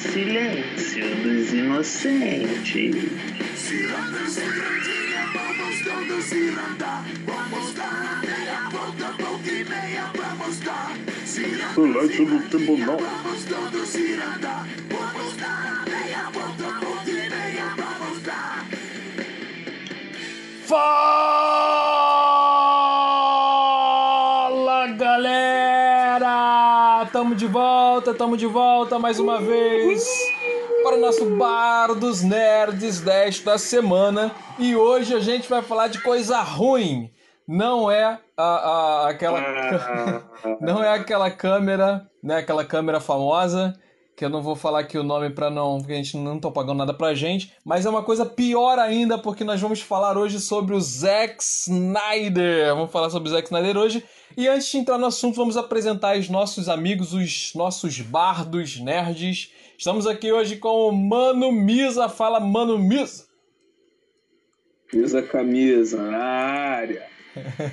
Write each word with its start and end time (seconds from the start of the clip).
silêncio 0.00 1.04
dos 1.22 1.52
inocentes. 1.52 2.94
Vamos 5.32 5.84
todos 5.84 6.32
ir 6.32 6.58
andar, 6.58 7.04
vamos 7.26 7.74
dar 7.74 8.22
meia 8.22 8.68
volta, 8.70 9.12
volta 9.22 9.50
e 9.50 9.64
meia, 9.64 10.10
vamos 10.16 10.60
dar. 10.60 10.96
Silêncio 11.26 12.26
no 12.26 12.40
tribunal. 12.48 12.98
Vamos 12.98 13.44
todos 13.44 13.94
ir 13.94 14.20
andar, 14.20 14.66
vamos 14.90 15.36
dar 15.36 15.84
meia 15.86 16.30
volta, 16.30 16.84
volta 16.84 17.10
e 17.10 17.30
meia, 17.30 17.74
vamos 17.76 18.22
dar. 18.22 18.66
Fala 20.66 21.49
volta, 27.50 28.14
tamo 28.14 28.36
de 28.36 28.46
volta 28.46 28.98
mais 28.98 29.18
uma 29.18 29.40
vez 29.40 30.08
para 30.82 30.96
o 30.96 31.00
nosso 31.00 31.24
Bar 31.36 31.94
dos 31.94 32.22
Nerds 32.22 33.00
desta 33.00 33.58
semana 33.58 34.30
e 34.58 34.74
hoje 34.76 35.14
a 35.14 35.20
gente 35.20 35.48
vai 35.48 35.60
falar 35.62 35.88
de 35.88 36.00
coisa 36.00 36.40
ruim. 36.40 37.10
Não 37.46 37.90
é 37.90 38.18
a, 38.36 38.42
a- 38.44 39.08
aquela 39.08 39.40
não 40.60 40.82
é 40.82 40.92
aquela 40.92 41.30
câmera, 41.30 42.06
né? 42.22 42.36
Aquela 42.38 42.64
câmera 42.64 43.00
famosa 43.00 43.74
que 44.20 44.24
eu 44.26 44.28
não 44.28 44.42
vou 44.42 44.54
falar 44.54 44.80
aqui 44.80 44.98
o 44.98 45.02
nome 45.02 45.30
para 45.30 45.48
não, 45.48 45.78
porque 45.78 45.94
a 45.94 45.96
gente 45.96 46.14
não 46.18 46.38
tá 46.38 46.50
pagando 46.50 46.76
nada 46.76 46.92
pra 46.92 47.14
gente, 47.14 47.54
mas 47.64 47.86
é 47.86 47.88
uma 47.88 48.02
coisa 48.02 48.26
pior 48.26 48.78
ainda 48.78 49.16
porque 49.16 49.42
nós 49.42 49.58
vamos 49.58 49.80
falar 49.80 50.18
hoje 50.18 50.38
sobre 50.38 50.74
o 50.74 50.80
Zack 50.80 51.42
Snyder. 51.42 52.74
Vamos 52.74 52.92
falar 52.92 53.08
sobre 53.08 53.30
o 53.30 53.32
Zack 53.32 53.46
Snyder 53.46 53.78
hoje. 53.78 54.04
E 54.36 54.46
antes 54.46 54.70
de 54.70 54.76
entrar 54.76 54.98
no 54.98 55.06
assunto, 55.06 55.36
vamos 55.36 55.56
apresentar 55.56 56.18
os 56.18 56.28
nossos 56.28 56.68
amigos, 56.68 57.14
os 57.14 57.54
nossos 57.54 57.98
bardos 58.02 58.78
nerds. 58.78 59.54
Estamos 59.78 60.06
aqui 60.06 60.30
hoje 60.30 60.56
com 60.56 60.90
o 60.90 60.92
Mano 60.92 61.50
Misa. 61.50 62.06
Fala, 62.10 62.38
Mano 62.38 62.78
Misa. 62.78 63.24
Usa 64.92 65.22
camisa 65.22 65.96
na 65.96 66.18
área. 66.18 67.06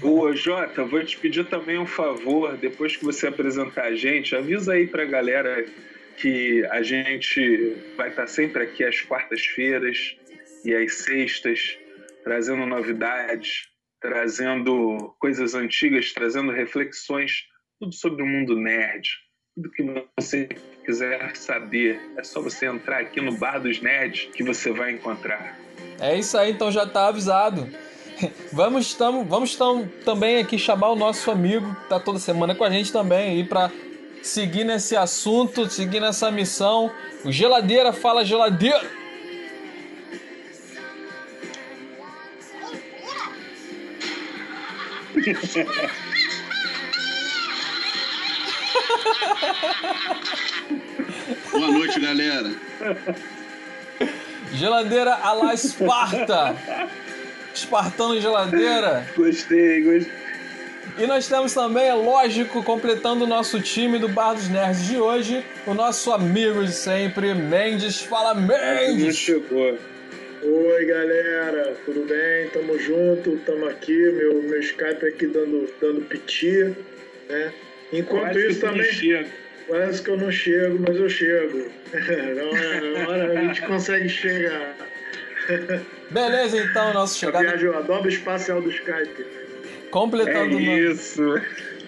Ô, 0.01 0.31
Jota, 0.31 0.85
vou 0.85 1.03
te 1.03 1.17
pedir 1.17 1.45
também 1.49 1.77
um 1.77 1.85
favor, 1.85 2.55
depois 2.55 2.95
que 2.95 3.03
você 3.03 3.27
apresentar 3.27 3.83
a 3.83 3.95
gente, 3.95 4.33
avisa 4.33 4.71
aí 4.71 4.87
pra 4.87 5.03
galera 5.03 5.65
que 6.17 6.65
a 6.65 6.81
gente 6.81 7.77
vai 7.95 8.09
estar 8.09 8.27
sempre 8.27 8.63
aqui 8.63 8.83
às 8.83 9.01
quartas-feiras 9.01 10.17
e 10.65 10.75
às 10.75 10.95
sextas, 10.95 11.77
trazendo 12.23 12.65
novidades, 12.65 13.67
trazendo 14.01 15.15
coisas 15.19 15.53
antigas, 15.53 16.11
trazendo 16.11 16.51
reflexões, 16.51 17.43
tudo 17.79 17.93
sobre 17.93 18.23
o 18.23 18.25
mundo 18.25 18.55
nerd. 18.55 19.07
Tudo 19.55 19.71
que 19.71 19.83
você 20.19 20.49
quiser 20.85 21.35
saber, 21.35 21.99
é 22.17 22.23
só 22.23 22.41
você 22.41 22.65
entrar 22.65 22.99
aqui 22.99 23.21
no 23.21 23.37
Bar 23.37 23.59
dos 23.59 23.81
Nerds 23.81 24.29
que 24.33 24.43
você 24.43 24.71
vai 24.71 24.91
encontrar. 24.91 25.57
É 25.99 26.17
isso 26.17 26.37
aí, 26.37 26.51
então 26.51 26.71
já 26.71 26.85
tá 26.85 27.07
avisado. 27.07 27.67
Vamos, 28.51 28.95
tamo, 28.95 29.23
vamos 29.23 29.55
tam, 29.55 29.87
também 30.03 30.39
aqui 30.39 30.57
chamar 30.57 30.89
o 30.89 30.95
nosso 30.95 31.29
amigo 31.29 31.75
que 31.75 31.89
tá 31.89 31.99
toda 31.99 32.17
semana 32.17 32.55
com 32.55 32.63
a 32.63 32.69
gente 32.69 32.91
também 32.91 33.29
aí 33.29 33.43
pra 33.43 33.71
seguir 34.27 34.63
nesse 34.63 34.95
assunto, 34.95 35.69
seguir 35.69 35.99
nessa 35.99 36.29
missão. 36.29 36.91
O 37.23 37.31
Geladeira 37.31 37.91
fala 37.93 38.23
geladeira. 38.25 38.81
Boa 51.51 51.71
noite, 51.71 51.99
galera. 51.99 52.51
Geladeira 54.53 55.15
a 55.15 55.33
la 55.33 55.53
Esparta. 55.53 56.55
Espartano 57.53 58.21
geladeira. 58.21 59.07
Gostei, 59.15 59.81
gostei. 59.81 60.26
E 60.97 61.05
nós 61.05 61.27
temos 61.27 61.53
também, 61.53 61.87
é 61.87 61.93
lógico, 61.93 62.63
completando 62.63 63.25
o 63.25 63.27
nosso 63.27 63.61
time 63.61 63.99
do 63.99 64.07
Bar 64.07 64.33
dos 64.33 64.49
Nerds 64.49 64.85
de 64.87 64.97
hoje, 64.97 65.45
o 65.67 65.73
nosso 65.73 66.11
amigo 66.11 66.63
de 66.65 66.71
sempre, 66.71 67.33
Mendes. 67.35 68.01
Fala, 68.01 68.33
Mendes! 68.33 69.15
chegou. 69.15 69.77
Oi 70.43 70.85
galera, 70.85 71.75
tudo 71.85 72.05
bem? 72.07 72.49
Tamo 72.49 72.77
junto, 72.79 73.37
tamo 73.45 73.67
aqui, 73.67 73.95
meu, 74.11 74.41
meu 74.41 74.59
Skype 74.59 75.05
aqui 75.05 75.27
dando, 75.27 75.67
dando 75.79 76.01
piti, 76.01 76.75
né? 77.29 77.53
Enquanto 77.93 78.33
Quase 78.33 78.47
isso 78.47 78.59
também, 78.61 78.91
chega. 78.91 79.27
parece 79.67 80.01
que 80.01 80.09
eu 80.09 80.17
não 80.17 80.31
chego, 80.31 80.79
mas 80.87 80.95
eu 80.97 81.09
chego. 81.09 81.71
na, 81.93 83.07
hora, 83.09 83.31
a 83.39 83.41
gente 83.43 83.61
consegue 83.63 84.09
chegar. 84.09 84.75
Beleza, 86.09 86.57
então, 86.57 86.93
nosso 86.93 87.15
A 87.15 87.19
chegada. 87.31 87.45
viagem, 87.45 87.69
a 87.69 87.81
dobra 87.81 88.09
espacial 88.09 88.61
do 88.61 88.69
Skype. 88.69 89.25
É 89.87 89.89
Completando, 89.89 90.59
no- 90.59 90.77
isso. 90.77 91.23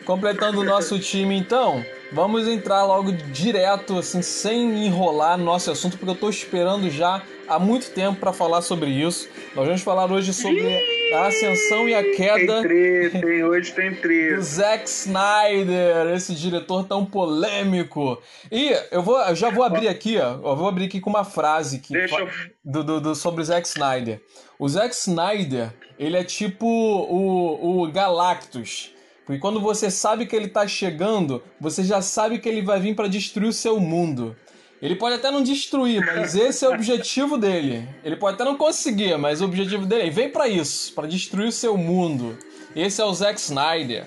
completando 0.06 0.62
o 0.62 0.64
nosso 0.64 0.98
time, 1.00 1.36
então, 1.38 1.84
vamos 2.12 2.48
entrar 2.48 2.84
logo 2.86 3.12
direto, 3.12 3.98
assim, 4.00 4.22
sem 4.22 4.86
enrolar 4.86 5.38
no 5.38 5.44
nosso 5.46 5.70
assunto, 5.70 5.98
porque 5.98 6.12
eu 6.12 6.16
tô 6.16 6.30
esperando 6.30 6.90
já 6.90 7.22
há 7.48 7.60
muito 7.60 7.92
tempo 7.92 8.20
para 8.20 8.34
falar 8.34 8.62
sobre 8.62 8.90
isso. 8.90 9.28
Nós 9.56 9.66
vamos 9.66 9.82
falar 9.82 10.12
hoje 10.12 10.34
sobre 10.34 10.66
a 11.14 11.28
ascensão 11.28 11.88
e 11.90 11.94
a 11.94 12.02
Tem 12.02 12.16
queda 12.16 12.62
treta, 12.62 13.20
tem, 13.20 13.44
hoje 13.44 13.72
tem 13.74 13.92
do 13.92 14.02
treta. 14.02 14.42
Zack 14.42 14.90
Snyder, 14.90 16.08
esse 16.16 16.34
diretor 16.36 16.86
tão 16.86 17.06
polêmico. 17.06 18.22
E 18.52 18.74
eu 18.92 19.02
vou, 19.04 19.20
eu 19.22 19.36
já 19.36 19.50
vou 19.50 19.64
abrir 19.64 19.88
aqui, 19.88 20.18
ó, 20.18 20.34
eu 20.52 20.56
vou 20.56 20.68
abrir 20.68 20.86
aqui 20.86 21.00
com 21.00 21.10
uma 21.10 21.24
frase 21.24 21.80
que 21.80 21.94
eu- 21.96 22.30
do, 22.64 22.84
do- 22.84 23.02
do- 23.02 23.16
sobre 23.16 23.42
o 23.42 23.46
Zack 23.46 23.68
Snyder. 23.68 24.22
O 24.58 24.68
Zack 24.70 24.94
Snyder, 24.96 25.72
ele 26.00 26.16
é 26.16 26.24
tipo 26.24 26.66
o, 26.66 27.84
o 27.84 27.92
Galactus. 27.92 28.96
Porque 29.26 29.40
quando 29.40 29.60
você 29.60 29.92
sabe 29.92 30.26
que 30.26 30.36
ele 30.36 30.48
tá 30.48 30.66
chegando, 30.66 31.44
você 31.60 31.84
já 31.84 32.02
sabe 32.02 32.40
que 32.40 32.48
ele 32.48 32.62
vai 32.62 32.80
vir 32.80 32.96
para 32.96 33.08
destruir 33.08 33.50
o 33.50 33.54
seu 33.54 33.80
mundo. 33.80 34.36
Ele 34.82 34.96
pode 34.96 35.16
até 35.16 35.30
não 35.30 35.44
destruir, 35.44 36.04
mas 36.06 36.36
esse 36.36 36.64
é 36.64 36.70
o 36.70 36.74
objetivo 36.74 37.38
dele. 37.38 37.88
Ele 38.04 38.16
pode 38.16 38.36
até 38.36 38.46
não 38.46 38.56
conseguir, 38.56 39.18
mas 39.18 39.42
o 39.42 39.46
objetivo 39.46 39.86
dele 39.86 40.04
ele 40.04 40.12
vem 40.12 40.30
para 40.30 40.48
isso, 40.48 40.94
para 40.94 41.06
destruir 41.06 41.50
o 41.50 41.52
seu 41.52 41.78
mundo. 41.78 42.38
Esse 42.74 43.02
é 43.02 43.06
o 43.06 43.14
Zack 43.14 43.38
Snyder. 43.40 44.06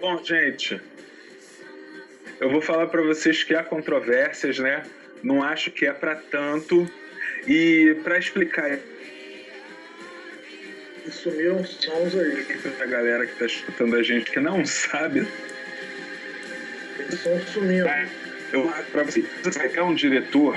Bom, 0.00 0.22
gente, 0.24 0.80
eu 2.40 2.50
vou 2.50 2.60
falar 2.60 2.88
pra 2.88 3.02
vocês 3.02 3.44
que 3.44 3.54
há 3.54 3.62
controvérsias, 3.62 4.58
né? 4.58 4.82
Não 5.22 5.42
acho 5.42 5.70
que 5.70 5.86
é 5.86 5.92
pra 5.92 6.16
tanto. 6.16 6.90
E 7.46 7.96
pra 8.02 8.18
explicar 8.18 8.78
sumiram 11.14 11.64
sons 11.64 12.16
aí. 12.16 12.44
pra 12.76 12.86
galera 12.86 13.26
que 13.26 13.34
tá 13.36 13.46
escutando 13.46 13.96
a 13.96 14.02
gente 14.02 14.30
que 14.30 14.40
não 14.40 14.64
sabe, 14.66 15.26
Os 17.08 17.20
sons 17.20 17.42
sumiram. 17.48 17.90
eu 18.52 18.62
vou 18.62 18.70
falar 18.70 18.84
pra 18.84 19.02
vocês. 19.04 19.26
É 19.74 19.82
um 19.82 19.94
diretor 19.94 20.56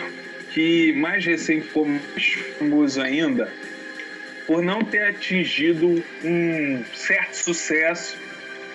que 0.52 0.94
mais 0.94 1.26
recente 1.26 1.68
ficou 1.68 1.86
mais 1.86 2.34
famoso 2.58 3.02
ainda 3.02 3.52
por 4.48 4.62
não 4.62 4.84
ter 4.84 5.04
atingido 5.04 6.04
um 6.24 6.84
certo 6.94 7.36
sucesso 7.36 8.18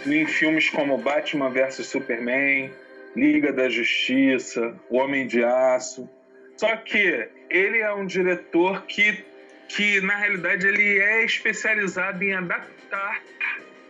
em 0.06 0.24
filmes 0.26 0.70
como 0.70 0.96
Batman 0.96 1.50
vs 1.50 1.86
Superman, 1.86 2.72
Liga 3.14 3.52
da 3.52 3.68
Justiça, 3.68 4.74
O 4.88 4.96
Homem 4.98 5.26
de 5.26 5.42
Aço. 5.42 6.08
Só 6.56 6.74
que 6.76 7.28
ele 7.50 7.78
é 7.78 7.92
um 7.92 8.06
diretor 8.06 8.86
que, 8.86 9.24
que 9.68 10.00
na 10.00 10.16
realidade, 10.16 10.66
ele 10.66 10.98
é 10.98 11.24
especializado 11.24 12.22
em 12.22 12.32
adaptar 12.34 13.22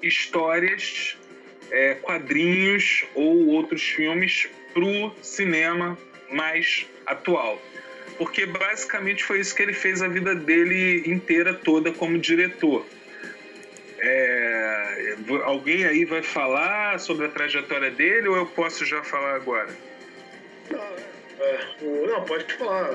histórias, 0.03 1.17
é, 1.71 1.95
quadrinhos 1.95 3.05
ou 3.15 3.47
outros 3.49 3.83
filmes 3.83 4.49
para 4.73 4.85
o 4.85 5.15
cinema 5.23 5.99
mais 6.31 6.87
atual. 7.07 7.61
Porque 8.19 8.47
basicamente 8.47 9.23
foi 9.25 9.41
isso 9.41 9.55
que 9.55 9.63
ele 9.63 9.73
fez 9.73 10.01
a 10.03 10.09
vida 10.09 10.35
dele 10.35 11.03
inteira 11.07 11.53
toda 11.53 11.93
como 11.93 12.19
diretor. 12.19 12.87
É, 13.99 15.17
alguém 15.45 15.85
aí 15.85 16.05
vai 16.05 16.23
falar 16.23 16.99
sobre 17.01 17.27
a 17.27 17.29
trajetória 17.29 17.91
dele 17.91 18.29
ou 18.29 18.37
eu 18.37 18.47
posso 18.47 18.85
já 18.85 19.03
falar 19.03 19.35
agora? 19.35 19.71
É, 20.71 21.61
o- 21.83 22.07
não, 22.07 22.25
pode 22.25 22.53
falar. 22.55 22.95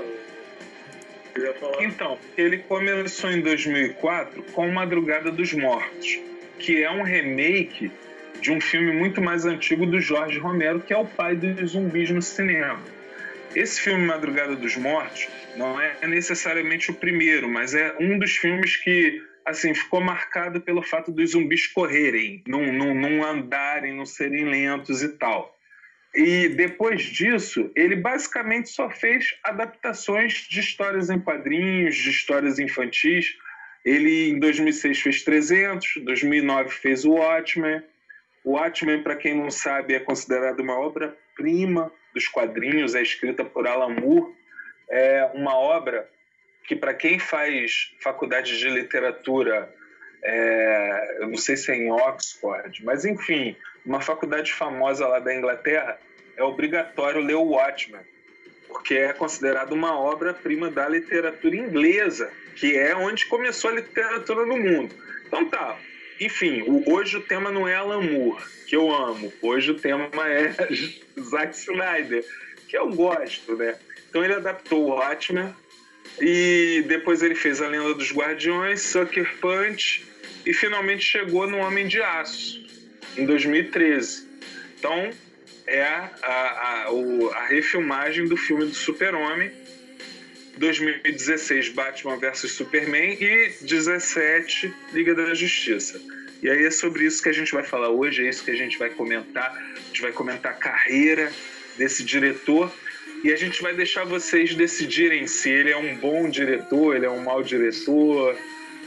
Então, 1.80 2.18
ele 2.38 2.58
começou 2.60 3.32
em 3.32 3.42
2004 3.42 4.44
com 4.52 4.70
Madrugada 4.70 5.32
dos 5.32 5.54
Mortos, 5.54 6.20
que 6.60 6.84
é 6.84 6.92
um 6.92 7.04
remake 7.04 7.92
de 8.42 8.52
um 8.52 8.60
filme 8.60 8.92
muito 8.92 9.22
mais 9.22 9.46
antigo 9.46 9.86
do 9.86 10.00
Jorge 10.00 10.40
Romero, 10.40 10.80
que 10.80 10.94
é 10.94 10.98
o 10.98 11.06
pai 11.06 11.36
dos 11.36 11.72
zumbis 11.72 12.10
no 12.10 12.22
cinema. 12.22 12.80
Esse 13.56 13.82
filme 13.82 14.06
Madrugada 14.06 14.56
dos 14.56 14.76
Mortos 14.76 15.28
não 15.56 15.80
é 15.80 15.96
necessariamente 16.08 16.90
o 16.90 16.94
primeiro, 16.94 17.50
mas 17.50 17.76
é 17.76 17.96
um 18.00 18.18
dos 18.18 18.32
filmes 18.38 18.78
que 18.78 19.22
assim 19.46 19.74
ficou 19.74 20.02
marcado 20.02 20.62
pelo 20.62 20.82
fato 20.82 21.12
dos 21.12 21.32
zumbis 21.32 21.68
correrem, 21.68 22.44
não, 22.48 22.72
não, 22.72 22.94
não 22.94 23.24
andarem, 23.24 23.96
não 23.96 24.06
serem 24.06 24.46
lentos 24.46 25.04
e 25.04 25.10
tal. 25.10 25.58
E 26.14 26.50
depois 26.50 27.04
disso, 27.04 27.72
ele 27.74 27.96
basicamente 27.96 28.70
só 28.70 28.90
fez 28.90 29.34
adaptações 29.44 30.34
de 30.50 30.60
histórias 30.60 31.10
em 31.10 31.20
quadrinhos, 31.20 31.96
de 31.96 32.10
histórias 32.10 32.60
infantis. 32.60 33.38
Ele, 33.86 34.30
em 34.30 34.40
2006, 34.40 35.00
fez 35.00 35.24
300, 35.24 36.04
2009 36.04 36.70
fez 36.70 37.06
o 37.06 37.14
Watchmen. 37.14 37.82
O 38.44 38.54
Watchmen, 38.54 39.02
para 39.04 39.16
quem 39.16 39.36
não 39.36 39.50
sabe, 39.50 39.94
é 39.94 40.00
considerado 40.00 40.60
uma 40.60 40.78
obra-prima 40.78 41.92
dos 42.14 42.28
quadrinhos, 42.28 42.94
é 42.94 43.02
escrita 43.02 43.46
por 43.46 43.66
Alan 43.66 43.96
Moore. 43.96 44.34
É 44.90 45.32
uma 45.34 45.56
obra 45.56 46.10
que, 46.68 46.76
para 46.76 46.94
quem 46.94 47.20
faz 47.20 47.96
faculdade 48.02 48.60
de 48.60 48.70
literatura, 48.70 49.74
é, 50.24 51.18
eu 51.22 51.30
não 51.30 51.38
sei 51.38 51.56
se 51.56 51.72
é 51.72 51.76
em 51.76 51.90
Oxford, 51.90 52.84
mas 52.84 53.06
enfim, 53.06 53.56
uma 53.86 54.02
faculdade 54.02 54.54
famosa 54.54 55.08
lá 55.08 55.20
da 55.20 55.34
Inglaterra, 55.34 56.00
é 56.36 56.44
obrigatório 56.44 57.22
ler 57.22 57.36
o 57.36 57.44
Watchmen, 57.44 58.02
porque 58.68 58.96
é 58.96 59.14
considerado 59.14 59.74
uma 59.74 60.00
obra-prima 60.00 60.70
da 60.70 60.88
literatura 60.88 61.56
inglesa, 61.56 62.32
que 62.56 62.78
é 62.78 62.96
onde 62.96 63.26
começou 63.26 63.72
a 63.72 63.76
literatura 63.76 64.46
no 64.46 64.58
mundo. 64.58 64.96
Então 65.28 65.46
tá, 65.46 65.78
enfim, 66.20 66.84
hoje 66.86 67.18
o 67.18 67.22
tema 67.22 67.52
não 67.52 67.68
é 67.68 67.76
Alan 67.76 68.02
Moore, 68.02 68.44
que 68.68 68.76
eu 68.76 68.92
amo, 68.94 69.32
hoje 69.42 69.72
o 69.72 69.76
tema 69.76 70.10
é 70.28 70.54
Zack 71.20 71.56
Snyder, 71.56 72.24
que 72.68 72.78
eu 72.78 72.90
gosto, 72.90 73.56
né? 73.56 73.78
Então 74.10 74.24
ele 74.24 74.34
adaptou 74.34 74.86
o 74.86 74.90
Watchmen, 74.90 75.54
e 76.20 76.84
depois 76.88 77.22
ele 77.22 77.36
fez 77.36 77.62
A 77.62 77.68
Lenda 77.68 77.94
dos 77.94 78.12
Guardiões, 78.12 78.82
Sucker 78.82 79.38
Punch 79.40 80.06
e 80.46 80.54
finalmente 80.54 81.04
chegou 81.04 81.48
no 81.48 81.58
Homem 81.58 81.88
de 81.88 82.02
Aço, 82.02 82.60
em 83.18 83.26
2013. 83.26 84.28
Então, 84.78 85.12
é 85.68 85.84
a, 85.84 86.10
a, 86.24 86.88
a, 86.88 87.38
a 87.38 87.46
refilmagem 87.48 88.26
do 88.26 88.36
filme 88.36 88.66
do 88.66 88.74
Super-Homem. 88.74 89.52
2016, 90.58 91.70
Batman 91.70 92.18
vs 92.18 92.52
Superman 92.52 93.18
e 93.20 93.52
17, 93.62 94.72
Liga 94.94 95.16
da 95.16 95.34
Justiça. 95.34 96.00
E 96.44 96.50
aí 96.50 96.66
é 96.66 96.72
sobre 96.72 97.06
isso 97.06 97.22
que 97.22 97.30
a 97.30 97.34
gente 97.34 97.52
vai 97.54 97.64
falar 97.64 97.90
hoje, 97.90 98.26
é 98.26 98.30
isso 98.30 98.44
que 98.44 98.52
a 98.52 98.56
gente 98.56 98.78
vai 98.78 98.90
comentar. 98.90 99.56
A 99.56 99.88
gente 99.88 100.02
vai 100.02 100.12
comentar 100.12 100.52
a 100.52 100.56
carreira 100.56 101.32
desse 101.78 102.04
diretor 102.04 102.72
e 103.24 103.32
a 103.32 103.36
gente 103.36 103.62
vai 103.62 103.74
deixar 103.76 104.04
vocês 104.04 104.56
decidirem 104.56 105.28
se 105.28 105.50
ele 105.50 105.72
é 105.72 105.78
um 105.78 105.96
bom 105.96 106.30
diretor, 106.30 106.96
ele 106.96 107.06
é 107.06 107.10
um 107.10 107.24
mau 107.24 107.44
diretor, 107.44 108.36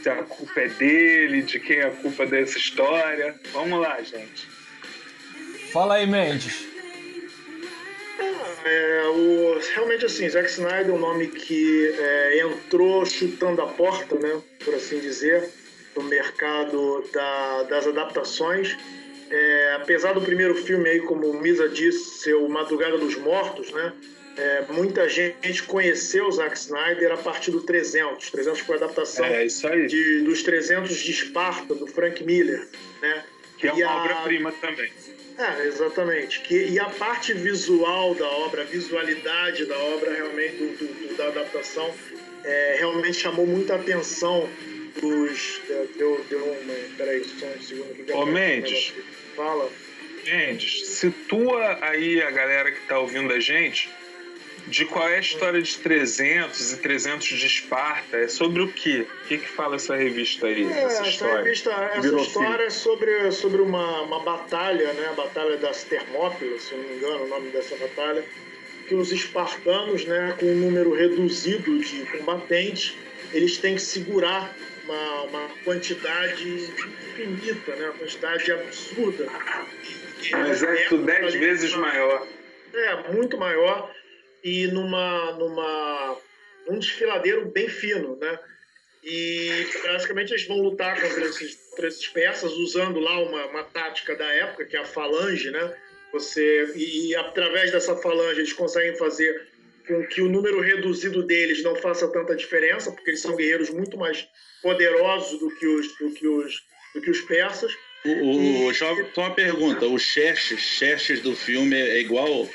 se 0.04 0.10
a 0.10 0.22
culpa 0.22 0.60
é 0.60 0.68
dele, 0.68 1.40
de 1.40 1.58
quem 1.58 1.78
é 1.78 1.86
a 1.86 1.90
culpa 1.90 2.26
dessa 2.26 2.58
história. 2.58 3.34
Vamos 3.54 3.80
lá, 3.80 4.02
gente. 4.02 4.46
Fala 5.72 5.94
aí, 5.94 6.06
Mendes. 6.06 6.68
É, 8.66 9.02
o, 9.08 9.58
realmente 9.74 10.04
assim, 10.04 10.28
Zack 10.28 10.48
Snyder 10.50 10.90
é 10.90 10.92
um 10.92 10.98
nome 10.98 11.28
que 11.28 11.88
é, 11.98 12.40
entrou 12.40 13.06
chutando 13.06 13.62
a 13.62 13.66
porta, 13.66 14.14
né, 14.16 14.42
por 14.62 14.74
assim 14.74 14.98
dizer, 15.00 15.48
no 15.96 16.02
mercado 16.02 17.02
da, 17.10 17.62
das 17.62 17.86
adaptações. 17.86 18.76
É, 19.30 19.78
apesar 19.80 20.12
do 20.12 20.20
primeiro 20.20 20.54
filme 20.54 20.86
aí, 20.86 21.00
como 21.00 21.30
o 21.30 21.40
Misa 21.40 21.66
disse, 21.66 22.18
ser 22.18 22.34
o 22.34 22.46
Madrugada 22.46 22.98
dos 22.98 23.16
Mortos, 23.16 23.70
né, 23.72 23.92
é, 24.36 24.64
muita 24.72 25.08
gente 25.08 25.62
conheceu 25.62 26.26
o 26.26 26.32
Zack 26.32 26.56
Snyder 26.56 27.12
a 27.12 27.16
partir 27.16 27.50
do 27.50 27.60
300. 27.60 28.30
300 28.30 28.60
foi 28.60 28.74
a 28.74 28.78
adaptação 28.78 29.24
é, 29.24 29.46
de, 29.46 30.22
dos 30.22 30.42
300 30.42 30.96
de 30.96 31.10
Esparta, 31.12 31.74
do 31.74 31.86
Frank 31.86 32.22
Miller. 32.24 32.66
Né? 33.00 33.24
Que 33.58 33.68
é 33.68 33.72
uma 33.72 33.86
a... 33.86 33.96
obra-prima 34.02 34.52
também. 34.60 34.90
É, 35.38 35.66
exatamente. 35.66 36.40
Que, 36.40 36.66
e 36.66 36.78
a 36.78 36.88
parte 36.90 37.32
visual 37.32 38.14
da 38.14 38.28
obra, 38.28 38.62
a 38.62 38.64
visualidade 38.64 39.66
da 39.66 39.78
obra, 39.78 40.12
realmente, 40.12 40.56
do, 40.56 40.76
do, 40.78 41.08
do 41.08 41.16
da 41.16 41.28
adaptação, 41.28 41.92
é, 42.44 42.76
realmente 42.78 43.18
chamou 43.18 43.46
muita 43.46 43.76
atenção 43.76 44.48
dos. 45.00 45.60
Deu, 45.96 46.24
deu 46.28 46.44
uma. 46.44 46.74
Peraí, 46.96 47.24
só 47.24 47.46
um 47.46 47.62
segundo 47.62 48.00
aqui. 48.00 48.12
Ô, 48.12 48.26
Mendes. 48.26 48.92
Fala. 49.34 49.70
Mendes, 50.24 50.86
situa 50.86 51.78
aí 51.82 52.22
a 52.22 52.30
galera 52.30 52.70
que 52.70 52.78
está 52.78 52.98
ouvindo 52.98 53.32
a 53.32 53.40
gente 53.40 53.90
de 54.66 54.84
qual 54.86 55.08
é 55.08 55.16
a 55.16 55.20
história 55.20 55.60
de 55.60 55.76
300 55.78 56.72
e 56.72 56.76
300 56.78 57.26
de 57.26 57.46
Esparta. 57.46 58.16
É 58.16 58.28
sobre 58.28 58.62
o 58.62 58.68
quê? 58.68 59.06
O 59.24 59.28
que, 59.28 59.38
que 59.38 59.48
fala 59.48 59.76
essa 59.76 59.94
revista 59.94 60.46
aí? 60.46 60.64
É, 60.64 60.84
essa, 60.84 61.06
história? 61.06 61.42
Revista, 61.42 61.70
essa 61.70 62.16
história 62.16 62.64
é 62.64 62.70
sobre, 62.70 63.32
sobre 63.32 63.62
uma, 63.62 64.02
uma 64.02 64.20
batalha, 64.20 64.92
né? 64.94 65.08
a 65.10 65.12
Batalha 65.12 65.56
das 65.58 65.84
Termópilas, 65.84 66.62
se 66.62 66.72
eu 66.72 66.78
não 66.78 66.88
me 66.88 66.96
engano 66.96 67.24
o 67.24 67.28
nome 67.28 67.50
dessa 67.50 67.76
batalha, 67.76 68.24
que 68.88 68.94
os 68.94 69.12
espartanos, 69.12 70.04
né, 70.04 70.34
com 70.38 70.46
um 70.46 70.56
número 70.56 70.92
reduzido 70.94 71.78
de 71.78 72.04
combatentes, 72.06 72.94
eles 73.32 73.56
têm 73.56 73.76
que 73.76 73.82
segurar 73.82 74.54
uma, 74.84 75.22
uma 75.22 75.48
quantidade 75.64 76.46
infinita, 76.46 77.74
né, 77.76 77.86
uma 77.86 77.94
quantidade 77.94 78.52
absurda. 78.52 79.26
Um 80.34 80.46
exército 80.46 80.98
dez 80.98 81.34
vezes 81.34 81.74
maior. 81.74 82.26
É, 82.74 83.12
muito 83.12 83.38
maior 83.38 83.90
e 84.44 84.66
numa, 84.66 85.32
numa 85.32 86.18
um 86.68 86.78
desfiladeiro 86.78 87.46
bem 87.46 87.68
fino, 87.68 88.16
né? 88.16 88.38
E 89.02 89.66
basicamente 89.82 90.32
eles 90.32 90.46
vão 90.46 90.58
lutar 90.58 91.00
contra 91.00 91.24
esses, 91.24 91.56
contra 91.70 91.88
esses 91.88 92.06
persas 92.08 92.52
usando 92.52 93.00
lá 93.00 93.18
uma, 93.20 93.46
uma 93.46 93.64
tática 93.64 94.14
da 94.14 94.26
época, 94.26 94.66
que 94.66 94.76
é 94.76 94.80
a 94.80 94.84
falange, 94.84 95.50
né? 95.50 95.74
Você, 96.12 96.72
e, 96.76 97.08
e 97.08 97.16
através 97.16 97.72
dessa 97.72 97.96
falange 97.96 98.40
eles 98.40 98.52
conseguem 98.52 98.96
fazer 98.96 99.48
com 99.86 100.06
que 100.06 100.22
o 100.22 100.28
número 100.28 100.60
reduzido 100.60 101.22
deles 101.22 101.62
não 101.62 101.76
faça 101.76 102.08
tanta 102.08 102.36
diferença, 102.36 102.92
porque 102.92 103.10
eles 103.10 103.20
são 103.20 103.36
guerreiros 103.36 103.70
muito 103.70 103.96
mais 103.98 104.26
poderosos 104.62 105.38
do 105.38 105.50
que 105.56 105.66
os, 105.66 105.98
do 105.98 106.10
que 106.12 106.26
os, 106.26 106.62
do 106.94 107.00
que 107.00 107.10
os 107.10 107.20
persas. 107.22 107.72
O, 108.04 108.08
o, 108.08 108.70
e... 108.70 108.74
Só 108.74 108.94
uma 109.16 109.34
pergunta, 109.34 109.86
o 109.86 109.98
Xerxes, 109.98 110.60
Xerxes 110.60 111.20
do 111.20 111.34
filme 111.34 111.76
é 111.76 112.00
igual 112.00 112.48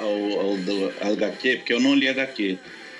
ao, 0.00 0.40
ao 0.40 0.56
do 0.56 0.92
HQ, 1.00 1.56
porque 1.56 1.72
eu 1.72 1.80
não 1.80 1.94
li 1.94 2.08
HQ. 2.08 2.58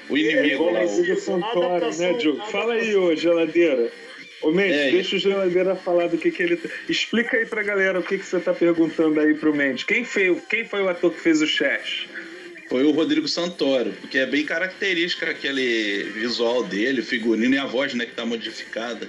O 0.08 0.16
inimigo 0.16 0.68
é, 0.68 0.72
lá. 0.72 0.84
O... 0.84 1.16
Santoro, 1.16 1.96
né, 1.96 2.12
Diogo? 2.14 2.44
Fala 2.50 2.74
aí, 2.74 2.94
ô 2.96 3.14
geladeira. 3.14 3.90
Ô, 4.42 4.50
Mendes, 4.50 4.76
é, 4.76 4.90
deixa 4.90 5.16
o 5.16 5.18
geladeira 5.18 5.76
falar 5.76 6.08
do 6.08 6.16
que, 6.16 6.30
que 6.30 6.42
ele. 6.42 6.58
Explica 6.88 7.36
aí 7.36 7.46
pra 7.46 7.62
galera 7.62 8.00
o 8.00 8.02
que, 8.02 8.18
que 8.18 8.24
você 8.24 8.40
tá 8.40 8.52
perguntando 8.52 9.20
aí 9.20 9.34
pro 9.34 9.54
Mendes. 9.54 9.84
Quem 9.84 10.04
foi, 10.04 10.34
quem 10.48 10.64
foi 10.64 10.82
o 10.82 10.88
ator 10.88 11.12
que 11.12 11.20
fez 11.20 11.42
o 11.42 11.46
Chess? 11.46 12.06
Foi 12.68 12.84
o 12.84 12.92
Rodrigo 12.92 13.26
Santoro, 13.26 13.92
porque 14.00 14.18
é 14.18 14.26
bem 14.26 14.44
característica 14.44 15.28
aquele 15.28 16.04
visual 16.04 16.62
dele, 16.62 17.00
o 17.00 17.04
figurino 17.04 17.54
e 17.54 17.58
a 17.58 17.66
voz, 17.66 17.94
né, 17.94 18.06
que 18.06 18.12
tá 18.12 18.24
modificada. 18.24 19.08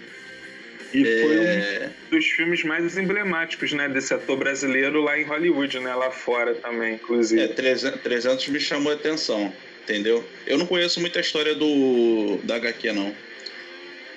E 0.94 1.08
é... 1.08 1.22
foi 1.22 1.38
um 1.38 2.18
dos 2.18 2.26
filmes 2.26 2.64
mais 2.64 2.98
emblemáticos, 2.98 3.72
né, 3.74 3.88
desse 3.88 4.14
ator 4.14 4.38
brasileiro 4.38 5.02
lá 5.02 5.18
em 5.20 5.24
Hollywood, 5.24 5.80
né, 5.80 5.94
lá 5.96 6.12
fora 6.12 6.54
também, 6.56 6.96
inclusive. 6.96 7.42
É, 7.42 7.48
300 7.48 8.48
me 8.50 8.60
chamou 8.60 8.92
a 8.92 8.96
atenção, 8.96 9.54
entendeu? 9.84 10.24
Eu 10.46 10.58
não 10.58 10.66
conheço 10.66 11.00
muita 11.00 11.20
história 11.20 11.56
do 11.56 12.40
da 12.44 12.56
HQ, 12.56 12.92
não. 12.92 13.16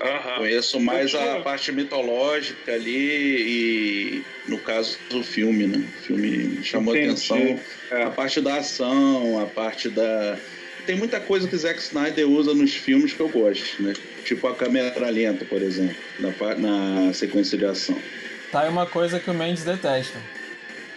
Uhum. 0.01 0.37
Conheço 0.39 0.81
mais 0.81 1.15
a 1.15 1.41
parte 1.41 1.71
mitológica 1.73 2.73
ali 2.73 2.91
e, 2.91 4.23
no 4.49 4.59
caso 4.59 4.99
do 5.09 5.23
filme, 5.23 5.67
né? 5.67 5.79
O 5.79 6.03
filme 6.03 6.31
me 6.31 6.65
chamou 6.65 6.95
Entendi. 6.95 7.11
a 7.11 7.13
atenção. 7.13 7.61
É. 7.91 8.03
A 8.03 8.11
parte 8.11 8.41
da 8.41 8.57
ação, 8.57 9.41
a 9.41 9.47
parte 9.47 9.89
da 9.89 10.37
tem 10.87 10.97
muita 10.97 11.21
coisa 11.21 11.49
que 11.49 11.57
Zack 11.57 11.81
Snyder 11.81 12.29
usa 12.29 12.55
nos 12.55 12.75
filmes 12.75 13.13
que 13.13 13.21
eu 13.21 13.29
gosto, 13.29 13.83
né? 13.83 13.93
Tipo 14.25 14.49
a 14.49 14.55
câmera 14.55 15.11
lenta, 15.11 15.45
por 15.45 15.61
exemplo, 15.61 15.97
na, 16.19 16.55
na 16.55 17.13
sequência 17.13 17.57
de 17.59 17.65
ação. 17.65 17.97
Tá 18.51 18.63
aí 18.63 18.69
uma 18.69 18.87
coisa 18.87 19.19
que 19.19 19.31
o 19.31 19.35
Mendes 19.35 19.65
detesta. 19.65 20.19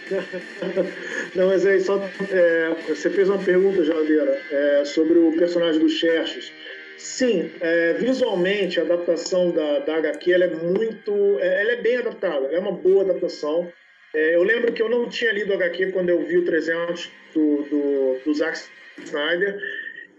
Não, 1.34 1.48
mas 1.48 1.66
aí 1.66 1.80
só. 1.80 2.02
É, 2.30 2.74
você 2.88 3.10
fez 3.10 3.28
uma 3.28 3.38
pergunta, 3.38 3.84
Jaladeira, 3.84 4.40
é, 4.50 4.84
sobre 4.84 5.18
o 5.18 5.32
personagem 5.32 5.80
do 5.80 5.88
Xerxes. 5.88 6.52
Sim, 6.96 7.50
é, 7.60 7.92
visualmente 7.94 8.80
a 8.80 8.82
adaptação 8.82 9.50
da, 9.50 9.80
da 9.80 9.96
HQ 9.96 10.32
ela 10.32 10.44
é 10.44 10.48
muito. 10.48 11.38
É, 11.40 11.62
ela 11.62 11.72
é 11.72 11.76
bem 11.76 11.96
adaptada, 11.96 12.46
é 12.48 12.58
uma 12.58 12.72
boa 12.72 13.02
adaptação. 13.02 13.70
É, 14.14 14.34
eu 14.34 14.42
lembro 14.42 14.72
que 14.72 14.82
eu 14.82 14.88
não 14.88 15.08
tinha 15.08 15.32
lido 15.32 15.52
o 15.52 15.54
HQ 15.54 15.92
quando 15.92 16.08
eu 16.08 16.24
vi 16.24 16.38
o 16.38 16.44
300 16.44 17.10
do, 17.34 17.62
do, 17.62 18.20
do 18.24 18.34
Zack 18.34 18.58
Snyder. 19.04 19.60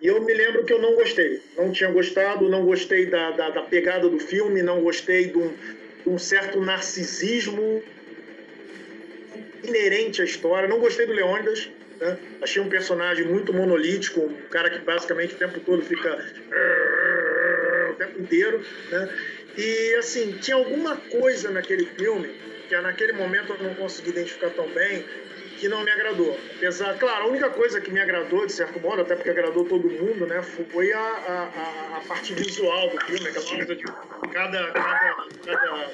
E 0.02 0.08
eu 0.08 0.22
me 0.24 0.34
lembro 0.34 0.64
que 0.64 0.72
eu 0.72 0.82
não 0.82 0.96
gostei. 0.96 1.42
Não 1.58 1.72
tinha 1.72 1.92
gostado, 1.92 2.48
não 2.50 2.66
gostei 2.66 3.06
da, 3.06 3.32
da, 3.32 3.50
da 3.50 3.62
pegada 3.64 4.08
do 4.08 4.20
filme, 4.20 4.62
não 4.62 4.82
gostei 4.82 5.28
de 5.28 5.38
um, 5.38 5.50
de 5.50 6.10
um, 6.10 6.18
certo 6.18 6.62
narcisismo 6.62 7.84
inerente 9.64 10.22
à 10.22 10.26
história. 10.26 10.70
Não 10.70 10.80
gostei 10.80 11.06
do 11.06 11.14
Leônidas. 11.14 11.70
Né? 12.00 12.18
Achei 12.42 12.62
um 12.62 12.70
personagem 12.70 13.26
muito 13.26 13.54
monolítico, 13.54 14.22
um 14.22 14.50
cara 14.50 14.70
que 14.70 14.80
basicamente 14.80 15.36
o 15.36 15.38
tempo 15.38 15.60
todo 15.60 15.82
fica. 15.82 16.26
o 17.92 17.94
tempo 17.96 18.22
inteiro. 18.22 18.64
Né? 18.90 19.10
E 19.58 19.96
assim, 19.96 20.38
tinha 20.40 20.56
alguma 20.56 20.96
coisa 20.96 21.52
naquele 21.52 21.86
filme 21.86 22.30
que 22.70 22.80
naquele 22.80 23.14
momento 23.14 23.54
eu 23.54 23.64
não 23.64 23.74
consegui 23.74 24.12
identificar 24.12 24.52
tão 24.52 24.68
bem, 24.70 25.04
que 25.60 25.68
não 25.68 25.84
me 25.84 25.92
agradou. 25.92 26.40
Apesar, 26.56 26.98
claro, 26.98 27.26
a 27.26 27.28
única 27.28 27.50
coisa 27.50 27.82
que 27.82 27.92
me 27.92 28.00
agradou, 28.00 28.46
de 28.46 28.54
certo 28.54 28.80
modo, 28.80 29.02
até 29.02 29.16
porque 29.16 29.30
agradou 29.30 29.66
todo 29.66 29.90
mundo, 29.90 30.26
né, 30.26 30.42
foi 30.42 30.92
a, 30.94 31.00
a, 31.00 31.98
a 31.98 32.02
parte 32.08 32.34
visual 32.34 32.90
do 32.90 33.00
filme, 33.06 33.28
aquela 33.28 33.46
coisa 33.46 33.76
de 33.76 33.84
cada, 33.84 34.72
cada, 34.72 35.26
cada, 35.46 35.92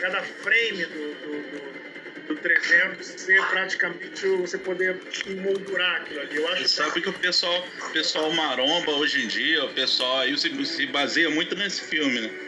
cada 0.00 0.22
frame 0.22 0.84
do, 0.84 1.14
do, 1.14 1.42
do, 1.50 2.34
do 2.34 2.36
300 2.36 3.06
ser 3.06 3.44
praticamente 3.48 4.26
você 4.26 4.58
poder 4.58 5.00
emoldurar 5.26 6.02
aquilo 6.02 6.20
ali. 6.20 6.36
Eu 6.36 6.48
acho 6.48 6.68
sabe 6.68 7.00
que 7.00 7.08
o 7.08 7.12
pessoal, 7.12 7.66
pessoal 7.92 8.30
maromba 8.32 8.92
hoje 8.92 9.24
em 9.24 9.28
dia, 9.28 9.64
o 9.64 9.72
pessoal 9.72 10.18
aí 10.18 10.36
se, 10.36 10.66
se 10.66 10.86
baseia 10.86 11.30
muito 11.30 11.54
nesse 11.56 11.82
filme, 11.82 12.20
né? 12.20 12.45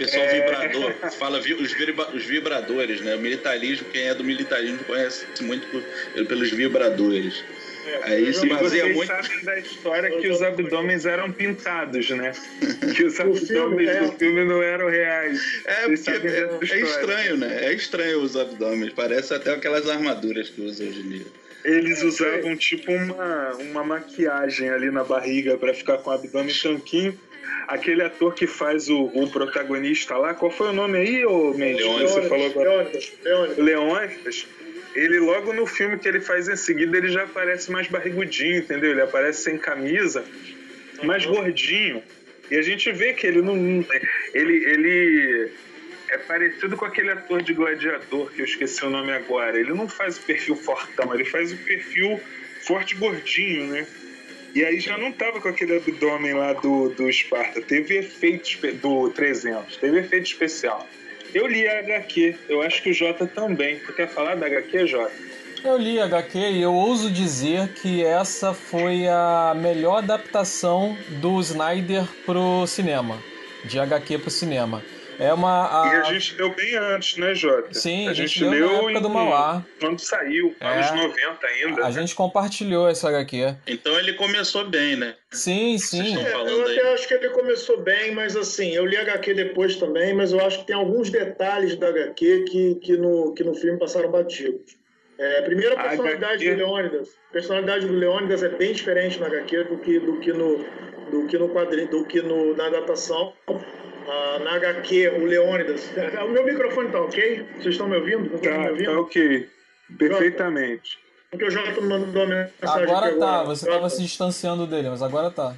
Pessoal 0.00 0.24
é... 0.24 0.40
vibrador, 0.40 0.94
fala 1.18 1.38
os, 1.38 1.46
os, 2.14 2.24
vibradores, 2.24 3.00
né? 3.02 3.14
O 3.14 3.18
militarismo, 3.18 3.86
quem 3.90 4.08
é 4.08 4.14
do 4.14 4.24
militarismo 4.24 4.78
conhece 4.84 5.26
muito 5.42 5.66
por, 5.68 5.82
pelos 6.26 6.50
vibradores. 6.50 7.44
É, 7.86 8.12
Aí 8.12 8.32
se 8.32 8.46
baseia 8.46 8.92
muito. 8.92 9.06
sabem 9.06 9.44
da 9.44 9.58
história 9.58 10.10
que 10.18 10.28
os 10.28 10.42
abdômenes 10.42 11.06
eram 11.06 11.30
pintados, 11.30 12.08
né? 12.10 12.32
Que 12.96 13.04
os 13.04 13.20
abdômenes 13.20 13.88
é. 13.88 14.00
do 14.00 14.12
filme 14.12 14.44
não 14.44 14.62
eram 14.62 14.88
reais. 14.88 15.40
É, 15.66 15.88
porque 15.88 16.10
é, 16.28 16.78
é 16.78 16.80
estranho, 16.80 17.36
né? 17.36 17.64
É 17.66 17.72
estranho 17.72 18.20
os 18.20 18.36
abdômenes. 18.36 18.92
Parece 18.94 19.34
até 19.34 19.52
aquelas 19.52 19.88
armaduras 19.88 20.48
que 20.48 20.60
usam 20.62 20.88
hoje 20.88 21.00
em 21.00 21.08
dia. 21.08 21.26
Eles 21.62 22.02
usavam 22.02 22.56
tipo 22.56 22.90
uma, 22.90 23.52
uma 23.56 23.84
maquiagem 23.84 24.70
ali 24.70 24.90
na 24.90 25.04
barriga 25.04 25.58
para 25.58 25.74
ficar 25.74 25.98
com 25.98 26.08
o 26.08 26.12
abdômen 26.12 26.54
tanquinho 26.54 27.18
aquele 27.70 28.02
ator 28.02 28.34
que 28.34 28.46
faz 28.46 28.88
o, 28.88 29.04
o, 29.14 29.30
protagonista 29.30 30.16
lá, 30.16 30.34
qual 30.34 30.50
foi 30.50 30.70
o 30.70 30.72
nome 30.72 30.98
aí, 30.98 31.24
ô 31.24 31.54
Mendes? 31.54 31.84
Leônidas. 31.84 32.10
Você 32.10 32.28
falou 32.28 32.46
agora. 32.46 32.68
Leônidas. 32.68 33.12
Leônidas. 33.22 33.58
Leônidas. 33.58 34.46
Ele 34.92 35.20
logo 35.20 35.52
no 35.52 35.64
filme 35.66 35.96
que 35.96 36.08
ele 36.08 36.20
faz 36.20 36.48
em 36.48 36.56
seguida, 36.56 36.98
ele 36.98 37.08
já 37.08 37.22
aparece 37.22 37.70
mais 37.70 37.86
barrigudinho, 37.86 38.58
entendeu? 38.58 38.90
Ele 38.90 39.00
aparece 39.00 39.42
sem 39.42 39.56
camisa, 39.56 40.24
mais 41.04 41.24
uhum. 41.24 41.34
gordinho. 41.34 42.02
E 42.50 42.56
a 42.56 42.62
gente 42.62 42.90
vê 42.90 43.12
que 43.12 43.24
ele 43.24 43.40
não. 43.40 43.54
Ele, 44.34 44.64
ele 44.64 45.52
é 46.08 46.18
parecido 46.18 46.76
com 46.76 46.84
aquele 46.84 47.12
ator 47.12 47.40
de 47.40 47.54
gladiador, 47.54 48.32
que 48.32 48.40
eu 48.40 48.44
esqueci 48.44 48.84
o 48.84 48.90
nome 48.90 49.12
agora. 49.12 49.56
Ele 49.56 49.72
não 49.72 49.88
faz 49.88 50.18
o 50.18 50.22
perfil 50.22 50.56
fortão, 50.56 51.14
ele 51.14 51.24
faz 51.24 51.52
o 51.52 51.56
perfil 51.58 52.20
forte 52.62 52.96
gordinho, 52.96 53.68
né? 53.68 53.86
E 54.54 54.64
aí 54.64 54.80
já 54.80 54.98
não 54.98 55.12
tava 55.12 55.40
com 55.40 55.48
aquele 55.48 55.76
abdômen 55.76 56.34
lá 56.34 56.52
do, 56.54 56.88
do 56.90 57.08
Esparta. 57.08 57.60
Teve 57.60 57.98
efeito 57.98 58.72
do 58.76 59.10
300, 59.10 59.76
teve 59.76 60.00
efeito 60.00 60.26
especial. 60.26 60.88
Eu 61.32 61.46
li 61.46 61.66
a 61.68 61.78
HQ, 61.78 62.36
eu 62.48 62.60
acho 62.60 62.82
que 62.82 62.90
o 62.90 62.94
Jota 62.94 63.26
também. 63.26 63.78
Tu 63.78 63.92
quer 63.92 64.08
falar 64.08 64.34
da 64.34 64.46
HQ, 64.46 64.86
Jota? 64.86 65.12
Eu 65.62 65.76
li 65.76 66.00
a 66.00 66.06
HQ 66.06 66.38
e 66.38 66.62
eu 66.62 66.72
ouso 66.72 67.10
dizer 67.10 67.68
que 67.74 68.02
essa 68.02 68.52
foi 68.52 69.06
a 69.06 69.54
melhor 69.54 69.98
adaptação 69.98 70.96
do 71.20 71.38
Snyder 71.40 72.04
pro 72.24 72.66
cinema. 72.66 73.22
De 73.64 73.78
HQ 73.78 74.18
pro 74.18 74.30
cinema. 74.30 74.82
É 75.20 75.34
uma. 75.34 75.82
A... 75.82 75.86
E 75.86 75.96
a 75.96 76.02
gente 76.04 76.34
leu 76.36 76.54
bem 76.54 76.74
antes, 76.76 77.18
né, 77.18 77.34
Jota? 77.34 77.74
Sim, 77.74 78.08
a, 78.08 78.12
a 78.12 78.14
gente, 78.14 78.38
gente 78.38 78.44
leu, 78.48 78.68
na 78.68 78.74
época 78.74 78.92
em... 78.92 79.02
do 79.02 79.10
Mauá. 79.10 79.62
Quando 79.78 79.98
saiu, 79.98 80.56
é. 80.58 80.66
anos 80.66 80.90
90 80.92 81.46
ainda. 81.46 81.82
A 81.82 81.84
né? 81.84 81.92
gente 81.92 82.14
compartilhou 82.14 82.88
essa 82.88 83.10
HQ. 83.10 83.54
Então 83.66 83.98
ele 83.98 84.14
começou 84.14 84.64
bem, 84.64 84.96
né? 84.96 85.14
Sim, 85.30 85.76
sim. 85.76 86.16
É, 86.16 86.32
eu 86.32 86.62
até 86.62 86.80
aí. 86.80 86.94
acho 86.94 87.06
que 87.06 87.12
ele 87.12 87.28
começou 87.30 87.82
bem, 87.82 88.14
mas 88.14 88.34
assim, 88.34 88.70
eu 88.70 88.86
li 88.86 88.96
a 88.96 89.02
HQ 89.02 89.34
depois 89.34 89.76
também, 89.76 90.14
mas 90.14 90.32
eu 90.32 90.40
acho 90.40 90.60
que 90.60 90.66
tem 90.68 90.76
alguns 90.76 91.10
detalhes 91.10 91.76
da 91.76 91.88
HQ 91.88 92.44
que, 92.44 92.74
que, 92.76 92.96
no, 92.96 93.34
que 93.34 93.44
no 93.44 93.54
filme 93.54 93.78
passaram 93.78 94.10
batidos. 94.10 94.78
É, 95.18 95.42
primeiro, 95.42 95.78
a 95.78 95.82
personalidade 95.82 96.48
HQ... 96.48 96.50
do 96.50 96.56
Leônidas. 96.56 97.08
A 97.28 97.32
personalidade 97.34 97.86
do 97.86 97.92
Leônidas 97.92 98.42
é 98.42 98.48
bem 98.48 98.72
diferente 98.72 99.20
na 99.20 99.26
HQ 99.26 99.64
do 99.64 99.76
que, 99.76 100.00
do 100.00 100.18
que 100.18 100.32
no 100.32 100.64
do 101.10 101.26
que 101.26 101.36
no 101.36 101.48
quadrinho, 101.48 101.90
do 101.90 102.04
que 102.04 102.22
no, 102.22 102.56
na 102.56 102.66
adaptação 102.66 103.32
uh, 104.10 104.44
na 104.44 104.54
HQ, 104.54 105.08
o 105.08 105.24
Leônidas. 105.24 105.90
O 106.24 106.28
meu 106.28 106.44
microfone 106.44 106.90
tá 106.90 107.00
ok? 107.00 107.46
Vocês 107.54 107.74
estão 107.74 107.88
me 107.88 107.96
ouvindo? 107.96 108.38
Tá, 108.38 108.58
me 108.58 108.70
ouvindo? 108.70 108.92
tá 108.92 109.00
ok. 109.00 109.48
Perfeitamente. 109.98 110.98
Porque 111.30 111.44
o 111.44 111.50
Jota 111.50 111.80
mandou 111.80 112.24
uma 112.24 112.26
mensagem 112.26 112.82
Agora 112.82 113.16
tá, 113.16 113.40
agora. 113.40 113.44
você 113.44 113.68
estava 113.68 113.88
se 113.88 114.02
distanciando 114.02 114.66
dele, 114.66 114.90
mas 114.90 115.02
agora 115.02 115.30
tá. 115.30 115.54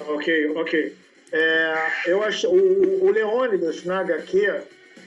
Ok, 0.00 0.52
ok. 0.54 0.96
É, 1.32 1.74
eu 2.06 2.22
acho 2.22 2.48
o, 2.48 3.04
o 3.04 3.10
Leônidas 3.10 3.84
na 3.84 4.00
HQ 4.00 4.62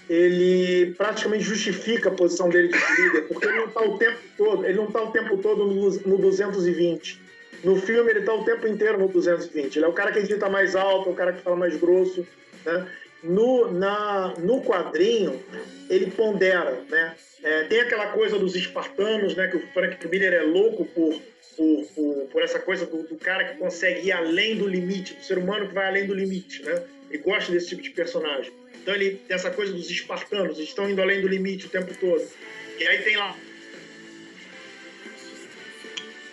ele 0.10 0.94
praticamente 0.96 1.44
justifica 1.44 2.10
a 2.10 2.12
posição 2.12 2.50
dele 2.50 2.70
de 2.70 3.02
líder, 3.02 3.28
porque 3.28 3.46
ele 3.46 3.58
não 3.58 3.66
está 3.68 3.82
o 3.82 3.98
tempo 3.98 4.20
todo, 4.36 4.66
ele 4.66 4.78
não 4.78 4.86
está 4.86 5.04
o 5.04 5.12
tempo 5.12 5.38
todo 5.38 5.68
no, 5.68 5.90
no 5.92 6.18
220. 6.18 7.22
No 7.64 7.76
filme 7.76 8.12
ele 8.12 8.20
está 8.20 8.34
o 8.34 8.44
tempo 8.44 8.68
inteiro 8.68 8.98
no 8.98 9.08
220. 9.08 9.76
Ele 9.76 9.86
é 9.86 9.88
o 9.88 9.94
cara 9.94 10.12
que 10.12 10.22
grita 10.22 10.50
mais 10.50 10.76
alto, 10.76 11.10
é 11.10 11.12
o 11.12 11.16
cara 11.16 11.34
que 11.34 11.42
fala 11.42 11.56
mais 11.56 11.76
grosso. 11.78 12.26
Né? 12.66 12.88
No, 13.22 13.72
na, 13.72 14.34
no 14.38 14.62
quadrinho, 14.64 15.44
ele 15.90 16.10
pondera. 16.12 16.82
Né? 16.90 17.16
É, 17.44 17.64
tem 17.66 17.82
aquela 17.82 18.08
coisa 18.08 18.38
dos 18.38 18.56
espartanos, 18.56 19.36
né? 19.36 19.48
que 19.48 19.58
o 19.58 19.68
Frank 19.74 20.08
Miller 20.08 20.34
é 20.34 20.42
louco 20.42 20.86
por, 20.86 21.22
por, 21.58 21.86
por, 21.94 22.28
por 22.32 22.42
essa 22.42 22.60
coisa 22.60 22.86
do, 22.86 23.04
do, 23.04 23.18
cara 23.18 23.44
que 23.44 23.58
consegue 23.58 24.08
ir 24.08 24.12
além 24.14 24.58
do 24.58 24.68
limite, 24.68 25.16
do 25.16 25.24
ser 25.24 25.38
humano 25.38 25.68
que 25.68 25.74
vai 25.74 25.88
além 25.88 26.08
do 26.08 26.14
limite. 26.14 26.64
Né? 26.64 26.82
Ele 27.10 27.22
gosta 27.22 27.52
desse 27.52 27.70
tipo 27.70 27.82
de 27.82 27.90
personagem. 27.90 28.54
Então 28.82 28.96
ele 28.96 29.22
tem 29.28 29.36
essa 29.36 29.52
coisa 29.52 29.74
dos 29.74 29.90
espartanos, 29.90 30.58
eles 30.58 30.70
estão 30.70 30.90
indo 30.90 31.02
além 31.02 31.20
do 31.20 31.28
limite 31.28 31.66
o 31.66 31.70
tempo 31.70 31.94
todo. 32.00 32.26
E 32.80 32.88
aí 32.88 33.02
tem 33.04 33.18
lá 33.18 33.36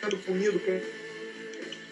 sendo 0.00 0.16
punido 0.18 0.60
por 0.60 0.80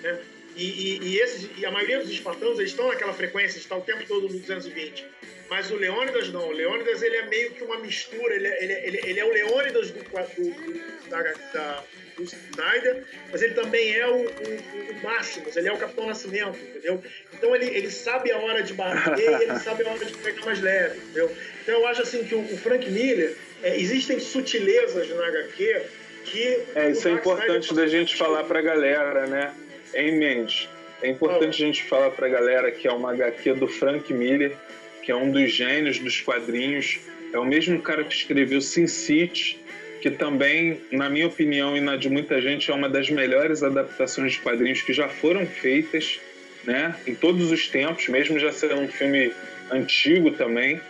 né? 0.04 0.18
E, 0.56 0.64
e, 0.64 0.99
e, 1.02 1.18
esses, 1.18 1.50
e 1.58 1.66
a 1.66 1.70
maioria 1.70 1.99
dos 1.99 2.11
espartanos 2.11 2.58
eles 2.61 2.70
estão 2.70 2.87
naquela 2.87 3.12
frequência, 3.12 3.58
está 3.58 3.76
o 3.76 3.80
tempo 3.80 4.04
todo 4.06 4.28
no 4.28 4.38
220. 4.38 5.04
Mas 5.50 5.70
o 5.70 5.76
Leônidas 5.76 6.28
não. 6.32 6.49
O 6.49 6.52
Leônidas 6.52 7.02
ele 7.02 7.16
é 7.16 7.26
meio 7.26 7.50
que 7.50 7.64
uma 7.64 7.78
mistura. 7.78 8.34
Ele 8.34 8.46
é, 8.46 8.64
ele 8.64 8.73
é, 8.73 8.87
ele, 8.87 9.00
ele 9.04 9.20
é 9.20 9.25
o 9.25 9.32
Leônidas 9.32 9.90
do, 9.90 10.00
do, 10.00 11.11
da, 11.11 11.23
da, 11.52 11.84
do 12.16 12.23
Snyder, 12.23 13.04
mas 13.30 13.42
ele 13.42 13.54
também 13.54 13.94
é 13.94 14.06
o, 14.06 14.16
o, 14.16 14.92
o 14.92 15.02
Máximos. 15.02 15.56
Ele 15.56 15.68
é 15.68 15.73
o 15.73 15.76
Capitão 15.76 16.06
Nascimento, 16.06 16.56
entendeu? 16.56 17.02
Então 17.32 17.54
ele, 17.54 17.66
ele 17.66 17.90
sabe 17.90 18.30
a 18.30 18.38
hora 18.38 18.62
de 18.62 18.73
bater 18.73 19.40
e 19.40 19.42
ele 19.42 19.58
sabe 19.58 19.84
a 19.84 19.90
hora 19.90 20.04
de 20.04 20.16
pegar 20.18 20.44
mais 20.46 20.61
leve, 20.61 20.99
entendeu? 20.99 21.37
Então 21.62 21.80
eu 21.80 21.87
acho 21.88 22.02
assim 22.02 22.25
que 22.25 22.34
o, 22.34 22.40
o 22.40 22.56
Frank 22.56 22.88
Miller, 22.88 23.37
é, 23.62 23.78
existem 23.78 24.20
sutilezas 24.20 25.08
na 25.11 25.26
HQ 25.26 25.82
que. 26.25 26.62
É, 26.75 26.90
isso 26.90 27.06
é 27.06 27.12
importante 27.12 27.75
da 27.75 27.87
gente 27.87 28.16
falar 28.16 28.44
pra 28.44 28.62
galera, 28.62 29.26
né? 29.26 29.54
Em 29.94 30.16
mente. 30.18 30.68
É 31.02 31.08
importante 31.08 31.62
a 31.62 31.66
gente 31.66 31.84
falar 31.84 32.10
para 32.10 32.26
a 32.26 32.30
galera 32.30 32.70
que 32.70 32.88
é 32.88 32.92
uma 32.92 33.12
HQ 33.12 33.54
do 33.54 33.68
Frank 33.68 34.12
Miller, 34.12 34.56
que 35.02 35.12
é 35.12 35.16
um 35.16 35.30
dos 35.30 35.52
gênios 35.52 35.98
dos 35.98 36.20
quadrinhos. 36.20 36.98
É 37.32 37.38
o 37.38 37.44
mesmo 37.44 37.80
cara 37.80 38.04
que 38.04 38.14
escreveu 38.14 38.60
Sin 38.60 38.86
City, 38.86 39.60
que 40.00 40.10
também, 40.10 40.80
na 40.90 41.10
minha 41.10 41.26
opinião 41.26 41.76
e 41.76 41.80
na 41.80 41.96
de 41.96 42.08
muita 42.08 42.40
gente, 42.40 42.70
é 42.70 42.74
uma 42.74 42.88
das 42.88 43.10
melhores 43.10 43.62
adaptações 43.62 44.32
de 44.32 44.38
quadrinhos 44.38 44.82
que 44.82 44.92
já 44.92 45.08
foram 45.08 45.46
feitas, 45.46 46.20
né? 46.64 46.94
Em 47.06 47.14
todos 47.14 47.50
os 47.50 47.68
tempos, 47.68 48.08
mesmo 48.08 48.38
já 48.38 48.52
sendo 48.52 48.80
um 48.80 48.88
filme 48.88 49.32
antigo 49.70 50.30
também. 50.30 50.80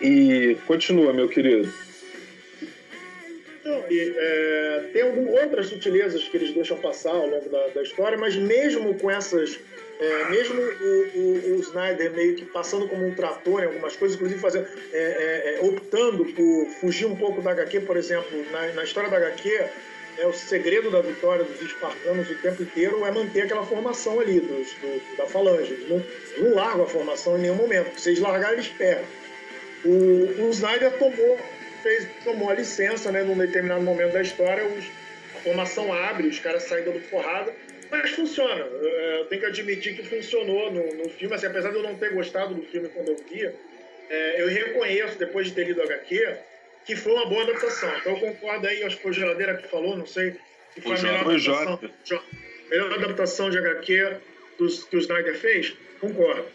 E 0.00 0.56
continua, 0.66 1.12
meu 1.12 1.28
querido. 1.28 1.72
E, 3.90 4.14
é, 4.16 4.90
tem 4.92 5.02
algumas 5.02 5.42
outras 5.42 5.66
sutilezas 5.68 6.28
que 6.28 6.36
eles 6.36 6.52
deixam 6.52 6.76
passar 6.76 7.12
ao 7.12 7.26
longo 7.26 7.48
da, 7.48 7.68
da 7.68 7.82
história, 7.82 8.18
mas 8.18 8.36
mesmo 8.36 8.94
com 8.98 9.10
essas. 9.10 9.58
É, 10.00 10.28
mesmo 10.28 10.60
o, 10.60 11.18
o, 11.18 11.56
o, 11.56 11.60
Snyder 11.60 12.10
meio 12.12 12.34
que 12.34 12.44
passando 12.44 12.88
como 12.88 13.06
um 13.06 13.14
trator 13.14 13.62
em 13.62 13.66
algumas 13.66 13.94
coisas, 13.94 14.16
inclusive 14.16 14.40
fazendo, 14.40 14.66
é, 14.92 14.98
é, 14.98 15.54
é 15.54 15.64
optando 15.64 16.24
por 16.24 16.66
fugir 16.80 17.06
um 17.06 17.14
pouco 17.14 17.40
da 17.40 17.52
HQ, 17.52 17.80
por 17.82 17.96
exemplo, 17.96 18.44
na, 18.50 18.72
na 18.72 18.82
história 18.82 19.08
da 19.08 19.18
HQ, 19.18 19.64
é, 20.18 20.26
o 20.26 20.32
segredo 20.32 20.90
da 20.90 21.00
vitória 21.00 21.44
dos 21.44 21.60
espartanos 21.62 22.28
o 22.28 22.34
tempo 22.36 22.62
inteiro 22.62 23.04
é 23.04 23.10
manter 23.10 23.42
aquela 23.42 23.64
formação 23.64 24.20
ali 24.20 24.40
dos, 24.40 24.72
do, 24.74 25.16
da 25.16 25.26
falange. 25.26 25.72
Eles 25.72 25.88
não, 25.88 26.04
não 26.38 26.54
largam 26.56 26.84
a 26.84 26.88
formação 26.88 27.38
em 27.38 27.42
nenhum 27.42 27.56
momento. 27.56 27.98
Se 27.98 28.10
eles 28.10 28.20
largarem, 28.20 28.58
eles 28.58 28.68
perdem. 28.68 29.04
O, 29.84 30.46
o 30.46 30.50
Snyder 30.50 30.92
tomou 30.98 31.38
fez, 31.84 32.08
tomou 32.24 32.50
a 32.50 32.54
licença, 32.54 33.12
né, 33.12 33.22
num 33.22 33.36
determinado 33.36 33.82
momento 33.82 34.14
da 34.14 34.22
história, 34.22 34.64
os, 34.64 34.84
a 35.36 35.38
formação 35.40 35.92
abre, 35.92 36.26
os 36.26 36.38
caras 36.38 36.62
saem 36.64 36.84
dando 36.84 36.98
porrada, 37.10 37.54
mas 37.90 38.10
funciona. 38.10 38.64
Eu 38.64 39.26
tenho 39.26 39.42
que 39.42 39.46
admitir 39.46 39.94
que 39.94 40.02
funcionou 40.02 40.72
no, 40.72 40.94
no 40.94 41.08
filme, 41.10 41.34
assim, 41.34 41.46
apesar 41.46 41.70
de 41.70 41.76
eu 41.76 41.82
não 41.82 41.94
ter 41.94 42.12
gostado 42.12 42.54
do 42.54 42.62
filme 42.62 42.88
quando 42.88 43.08
eu 43.10 43.16
via, 43.30 43.54
é, 44.08 44.42
eu 44.42 44.48
reconheço, 44.48 45.18
depois 45.18 45.48
de 45.48 45.52
ter 45.52 45.66
lido 45.66 45.80
o 45.80 45.84
HQ, 45.84 46.36
que 46.86 46.96
foi 46.96 47.12
uma 47.12 47.26
boa 47.26 47.42
adaptação. 47.42 47.94
Então 47.98 48.12
eu 48.14 48.20
concordo 48.20 48.66
aí, 48.66 48.82
acho 48.82 48.96
que 48.96 49.02
foi 49.02 49.10
o 49.10 49.14
Geladeira 49.14 49.56
que 49.56 49.68
falou, 49.68 49.96
não 49.96 50.06
sei, 50.06 50.34
que 50.74 50.80
foi 50.80 50.96
a 50.96 51.02
melhor 51.02 51.20
adaptação, 51.20 51.80
melhor 52.70 52.92
adaptação 52.92 53.50
de 53.50 53.58
HQ 53.58 54.16
dos, 54.58 54.84
que 54.84 54.96
o 54.96 54.98
Snyder 54.98 55.36
fez, 55.36 55.76
concordo. 56.00 56.46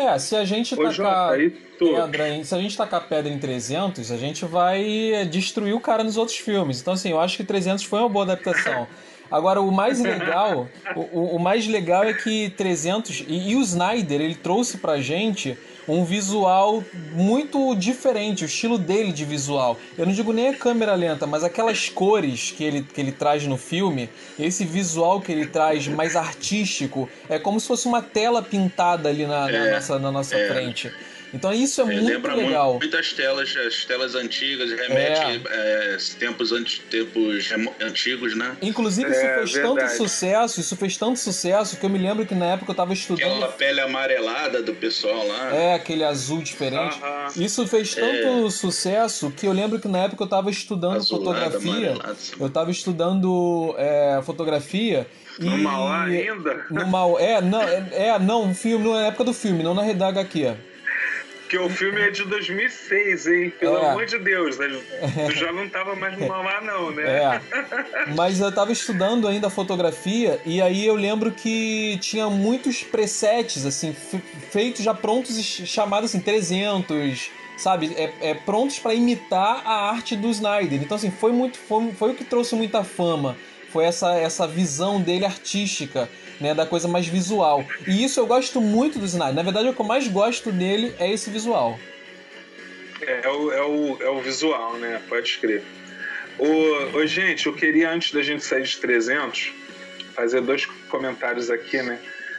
É, 0.00 0.18
se 0.18 0.34
a 0.34 0.44
gente 0.46 0.74
Ô, 0.74 0.82
tacar 0.82 1.36
pedra 1.78 2.28
em, 2.30 2.42
se 2.42 2.54
a 2.54 2.58
gente 2.58 2.74
tacar 2.74 3.06
pedra 3.06 3.30
em 3.30 3.38
300, 3.38 4.10
a 4.10 4.16
gente 4.16 4.46
vai 4.46 5.26
destruir 5.30 5.74
o 5.74 5.80
cara 5.80 6.02
nos 6.02 6.16
outros 6.16 6.38
filmes. 6.38 6.80
Então 6.80 6.94
assim, 6.94 7.10
eu 7.10 7.20
acho 7.20 7.36
que 7.36 7.44
300 7.44 7.84
foi 7.84 8.00
uma 8.00 8.08
boa 8.08 8.24
adaptação. 8.24 8.86
Agora, 9.30 9.60
o 9.60 9.70
mais 9.70 10.00
legal, 10.00 10.68
o, 10.96 11.36
o, 11.36 11.38
mais 11.38 11.66
legal 11.66 12.04
é 12.04 12.12
que 12.12 12.50
300 12.50 13.24
e, 13.28 13.50
e, 13.50 13.56
o 13.56 13.60
Snyder, 13.62 14.20
ele 14.20 14.34
trouxe 14.34 14.78
pra 14.78 15.00
gente 15.00 15.56
um 15.86 16.04
visual 16.04 16.84
muito 17.12 17.74
diferente, 17.74 18.44
o 18.44 18.46
estilo 18.46 18.78
dele 18.78 19.12
de 19.12 19.24
visual. 19.24 19.76
Eu 19.96 20.06
não 20.06 20.12
digo 20.12 20.32
nem 20.32 20.48
a 20.48 20.54
câmera 20.54 20.94
lenta, 20.94 21.26
mas 21.26 21.42
aquelas 21.44 21.88
cores 21.88 22.52
que 22.56 22.64
ele, 22.64 22.82
que 22.82 23.00
ele 23.00 23.12
traz 23.12 23.46
no 23.46 23.56
filme, 23.56 24.08
esse 24.38 24.64
visual 24.64 25.20
que 25.20 25.32
ele 25.32 25.46
traz 25.46 25.88
mais 25.88 26.16
artístico, 26.16 27.08
é 27.28 27.38
como 27.38 27.58
se 27.60 27.66
fosse 27.66 27.86
uma 27.86 28.02
tela 28.02 28.42
pintada 28.42 29.08
ali 29.08 29.26
na, 29.26 29.46
na 29.46 29.50
é, 29.50 29.74
nossa, 29.74 29.98
na 29.98 30.12
nossa 30.12 30.36
é. 30.36 30.48
frente. 30.48 30.92
Então 31.32 31.52
isso 31.52 31.80
é, 31.80 31.84
é 31.84 31.86
muito 31.86 32.06
lembra 32.06 32.34
legal. 32.34 32.78
Muitas 32.78 33.12
telas, 33.12 33.56
as 33.56 33.84
telas 33.84 34.14
antigas, 34.14 34.70
remete 34.70 35.42
é. 35.50 35.94
é, 35.94 35.96
tempos, 36.18 36.52
anti, 36.52 36.80
tempos 36.82 37.50
antigos, 37.80 38.36
né? 38.36 38.56
Inclusive 38.60 39.10
isso 39.10 39.20
é, 39.20 39.34
fez 39.36 39.52
verdade. 39.52 39.76
tanto 39.76 39.96
sucesso, 39.96 40.60
isso 40.60 40.76
fez 40.76 40.96
tanto 40.96 41.18
sucesso 41.18 41.76
que 41.76 41.84
eu 41.84 41.90
me 41.90 41.98
lembro 41.98 42.26
que 42.26 42.34
na 42.34 42.46
época 42.46 42.70
eu 42.70 42.74
estava 42.74 42.92
estudando. 42.92 43.30
Aquela 43.30 43.48
pele 43.48 43.80
amarelada 43.80 44.62
do 44.62 44.74
pessoal 44.74 45.26
lá. 45.26 45.54
É, 45.54 45.74
aquele 45.74 46.04
azul 46.04 46.42
diferente. 46.42 46.98
Uh 46.98 47.02
-huh. 47.02 47.44
Isso 47.44 47.66
fez 47.66 47.94
tanto 47.94 48.46
é. 48.46 48.50
sucesso 48.50 49.30
que 49.30 49.46
eu 49.46 49.52
lembro 49.52 49.78
que 49.78 49.88
na 49.88 49.98
época 49.98 50.22
eu 50.22 50.26
estava 50.26 50.50
estudando 50.50 50.96
Azulada, 50.96 51.50
fotografia. 51.50 51.94
Eu 52.38 52.46
estava 52.46 52.70
estudando 52.70 53.74
é, 53.78 54.20
fotografia. 54.24 55.06
No 55.38 55.56
e... 55.56 55.62
Mauá 55.62 56.04
ainda? 56.04 56.66
No 56.70 56.86
Mauá, 56.86 57.20
é, 57.20 57.40
não, 57.40 57.62
é, 57.62 57.88
é, 57.92 58.18
não, 58.18 58.54
filme, 58.54 58.90
na 58.90 59.06
época 59.06 59.24
do 59.24 59.32
filme, 59.32 59.62
não 59.62 59.74
na 59.74 59.82
Redaga 59.82 60.20
aqui. 60.20 60.46
Porque 61.50 61.58
o 61.58 61.68
filme 61.68 62.00
é 62.00 62.10
de 62.12 62.24
2006, 62.26 63.26
hein? 63.26 63.52
Pelo 63.58 63.78
é. 63.78 63.90
amor 63.90 64.06
de 64.06 64.16
Deus. 64.18 64.56
Né? 64.56 64.68
Tu 65.26 65.32
já 65.32 65.50
não 65.50 65.68
tava 65.68 65.96
mais 65.96 66.16
no 66.16 66.28
mamá, 66.28 66.60
não, 66.60 66.92
né? 66.92 67.02
É. 67.02 67.40
Mas 68.14 68.38
eu 68.38 68.52
tava 68.52 68.70
estudando 68.70 69.26
ainda 69.26 69.50
fotografia 69.50 70.40
e 70.46 70.62
aí 70.62 70.86
eu 70.86 70.94
lembro 70.94 71.32
que 71.32 71.98
tinha 72.00 72.30
muitos 72.30 72.84
presets, 72.84 73.66
assim, 73.66 73.92
feitos 74.52 74.84
já 74.84 74.94
prontos 74.94 75.36
e 75.36 75.42
chamados 75.42 76.10
assim, 76.10 76.20
300, 76.20 77.32
sabe? 77.56 77.96
É, 77.96 78.30
é 78.30 78.34
prontos 78.34 78.78
para 78.78 78.94
imitar 78.94 79.62
a 79.66 79.90
arte 79.90 80.14
do 80.14 80.30
Snyder. 80.30 80.80
Então, 80.80 80.96
assim, 80.96 81.10
foi 81.10 81.32
muito. 81.32 81.58
Foi, 81.58 81.90
foi 81.90 82.12
o 82.12 82.14
que 82.14 82.22
trouxe 82.22 82.54
muita 82.54 82.84
fama. 82.84 83.36
Foi 83.70 83.84
essa, 83.84 84.14
essa 84.14 84.46
visão 84.46 85.00
dele 85.00 85.24
artística 85.24 86.08
né, 86.40 86.54
da 86.54 86.64
coisa 86.64 86.88
mais 86.88 87.06
visual. 87.06 87.64
E 87.86 88.02
isso 88.02 88.18
eu 88.18 88.26
gosto 88.26 88.60
muito 88.60 88.98
do 88.98 89.04
Snyder. 89.04 89.34
Na 89.34 89.42
verdade, 89.42 89.68
o 89.68 89.74
que 89.74 89.80
eu 89.80 89.86
mais 89.86 90.08
gosto 90.08 90.50
dele 90.50 90.94
é 90.98 91.10
esse 91.10 91.30
visual. 91.30 91.78
É, 93.02 93.20
é 93.24 93.28
o, 93.28 93.52
é 93.52 93.62
o, 93.62 94.02
é 94.02 94.08
o 94.08 94.20
visual, 94.20 94.76
né? 94.78 95.00
Pode 95.08 95.28
escrever. 95.28 95.62
Ô, 96.38 96.98
ô, 96.98 97.06
gente, 97.06 97.46
eu 97.46 97.52
queria, 97.52 97.90
antes 97.90 98.12
da 98.12 98.22
gente 98.22 98.44
sair 98.44 98.62
de 98.62 98.76
300, 98.78 99.52
fazer 100.14 100.40
dois 100.40 100.64
comentários 100.88 101.50
aqui, 101.50 101.82
né? 101.82 101.98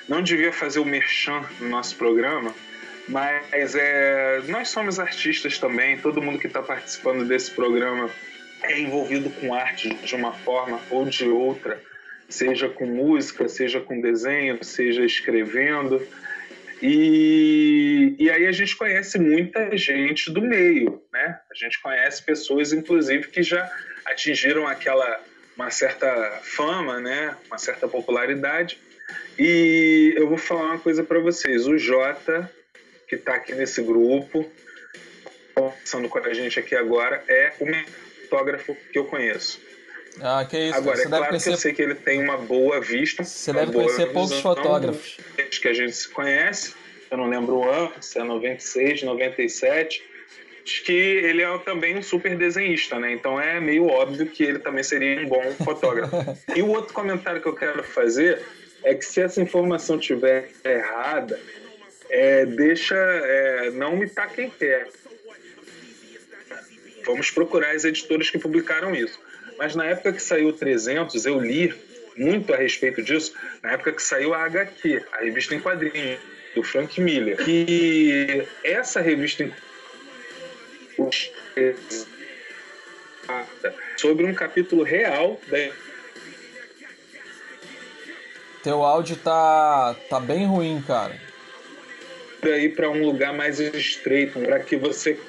Não 0.10 0.22
devia 0.22 0.52
fazer 0.52 0.80
o 0.80 0.86
merchan 0.86 1.44
no 1.60 1.70
nosso 1.70 1.96
programa, 1.96 2.54
mas 3.08 3.76
é, 3.76 4.42
nós 4.48 4.70
somos 4.70 5.00
artistas 5.00 5.58
também, 5.58 5.98
todo 5.98 6.22
mundo 6.22 6.40
que 6.40 6.48
está 6.48 6.62
participando 6.62 7.26
desse 7.26 7.52
programa 7.52 8.10
é 8.64 8.80
envolvido 8.80 9.30
com 9.30 9.54
arte 9.54 9.90
de 9.90 10.16
uma 10.16 10.34
forma 10.34 10.80
ou 10.90 11.06
de 11.06 11.28
outra 11.28 11.82
seja 12.32 12.70
com 12.70 12.86
música, 12.86 13.48
seja 13.48 13.80
com 13.80 14.00
desenho, 14.00 14.64
seja 14.64 15.04
escrevendo. 15.04 16.02
E, 16.82 18.16
e 18.18 18.30
aí 18.32 18.48
a 18.48 18.52
gente 18.52 18.76
conhece 18.76 19.20
muita 19.20 19.78
gente 19.78 20.32
do 20.32 20.42
meio, 20.42 21.04
né? 21.14 21.40
A 21.52 21.54
gente 21.54 21.80
conhece 21.82 22.24
pessoas, 22.24 22.74
inclusive, 22.74 23.28
que 23.28 23.44
já 23.44 23.70
atingiram 24.06 24.66
aquela 24.66 25.22
uma 25.56 25.70
certa 25.70 26.40
fama, 26.42 27.00
né? 27.00 27.36
Uma 27.48 27.60
certa 27.60 27.88
popularidade. 27.88 28.80
E 29.38 30.14
eu 30.18 30.28
vou 30.28 30.38
falar 30.38 30.68
uma 30.68 30.80
coisa 30.80 31.04
para 31.04 31.20
vocês. 31.20 31.68
O 31.68 31.78
Jota, 31.78 32.50
que 33.08 33.16
está 33.16 33.36
aqui 33.36 33.54
nesse 33.54 33.82
grupo, 33.84 34.50
conversando 35.54 36.10
com 36.10 36.18
a 36.18 36.34
gente 36.34 36.60
aqui 36.60 36.76
agora, 36.76 37.24
é 37.28 37.54
o 37.60 37.66
fotógrafo 38.24 38.76
que 38.92 38.98
eu 38.98 39.06
conheço. 39.06 39.60
Ah, 40.20 40.46
que 40.46 40.58
isso. 40.58 40.78
Agora, 40.78 40.98
você 40.98 41.04
é 41.04 41.08
claro 41.08 41.28
conhecer... 41.28 41.50
que 41.50 41.54
eu 41.54 41.60
sei 41.60 41.74
que 41.74 41.82
ele 41.82 41.96
tem 41.96 42.22
uma 42.22 42.38
boa 42.38 42.82
vista. 42.82 43.24
Você 43.24 43.54
deve 43.54 43.72
conhecer 43.72 44.08
poucos 44.12 44.40
fotógrafos. 44.40 45.18
Que 45.62 45.68
a 45.68 45.74
gente 45.74 45.96
se 45.96 46.10
conhece, 46.10 46.74
eu 47.10 47.18
não 47.18 47.30
lembro 47.30 47.58
o 47.58 47.70
ano, 47.70 47.92
se 48.02 48.20
é 48.20 48.24
96, 48.24 49.04
97. 49.04 50.04
Acho 50.64 50.84
que 50.84 50.92
ele 50.92 51.42
é 51.42 51.58
também 51.60 51.98
um 51.98 52.04
super 52.04 52.38
desenhista, 52.38 53.00
né? 53.00 53.14
Então 53.14 53.40
é 53.40 53.60
meio 53.60 53.88
óbvio 53.88 54.28
que 54.28 54.44
ele 54.44 54.60
também 54.60 54.84
seria 54.84 55.22
um 55.22 55.28
bom 55.28 55.44
fotógrafo. 55.64 56.16
e 56.56 56.62
o 56.62 56.70
outro 56.70 56.94
comentário 56.94 57.42
que 57.42 57.48
eu 57.48 57.56
quero 57.56 57.84
fazer 57.84 58.44
é 58.84 58.94
que 58.94 59.06
se 59.06 59.22
essa 59.22 59.42
informação 59.42 59.98
tiver 59.98 60.50
errada, 60.64 61.40
é, 62.10 62.46
deixa, 62.46 62.96
é, 62.96 63.72
não 63.72 63.96
me 63.96 64.08
taquem 64.08 64.50
pé. 64.50 64.88
Vamos 67.06 67.32
procurar 67.32 67.72
as 67.72 67.84
editoras 67.84 68.30
que 68.30 68.38
publicaram 68.38 68.96
isso. 68.96 69.20
Mas 69.62 69.76
na 69.76 69.86
época 69.86 70.12
que 70.12 70.24
saiu 70.24 70.52
300, 70.52 71.24
eu 71.28 71.40
li 71.40 71.72
muito 72.18 72.52
a 72.52 72.58
respeito 72.58 73.00
disso, 73.04 73.32
na 73.62 73.74
época 73.74 73.92
que 73.92 74.02
saiu 74.02 74.34
a 74.34 74.44
HQ, 74.46 75.04
a 75.12 75.18
revista 75.18 75.54
em 75.54 75.60
quadrinhos, 75.60 76.20
do 76.56 76.64
Frank 76.64 77.00
Miller. 77.00 77.38
E 77.48 78.44
essa 78.64 79.02
revista 79.02 79.44
em 79.44 79.54
sobre 83.98 84.26
um 84.26 84.34
capítulo 84.34 84.82
real 84.82 85.40
da 85.48 85.58
Teu 88.64 88.82
áudio 88.82 89.16
tá 89.18 89.96
tá 90.10 90.20
bem 90.20 90.48
ruim, 90.48 90.84
cara. 90.88 91.22
Ir 92.44 92.76
para 92.76 92.90
um 92.90 93.06
lugar 93.06 93.32
mais 93.32 93.60
estreito, 93.60 94.40
para 94.40 94.60
que 94.60 94.76
você 94.76 95.20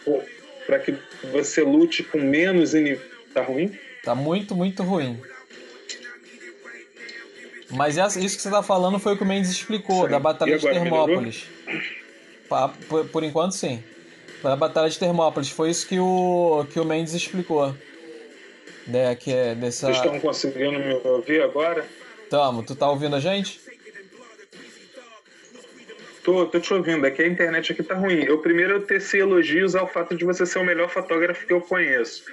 para 0.65 0.79
que 0.79 0.95
você 1.31 1.61
lute 1.61 2.03
com 2.03 2.19
menos 2.19 2.73
inimigo. 2.73 3.03
Tá 3.35 3.43
ruim? 3.43 3.79
Tá 4.05 4.15
muito, 4.15 4.55
muito 4.55 4.83
ruim. 4.83 5.21
Mas 7.71 7.97
isso 7.97 8.37
que 8.37 8.43
você 8.43 8.51
tá 8.51 8.63
falando 8.63 8.99
foi 8.99 9.15
o 9.15 9.17
que 9.17 9.23
o 9.23 9.27
Mendes 9.27 9.51
explicou, 9.51 10.05
sim. 10.05 10.11
da 10.11 10.19
Batalha 10.19 10.59
de 10.59 10.63
Termópolis. 10.63 11.47
Por, 12.89 13.07
por, 13.07 13.25
enquanto, 13.25 13.53
sim. 13.53 13.83
Da 14.43 14.57
Batalha 14.57 14.91
de 14.91 14.99
Termópolis. 14.99 15.49
Foi 15.49 15.71
isso 15.71 15.87
que 15.87 15.99
o, 15.99 16.67
que 16.71 16.79
o 16.79 16.85
Mendes 16.85 17.15
explicou. 17.15 17.75
Né, 18.87 19.15
que 19.15 19.33
é 19.33 19.55
dessa... 19.55 19.87
Vocês 19.87 20.05
estão 20.05 20.19
conseguindo 20.19 20.79
me 20.79 21.01
ouvir 21.05 21.41
agora? 21.41 21.87
Tamo. 22.29 22.63
Tu 22.65 22.75
tá 22.75 22.91
ouvindo 22.91 23.15
a 23.15 23.21
gente? 23.21 23.61
Tô, 26.25 26.47
tô 26.47 26.61
te 26.61 26.75
ouvindo. 26.75 27.07
É 27.07 27.11
que 27.11 27.23
a 27.23 27.29
internet 27.29 27.73
aqui 27.73 27.83
tá 27.83 27.95
ruim. 27.95 28.25
Eu 28.25 28.39
primeiro 28.39 28.75
eu 28.75 28.83
teci 28.87 29.19
elogios 29.19 29.77
ao 29.77 29.87
fato 29.87 30.17
de 30.17 30.25
você 30.25 30.45
ser 30.45 30.59
o 30.59 30.65
melhor 30.65 30.89
fotógrafo 30.89 31.47
que 31.47 31.53
eu 31.53 31.61
conheço. 31.61 32.25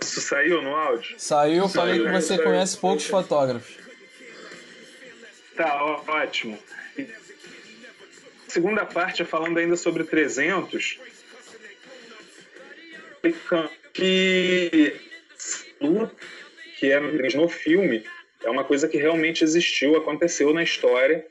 Isso 0.00 0.20
saiu 0.20 0.62
no 0.62 0.74
áudio? 0.74 1.14
Saiu, 1.18 1.68
falei 1.68 2.02
que 2.02 2.10
você 2.10 2.36
saiu, 2.36 2.42
conhece 2.42 2.76
poucos 2.76 3.06
fotógrafos. 3.06 3.76
Tá, 5.56 5.82
ótimo. 6.06 6.58
Segunda 8.48 8.84
parte 8.84 9.22
é 9.22 9.24
falando 9.24 9.58
ainda 9.58 9.76
sobre 9.76 10.04
300. 10.04 10.98
Que 13.92 15.00
que 16.78 16.90
é 16.90 17.00
no 17.36 17.48
filme 17.48 18.04
é 18.44 18.50
uma 18.50 18.64
coisa 18.64 18.86
que 18.86 18.98
realmente 18.98 19.42
existiu, 19.42 19.96
aconteceu 19.96 20.52
na 20.52 20.62
história. 20.62 21.26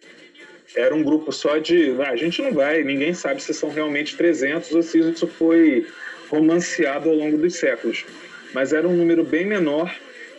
Era 0.76 0.96
um 0.96 1.04
grupo 1.04 1.32
só 1.32 1.60
de. 1.60 1.92
Ah, 2.02 2.10
a 2.10 2.16
gente 2.16 2.42
não 2.42 2.52
vai, 2.52 2.84
ninguém 2.84 3.14
sabe 3.14 3.42
se 3.42 3.54
são 3.54 3.70
realmente 3.70 4.18
300 4.18 4.72
ou 4.72 4.82
se 4.82 5.00
isso 5.00 5.28
foi 5.28 5.88
romanceado 6.30 7.10
ao 7.10 7.16
longo 7.16 7.38
dos 7.38 7.56
séculos 7.56 8.06
mas 8.54 8.74
era 8.74 8.88
um 8.88 8.96
número 8.96 9.24
bem 9.24 9.46
menor. 9.46 9.94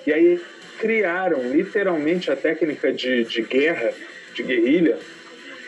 E 0.07 0.12
aí 0.12 0.40
criaram 0.79 1.50
literalmente 1.50 2.31
a 2.31 2.37
técnica 2.37 2.92
de, 2.92 3.24
de 3.24 3.42
guerra, 3.42 3.92
de 4.35 4.42
guerrilha, 4.42 4.98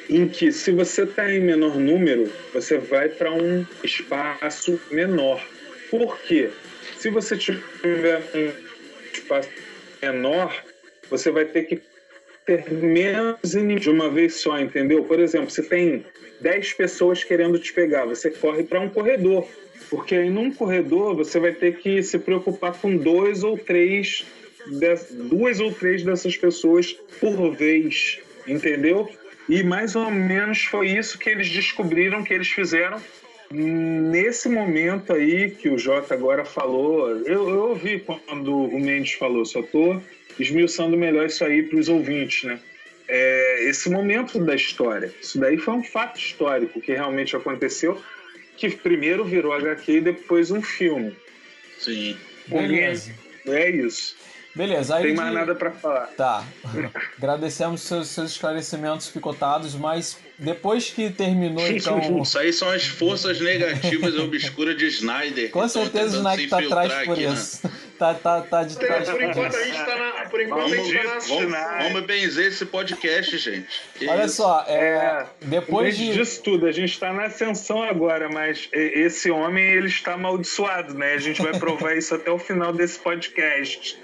em 0.09 0.29
que 0.29 0.53
se 0.53 0.71
você 0.71 1.03
está 1.03 1.33
em 1.33 1.41
menor 1.41 1.77
número, 1.79 2.31
você 2.53 2.79
vai 2.79 3.09
para 3.09 3.33
um 3.33 3.67
espaço 3.83 4.81
menor. 4.91 5.45
Por 5.91 6.19
quê? 6.21 6.51
Se 6.97 7.11
você 7.11 7.37
tiver 7.37 8.23
um 8.35 8.53
espaço 9.13 9.49
menor, 10.03 10.65
você 11.11 11.31
vai 11.31 11.45
ter 11.45 11.65
que 11.65 11.81
ter 12.45 12.71
menos 12.71 13.55
inimigos 13.55 13.83
de 13.83 13.91
uma 13.91 14.09
vez 14.09 14.35
só, 14.35 14.59
entendeu? 14.59 15.03
Por 15.05 15.19
exemplo, 15.19 15.51
se 15.51 15.63
tem 15.65 16.07
10 16.41 16.75
pessoas 16.75 17.25
querendo 17.25 17.59
te 17.59 17.73
pegar, 17.73 18.05
você 18.05 18.31
corre 18.31 18.63
para 18.63 18.81
um 18.81 18.89
corredor. 18.89 19.49
Porque 19.91 20.15
aí 20.15 20.31
num 20.31 20.51
corredor 20.51 21.15
você 21.15 21.39
vai 21.39 21.53
ter 21.53 21.79
que 21.79 22.03
se 22.03 22.19
preocupar 22.19 22.73
com 22.75 22.97
dois 22.97 23.43
ou 23.43 23.57
três, 23.57 24.27
duas 25.31 25.61
ou 25.61 25.73
três 25.73 26.03
dessas 26.03 26.37
pessoas 26.37 26.93
por 27.21 27.55
vez, 27.55 28.19
entendeu? 28.47 29.09
E 29.49 29.63
mais 29.63 29.95
ou 29.95 30.11
menos 30.11 30.65
foi 30.65 30.89
isso 30.89 31.19
que 31.19 31.31
eles 31.31 31.49
descobriram 31.49 32.25
que 32.25 32.35
eles 32.35 32.49
fizeram 32.49 33.01
nesse 33.51 34.49
momento 34.49 35.13
aí 35.13 35.51
que 35.51 35.69
o 35.69 35.79
Jota 35.79 36.15
agora 36.15 36.45
falou. 36.45 37.11
Eu, 37.19 37.49
eu 37.49 37.69
ouvi 37.69 38.01
quando 38.01 38.57
o 38.57 38.81
Mendes 38.81 39.13
falou, 39.13 39.45
só 39.45 39.63
tô 39.63 40.01
esmiuçando 40.39 40.97
melhor 40.97 41.27
isso 41.27 41.45
aí 41.45 41.63
para 41.63 41.79
os 41.79 41.89
ouvintes, 41.89 42.45
né? 42.45 42.59
É, 43.09 43.69
esse 43.69 43.89
momento 43.89 44.39
da 44.45 44.55
história. 44.55 45.15
Isso 45.23 45.39
daí 45.39 45.57
foi 45.57 45.75
um 45.75 45.85
fato 45.85 46.19
histórico 46.19 46.81
que 46.81 46.93
realmente 46.93 47.37
aconteceu, 47.37 48.03
que 48.57 48.71
primeiro 48.71 49.25
virou 49.25 49.53
HQ 49.53 49.93
e 49.93 50.01
depois 50.01 50.51
um 50.51 50.63
filme. 50.63 51.17
Sim. 51.79 52.17
Beleza. 52.47 53.13
É 53.47 53.71
isso. 53.71 54.17
Beleza. 54.55 54.97
Aí 54.97 55.03
Tem 55.05 55.13
de- 55.15 55.21
mais 55.21 55.35
nada 55.35 55.55
para 55.55 55.71
falar. 55.73 56.07
Tá. 56.17 56.45
Agradecemos 57.19 57.83
seus, 57.83 58.09
seus 58.09 58.33
esclarecimentos 58.33 59.09
picotados, 59.09 59.75
mas 59.75 60.19
depois 60.39 60.91
que 60.91 61.11
terminou, 61.11 61.67
então. 61.67 61.99
Isso 62.23 62.39
aí 62.39 62.53
são 62.53 62.71
as 62.71 62.85
forças 62.87 63.41
negativas 63.41 64.15
e 64.15 64.19
obscuras 64.19 64.77
de 64.77 64.87
Snyder. 64.87 65.51
Com 65.51 65.67
certeza 65.69 66.17
o 66.17 66.19
Snyder 66.19 66.49
tá 66.49 66.59
atrás 66.59 67.07
por 67.07 67.17
né? 67.17 67.23
isso. 67.25 67.61
Tá, 67.99 68.13
tá, 68.13 68.43
tá 68.43 68.63
de 68.63 68.77
trás 68.77 69.09
por 69.09 69.23
enquanto 69.23 69.53
disso. 69.53 69.63
a 69.63 69.65
gente 69.65 69.85
tá 69.87 69.97
na. 69.97 70.27
Por 70.29 70.41
enquanto 70.43 70.61
a 70.61 70.69
Vamos, 70.69 70.87
gente 70.87 70.97
tá 70.99 71.05
na 71.05 71.19
vamos, 71.19 71.85
vamos 71.85 72.07
benzer 72.07 72.47
esse 72.49 72.67
podcast, 72.67 73.39
gente. 73.39 73.81
Que 73.95 74.07
Olha 74.07 74.27
isso? 74.27 74.37
só, 74.37 74.65
é, 74.69 74.77
É, 74.77 75.27
depois 75.41 75.97
de. 75.97 76.13
disso 76.13 76.43
tudo, 76.43 76.67
a 76.67 76.73
gente 76.73 76.91
está 76.93 77.11
na 77.11 77.25
ascensão 77.25 77.83
agora, 77.83 78.29
mas 78.29 78.69
esse 78.71 79.31
homem 79.31 79.65
ele 79.65 79.87
está 79.89 80.13
amaldiçoado, 80.13 80.93
né? 80.93 81.15
A 81.15 81.19
gente 81.19 81.41
vai 81.41 81.53
provar 81.59 81.97
isso 81.97 82.15
até 82.15 82.31
o 82.31 82.39
final 82.39 82.71
desse 82.71 82.99
podcast. 82.99 83.99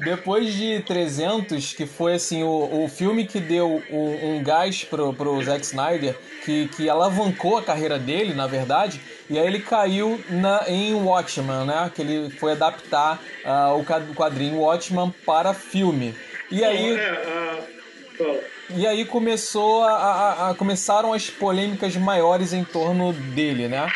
Depois 0.00 0.52
de 0.54 0.80
300, 0.80 1.74
que 1.74 1.86
foi 1.86 2.14
assim 2.14 2.42
o, 2.42 2.84
o 2.84 2.88
filme 2.88 3.26
que 3.26 3.38
deu 3.40 3.82
um, 3.90 4.36
um 4.36 4.42
gás 4.42 4.84
pro, 4.84 5.12
pro 5.12 5.42
Zack 5.42 5.64
Snyder, 5.78 6.14
que, 6.44 6.68
que 6.68 6.88
alavancou 6.88 7.58
a 7.58 7.62
carreira 7.62 7.98
dele, 7.98 8.32
na 8.32 8.46
verdade, 8.46 9.00
e 9.28 9.38
aí 9.38 9.46
ele 9.46 9.58
caiu 9.60 10.20
na, 10.30 10.64
em 10.68 10.94
Watchmen, 10.94 11.66
né? 11.66 11.90
Que 11.94 12.02
ele 12.02 12.30
foi 12.30 12.52
adaptar 12.52 13.20
ah, 13.44 13.74
o 13.74 13.84
quadrinho 14.14 14.58
Watchmen 14.60 15.12
para 15.26 15.52
filme. 15.52 16.14
E 16.50 16.62
aí, 16.64 16.94
É, 16.96 17.08
a- 17.08 17.58
fala. 18.16 18.40
e 18.76 18.86
aí 18.86 19.04
começou 19.04 19.82
a, 19.82 19.92
a- 19.92 20.50
a- 20.50 20.54
começaram 20.54 21.12
as 21.12 21.28
polêmicas 21.28 21.96
maiores 21.96 22.52
em 22.52 22.62
torno 22.64 23.12
dele, 23.12 23.66
né? 23.68 23.90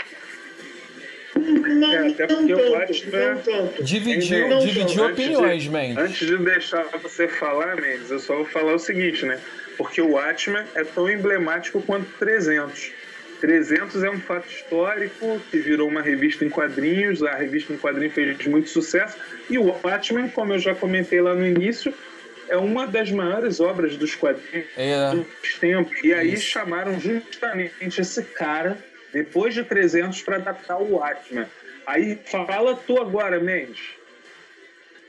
Não, 1.37 1.93
É, 1.93 2.09
até 2.09 2.27
porque 2.27 2.53
o 2.55 3.11
tanto. 3.11 3.83
Dividiu, 3.85 4.59
dividiu 4.59 4.59
antes 4.59 4.93
de- 4.95 5.01
opiniões, 5.01 5.69
man. 5.69 5.95
Antes 6.01 6.27
de 6.27 6.37
deixar 6.39 6.85
você 7.01 7.29
falar, 7.29 7.77
Mendes, 7.77 8.11
eu 8.11 8.19
só 8.19 8.35
vou 8.37 8.45
falar 8.47 8.75
o 8.75 8.79
seguinte, 8.79 9.25
né? 9.25 9.39
Porque 9.79 10.03
o 10.03 10.11
Watchmen 10.11 10.65
é 10.75 10.85
tão 10.85 11.09
emblemático 11.09 11.81
quanto 11.81 12.07
300. 12.19 12.93
300 13.41 14.03
é 14.03 14.11
um 14.11 14.21
fato 14.21 14.49
histórico 14.49 15.41
que 15.51 15.59
virou 15.59 15.89
uma 15.89 16.03
revista 16.03 16.45
em 16.45 16.51
quadrinhos, 16.51 17.23
a 17.23 17.35
revista 17.35 17.73
em 17.73 17.77
quadrinhos 17.79 18.13
fez 18.13 18.45
muito 18.47 18.69
sucesso, 18.69 19.17
e 19.49 19.57
o 19.57 19.73
Watchmen, 19.85 20.29
como 20.29 20.55
eu 20.55 20.59
já 20.59 20.75
comentei 20.75 21.21
lá 21.21 21.35
no 21.35 21.47
início, 21.47 21.95
é 22.49 22.57
uma 22.57 22.87
das 22.87 23.13
maiores 23.13 23.61
obras 23.61 23.97
dos 23.97 24.15
quadrinhos 24.17 24.67
É, 24.77 25.11
dos 25.15 25.55
tempos. 25.61 26.03
E 26.03 26.13
aí 26.13 26.35
Isso. 26.35 26.47
chamaram 26.47 26.99
justamente 26.99 28.01
esse 28.01 28.23
cara, 28.23 28.77
depois 29.13 29.55
de 29.55 29.63
300, 29.63 30.21
para 30.23 30.37
adaptar 30.37 30.79
o 30.79 30.95
Watchmen. 30.95 31.47
Aí 31.87 32.19
fala 32.25 32.75
tu 32.75 33.01
agora, 33.01 33.39
Mendes. 33.39 33.98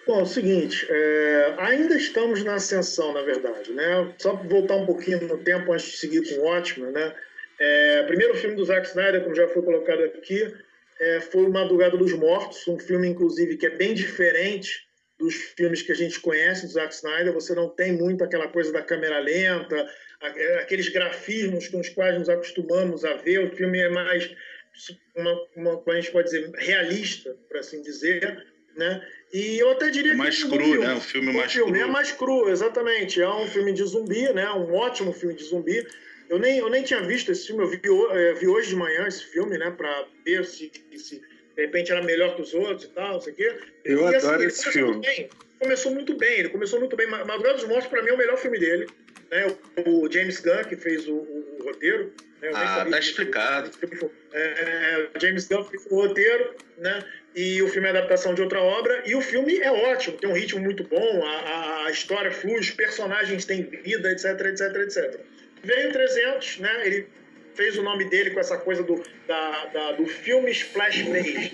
Bom, 0.10 0.22
é 0.22 0.24
o 0.24 0.26
seguinte, 0.26 0.88
é, 0.89 1.54
ainda 1.60 1.95
estamos 1.95 2.43
na 2.43 2.56
ascensão, 2.56 3.13
na 3.13 3.22
verdade, 3.22 3.72
né? 3.72 4.12
Só 4.17 4.34
voltar 4.34 4.78
um 4.78 4.86
pouquinho 4.88 5.22
no 5.28 5.38
tempo 5.38 5.72
antes 5.72 5.86
de 5.86 5.98
seguir 5.98 6.28
com 6.28 6.41
o 6.41 6.45
Watchmen, 6.45 6.91
né? 6.91 7.15
É, 7.60 8.04
primeiro 8.08 8.36
filme 8.36 8.56
do 8.56 8.65
Zack 8.65 8.88
Snyder, 8.88 9.22
como 9.22 9.36
já 9.36 9.48
foi 9.50 9.62
colocado 9.62 10.04
aqui, 10.06 10.52
é, 11.00 11.19
foi 11.19 11.43
o 11.43 11.52
Madrugada 11.52 11.95
dos 11.95 12.12
Mortos, 12.13 12.67
um 12.67 12.80
filme, 12.80 13.08
inclusive, 13.08 13.56
que 13.56 13.67
é 13.67 13.69
bem 13.69 13.93
diferente 13.93 14.84
dos 15.19 15.36
filmes 15.36 15.84
que 15.84 15.91
a 15.91 15.95
gente 15.95 16.19
conhece 16.19 16.65
do 16.65 16.72
Zack 16.72 16.91
Snyder. 16.91 17.32
Você 17.32 17.54
não 17.54 17.69
tem 17.69 17.91
muito 17.91 18.24
aquela 18.24 18.48
coisa 18.48 18.74
da 18.74 18.82
câmera 18.82 19.19
lenta, 19.19 19.88
é, 20.24 20.56
aqueles 20.56 20.89
grafismos 20.89 21.67
com 21.67 21.80
os 21.82 21.89
quais 21.89 22.17
nos 22.17 22.30
acostumamos 22.30 23.06
a 23.06 23.13
ver. 23.13 23.43
O 23.45 23.56
filme 23.56 23.78
é 23.78 23.89
mais, 23.89 24.28
uma, 25.15 25.39
uma, 25.56 25.84
a 25.86 26.02
gente 26.02 26.12
pode 26.12 26.32
dizer, 26.32 26.50
realista, 26.56 27.38
por 27.48 27.58
assim 27.58 27.84
dizer, 27.84 28.43
né? 28.75 29.05
E 29.34 29.60
eu 29.60 29.71
até 29.71 29.89
diria 29.89 30.13
É 30.13 30.15
mais 30.15 30.38
que 30.38 30.45
um 30.45 30.49
cru, 30.49 30.63
filme. 30.63 30.79
né? 30.79 30.93
Um 30.93 31.01
filme 31.01 31.29
O 31.29 31.34
mais 31.34 31.51
filme 31.53 31.71
cru. 31.73 31.82
é 31.82 31.86
mais 31.91 32.12
cru, 32.12 32.49
exatamente. 32.49 33.21
É 33.21 33.29
um 33.29 33.47
filme 33.47 33.73
de 33.73 33.84
zumbi, 33.84 34.32
né? 34.34 34.49
Um 34.51 34.73
ótimo 34.73 35.13
filme 35.13 35.36
de 35.36 35.43
zumbi. 35.43 35.86
Eu 36.29 36.39
nem, 36.39 36.60
eu 36.60 36.69
nem 36.69 36.84
tinha 36.84 37.01
visto 37.01 37.32
esse 37.32 37.47
filme, 37.47 37.63
eu 37.63 37.69
vi, 37.69 37.82
ho- 37.89 38.12
eh, 38.12 38.34
vi 38.34 38.47
hoje 38.47 38.69
de 38.69 38.75
manhã 38.75 39.08
esse 39.08 39.23
filme, 39.25 39.58
né? 39.58 39.71
Pra 39.71 40.05
ver 40.25 40.45
se, 40.45 40.71
se 40.97 41.19
de 41.55 41.62
repente 41.65 41.91
era 41.91 42.01
melhor 42.03 42.36
que 42.36 42.41
os 42.41 42.53
outros 42.53 42.86
e 42.86 42.89
tal, 42.93 43.13
não 43.13 43.21
sei 43.21 43.34
o 43.34 43.36
quê. 43.36 43.55
Eu 43.86 44.01
E, 44.10 44.15
assim, 44.15 44.27
adoro 44.27 44.41
ele 44.43 44.47
esse 44.51 44.71
filme. 44.71 45.01
bem. 45.01 45.29
Começou 45.60 45.91
muito 45.93 46.15
bem, 46.17 46.39
ele 46.39 46.49
começou 46.49 46.79
muito 46.79 46.95
bem. 46.95 47.08
Ma- 47.08 47.25
Madrugada 47.25 47.55
dos 47.58 47.67
Mortos, 47.67 47.88
pra 47.88 48.01
mim, 48.01 48.10
é 48.10 48.13
o 48.13 48.17
melhor 48.17 48.38
filme 48.38 48.58
dele. 48.60 48.88
Né? 49.32 49.45
O, 49.86 50.05
o 50.05 50.12
James 50.12 50.39
Gunn, 50.39 50.63
que 50.63 50.75
fez 50.77 51.08
o, 51.08 51.13
o- 51.15 51.58
o 51.60 51.63
roteiro. 51.65 52.05
Né? 52.41 52.49
Eu 52.49 52.55
Ah, 52.55 52.88
tá 52.89 52.99
explicado. 52.99 53.69
É, 54.32 55.10
o 55.15 55.19
James 55.19 55.47
Gunn 55.47 55.63
fez 55.65 55.86
o 55.89 55.95
roteiro, 55.95 56.55
né? 56.77 57.03
E 57.36 57.62
o 57.62 57.68
filme 57.68 57.88
é 57.88 57.92
adaptação 57.92 58.34
de 58.34 58.42
outra 58.42 58.60
obra. 58.62 59.04
E 59.06 59.15
o 59.15 59.22
filme 59.22 59.60
é 59.60 59.72
ótimo, 59.72 60.18
tem 60.18 60.30
um 60.30 60.34
ritmo 60.34 60.60
muito 60.62 60.84
bom, 60.84 61.24
a, 61.24 61.86
a- 61.86 61.92
história 61.92 62.32
flui, 62.32 62.60
os 62.60 62.70
personagens 62.72 63.46
têm 63.46 63.63
vida, 63.63 64.12
etc, 64.12 64.26
etc, 64.46 64.76
etc. 64.76 65.20
Veio 65.63 65.92
300, 65.92 66.58
né? 66.60 66.82
Ele 66.86 67.08
fez 67.56 67.78
o 67.78 67.84
nome 67.84 68.06
dele 68.10 68.32
com 68.32 68.39
essa 68.39 68.58
coisa 68.58 68.84
do, 68.84 69.04
da, 69.28 69.65
da- 69.65 69.92
do 69.94 70.06
filme 70.06 70.52
Splash 70.52 71.04
Page. 71.04 71.52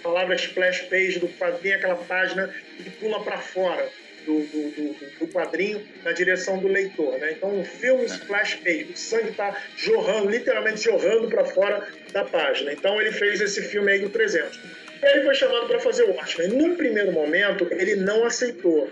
A 0.00 0.02
palavra 0.02 0.34
Splash 0.34 0.82
Page 0.82 1.18
do 1.18 1.28
quadrinho, 1.28 1.76
aquela 1.76 1.96
página 1.96 2.52
que 2.76 2.90
pula 2.90 3.22
para 3.24 3.38
fora 3.38 3.88
do, 4.26 4.40
do, 4.40 4.70
do- 4.70 5.18
do 5.20 5.28
quadrinho 5.28 5.86
na 6.02 6.12
direção 6.12 6.58
do 6.58 6.68
leitor. 6.68 7.18
Né? 7.18 7.32
Então, 7.32 7.60
o 7.60 7.64
filme 7.64 8.04
Splash 8.06 8.56
Page, 8.56 8.88
o 8.92 8.96
sangue 8.96 9.30
está 9.30 9.56
jorrando, 9.76 10.28
literalmente 10.30 10.82
jorrando 10.82 11.28
para 11.28 11.44
fora 11.44 11.86
da 12.12 12.24
página. 12.24 12.72
Então, 12.72 13.00
ele 13.00 13.12
fez 13.12 13.40
esse 13.40 13.62
filme 13.62 13.92
aí 13.92 13.98
do 14.00 14.08
300. 14.10 14.58
Ele 15.04 15.24
foi 15.24 15.34
chamado 15.34 15.66
para 15.66 15.78
fazer 15.80 16.04
o 16.04 16.12
Watchmen. 16.12 16.48
Num 16.48 16.76
primeiro 16.76 17.12
momento, 17.12 17.66
ele 17.70 17.96
não 17.96 18.24
aceitou. 18.24 18.90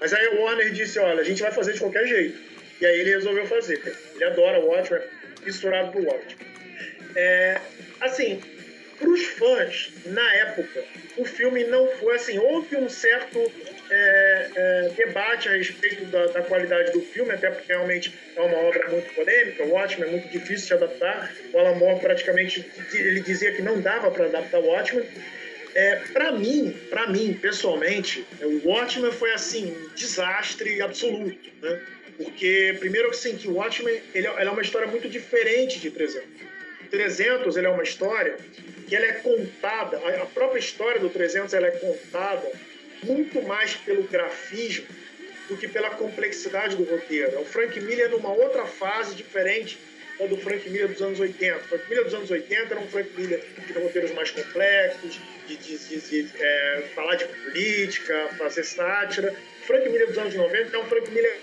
Mas 0.00 0.12
aí 0.12 0.28
o 0.28 0.42
Warner 0.42 0.70
disse, 0.72 0.98
olha, 0.98 1.20
a 1.20 1.24
gente 1.24 1.42
vai 1.42 1.50
fazer 1.50 1.72
de 1.72 1.80
qualquer 1.80 2.06
jeito. 2.06 2.38
E 2.80 2.86
aí 2.86 3.00
ele 3.00 3.10
resolveu 3.10 3.46
fazer. 3.46 3.80
Ele 4.14 4.24
adora 4.24 4.60
o 4.60 4.66
Watchmen, 4.66 5.00
é 5.00 5.44
fissurado 5.44 5.92
por 5.92 6.02
Watchmen. 6.02 6.46
É, 7.14 7.58
assim, 8.00 8.42
para 8.98 9.08
os 9.08 9.24
fãs, 9.24 9.92
na 10.06 10.34
época, 10.36 10.84
o 11.16 11.24
filme 11.24 11.64
não 11.64 11.86
foi 11.98 12.16
assim. 12.16 12.38
Houve 12.38 12.76
um 12.76 12.88
certo 12.88 13.50
é, 13.90 14.50
é, 14.54 14.90
debate 14.96 15.48
a 15.48 15.52
respeito 15.52 16.04
da, 16.06 16.26
da 16.26 16.42
qualidade 16.42 16.92
do 16.92 17.00
filme, 17.00 17.32
até 17.32 17.50
porque 17.50 17.72
realmente 17.72 18.14
é 18.34 18.40
uma 18.40 18.58
obra 18.58 18.88
muito 18.90 19.12
polêmica. 19.14 19.64
O 19.64 19.70
Watchmen 19.70 20.08
é 20.08 20.12
muito 20.12 20.28
difícil 20.28 20.66
de 20.76 20.84
adaptar. 20.84 21.32
O 21.52 21.58
Alan 21.58 21.74
Moore 21.74 22.00
praticamente 22.00 22.66
ele 22.92 23.20
dizia 23.20 23.52
que 23.52 23.62
não 23.62 23.80
dava 23.80 24.10
para 24.10 24.26
adaptar 24.26 24.60
o 24.60 24.66
Watchmen. 24.66 25.06
É, 25.76 25.96
para 26.10 26.32
mim, 26.32 26.74
para 26.88 27.06
mim, 27.08 27.34
pessoalmente, 27.34 28.26
o 28.40 28.66
Watchmen 28.66 29.12
foi 29.12 29.32
assim 29.34 29.66
um 29.72 29.88
desastre 29.94 30.80
absoluto, 30.80 31.50
né? 31.60 31.80
Porque 32.16 32.74
primeiro 32.78 33.10
assim 33.10 33.36
que 33.36 33.46
o 33.46 33.56
Watchmen 33.56 34.00
ele, 34.14 34.26
é- 34.26 34.44
é 34.44 34.50
uma 34.50 34.62
história 34.62 34.88
muito 34.88 35.06
diferente 35.06 35.78
de 35.78 35.90
300. 35.90 36.26
300 36.90 37.56
ele 37.58 37.66
é 37.66 37.68
uma 37.68 37.82
história 37.82 38.38
que 38.88 38.96
ela 38.96 39.04
é 39.04 39.12
contada, 39.12 39.98
a 39.98 40.24
própria 40.24 40.58
história 40.58 40.98
do 40.98 41.10
300 41.10 41.52
ela 41.52 41.66
é 41.66 41.72
contada 41.72 42.50
muito 43.02 43.42
mais 43.42 43.74
pelo 43.74 44.04
grafismo 44.04 44.86
do 45.46 45.58
que 45.58 45.68
pela 45.68 45.90
complexidade 45.90 46.74
do 46.74 46.84
roteiro. 46.84 47.32
É 47.34 47.38
o 47.38 47.44
Frank 47.44 47.78
Miller 47.80 48.08
numa 48.10 48.32
outra 48.32 48.64
fase 48.64 49.14
diferente 49.14 49.76
da 50.18 50.26
do 50.26 50.36
Frank 50.38 50.68
Miller 50.70 50.88
dos 50.88 51.02
anos 51.02 51.20
80. 51.20 51.56
O 51.56 51.60
Frank 51.68 51.84
Miller 51.88 52.04
dos 52.04 52.14
anos 52.14 52.30
80 52.30 52.74
era 52.74 52.80
um 52.80 52.88
Frank 52.88 53.10
Miller 53.16 53.42
de 53.66 53.72
roteiros 53.74 54.10
mais 54.12 54.30
complexos, 54.30 55.20
de, 55.46 55.56
de- 55.56 55.78
de- 55.78 56.00
de, 56.22 56.42
é, 56.42 56.82
falar 56.94 57.16
de 57.16 57.24
política, 57.26 58.28
fazer 58.38 58.64
sátira. 58.64 59.34
O 59.62 59.66
Frank 59.66 59.88
Miller 59.88 60.06
dos 60.08 60.18
anos 60.18 60.34
90 60.34 60.76
é 60.76 60.80
um 60.80 60.86
Frank 60.86 61.10
Miller 61.10 61.36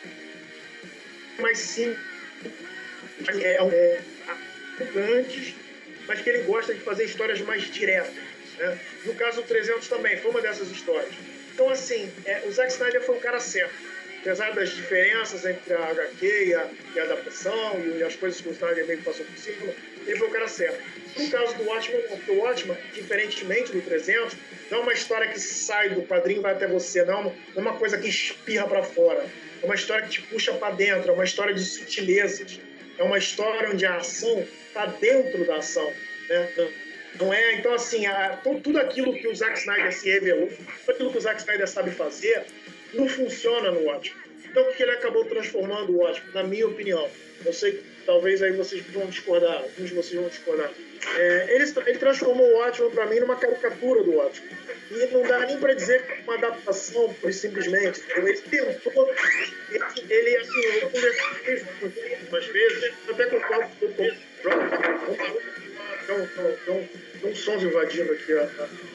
mais 1.39 1.57
simples, 1.57 1.99
é, 3.41 3.61
um- 3.61 3.71
é, 3.71 3.99
antes, 5.17 5.53
mas 6.07 6.21
que 6.21 6.29
ele 6.29 6.39
gosta 6.43 6.73
de 6.73 6.81
fazer 6.81 7.05
histórias 7.05 7.39
mais 7.41 7.63
diretas. 7.71 8.13
Né? 8.57 8.77
No 9.05 9.13
caso 9.15 9.41
do 9.41 9.47
300 9.47 9.87
também, 9.87 10.17
foi 10.17 10.31
uma 10.31 10.41
dessas 10.41 10.69
histórias. 10.69 11.13
Então, 11.53 11.69
assim, 11.69 12.11
é, 12.25 12.41
o 12.45 12.51
Zack 12.51 12.71
Snyder 12.71 13.01
foi 13.01 13.15
o 13.15 13.19
cara 13.19 13.39
certo. 13.39 13.73
Apesar 14.23 14.51
das 14.51 14.69
diferenças 14.69 15.45
entre 15.45 15.73
a 15.73 15.89
HQ 15.89 16.45
e 16.45 16.55
a, 16.55 16.69
e 16.95 16.99
a 16.99 17.03
adaptação 17.03 17.77
e 17.85 18.01
as 18.01 18.15
coisas 18.15 18.39
que 18.39 18.47
o 18.47 18.53
Snyder 18.53 18.87
meio 18.87 18.99
que 18.99 19.03
passou 19.03 19.25
por 19.25 19.37
cima, 19.37 19.73
ele 20.07 20.17
foi 20.17 20.27
o 20.29 20.31
cara 20.31 20.47
certo. 20.47 20.81
No 21.17 21.29
caso 21.29 21.57
do 21.57 21.63
Watchmen, 21.65 22.01
o 22.29 22.33
Watchmen, 22.35 22.77
diferentemente 22.93 23.73
do 23.73 23.81
300, 23.81 24.37
não 24.71 24.79
é 24.79 24.81
uma 24.81 24.93
história 24.93 25.27
que 25.27 25.37
sai 25.37 25.89
do 25.89 26.03
quadrinho 26.03 26.39
e 26.39 26.41
vai 26.41 26.53
até 26.53 26.67
você, 26.67 27.03
não, 27.03 27.35
é 27.53 27.59
uma 27.59 27.73
coisa 27.73 27.97
que 27.97 28.07
espirra 28.07 28.65
para 28.65 28.81
fora. 28.81 29.25
É 29.61 29.65
uma 29.65 29.75
história 29.75 30.05
que 30.05 30.11
te 30.11 30.21
puxa 30.21 30.53
para 30.53 30.73
dentro, 30.73 31.11
é 31.11 31.13
uma 31.13 31.25
história 31.25 31.53
de 31.53 31.63
sutilezas. 31.65 32.61
é 32.97 33.03
uma 33.03 33.17
história 33.17 33.71
onde 33.71 33.85
a 33.85 33.97
ação 33.97 34.47
está 34.67 34.85
dentro 34.85 35.45
da 35.45 35.57
ação. 35.57 35.91
Né? 36.29 36.69
Não 37.19 37.33
é, 37.33 37.55
então 37.55 37.73
assim, 37.73 38.05
a, 38.05 38.39
tudo 38.63 38.79
aquilo 38.79 39.13
que 39.13 39.27
o 39.27 39.35
Zack 39.35 39.59
Snyder 39.59 39.93
se 39.93 40.09
revelou, 40.09 40.49
tudo 40.97 41.11
que 41.11 41.17
o 41.17 41.21
Zack 41.21 41.41
Snyder 41.41 41.67
sabe 41.67 41.91
fazer, 41.91 42.45
não 42.93 43.07
funciona 43.07 43.71
no 43.71 43.83
Watchmen. 43.83 44.21
Então 44.45 44.63
o 44.69 44.73
que 44.73 44.83
ele 44.83 44.91
acabou 44.91 45.25
transformando 45.25 45.93
o 45.93 45.97
Watchmen, 45.97 46.33
na 46.33 46.43
minha 46.43 46.67
opinião? 46.67 47.09
Eu 47.45 47.53
sei 47.53 47.73
que 47.73 47.83
talvez 48.05 48.41
aí 48.41 48.51
vocês 48.53 48.83
vão 48.87 49.07
discordar, 49.07 49.63
alguns 49.63 49.89
de 49.89 49.95
vocês 49.95 50.13
vão 50.13 50.29
discordar. 50.29 50.71
É, 51.17 51.55
ele, 51.55 51.73
ele, 51.85 51.97
transformou 51.97 52.47
o 52.47 52.57
Watchmen 52.57 52.91
para 52.91 53.05
mim 53.07 53.19
numa 53.19 53.35
caricatura 53.35 54.03
do 54.03 54.11
Watchmen. 54.11 54.49
E 54.91 55.05
não 55.07 55.23
dá 55.23 55.39
nem 55.39 55.57
para 55.57 55.73
dizer 55.73 56.05
que 56.05 56.11
é 56.11 56.23
uma 56.23 56.35
adaptação, 56.35 57.13
simplesmente. 57.31 58.01
Ele 58.15 58.33
tentou, 58.33 59.09
sons 67.53 67.63
invadindo 67.63 68.11
aqui. 68.11 68.33
Ó. 68.33 68.43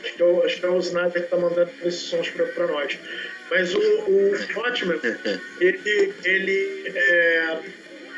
Acho, 0.02 0.14
que 0.14 0.22
é 0.22 0.24
o, 0.24 0.44
acho 0.44 0.60
que 0.60 0.66
é 0.66 0.68
o 0.68 0.78
Sniper 0.78 1.12
que 1.12 1.18
está 1.18 1.36
mandando 1.36 1.70
esses 1.82 2.00
sons 2.00 2.30
para 2.30 2.66
nós. 2.66 2.98
Mas 3.50 3.74
o, 3.74 3.80
o 3.80 4.32
Watchmen, 4.56 5.00
ele, 5.60 6.14
ele 6.24 6.92
é, 6.94 7.58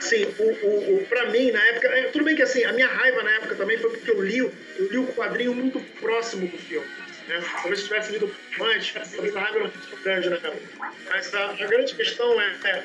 Sim, 0.00 0.24
o, 0.38 0.42
o, 0.42 0.96
o, 0.96 1.06
pra 1.06 1.26
mim, 1.26 1.50
na 1.50 1.62
época. 1.68 1.88
É, 1.88 2.02
tudo 2.04 2.24
bem 2.24 2.34
que 2.34 2.42
assim, 2.42 2.64
a 2.64 2.72
minha 2.72 2.88
raiva 2.88 3.22
na 3.22 3.30
época 3.32 3.54
também 3.54 3.78
foi 3.78 3.90
porque 3.90 4.10
eu 4.10 4.22
li, 4.22 4.38
eu 4.38 4.52
li 4.90 4.96
o 4.96 5.06
quadrinho 5.08 5.54
muito 5.54 5.78
próximo 6.00 6.48
do 6.48 6.56
filme. 6.56 6.86
Né? 7.28 7.42
Talvez 7.54 7.80
se 7.80 7.86
tivesse 7.86 8.12
lido 8.12 8.34
antes, 8.60 8.92
talvez 8.92 9.36
a 9.36 9.40
raiva 9.40 9.58
não 9.60 9.70
fosse 9.70 10.02
grande 10.02 10.30
na 10.30 10.36
época. 10.36 10.92
Mas 11.08 11.34
a, 11.34 11.50
a, 11.50 11.66
grande 11.66 11.94
questão 11.94 12.40
é, 12.40 12.56
é 12.64 12.84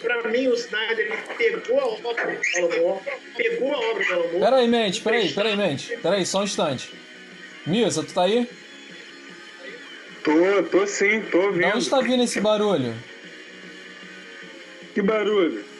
pra 0.00 0.28
mim, 0.28 0.48
o 0.48 0.54
Snyder 0.54 0.98
ele 1.38 1.60
pegou 1.60 1.80
a 1.80 1.86
obra 1.86 2.24
do 2.24 2.74
Alan 2.74 3.00
pegou 3.36 3.74
a 3.74 3.78
obra 3.90 4.04
do 4.04 4.12
Alan 4.12 4.22
Moore. 4.22 4.40
Peraí, 4.40 4.68
mente, 4.68 5.00
peraí, 5.00 5.32
peraí, 5.32 5.56
mente. 5.56 5.96
Peraí, 5.98 6.26
só 6.26 6.40
um 6.40 6.44
instante. 6.44 6.92
Misa, 7.66 8.02
tu 8.02 8.12
tá 8.12 8.24
aí? 8.24 8.48
Tô, 10.24 10.62
tô 10.70 10.86
sim, 10.86 11.20
tô 11.22 11.40
ouvindo. 11.40 11.70
De 11.70 11.76
onde 11.76 11.90
tá 11.90 12.00
vindo 12.00 12.22
esse 12.22 12.40
barulho? 12.40 12.94
Que 14.94 15.02
barulho? 15.02 15.71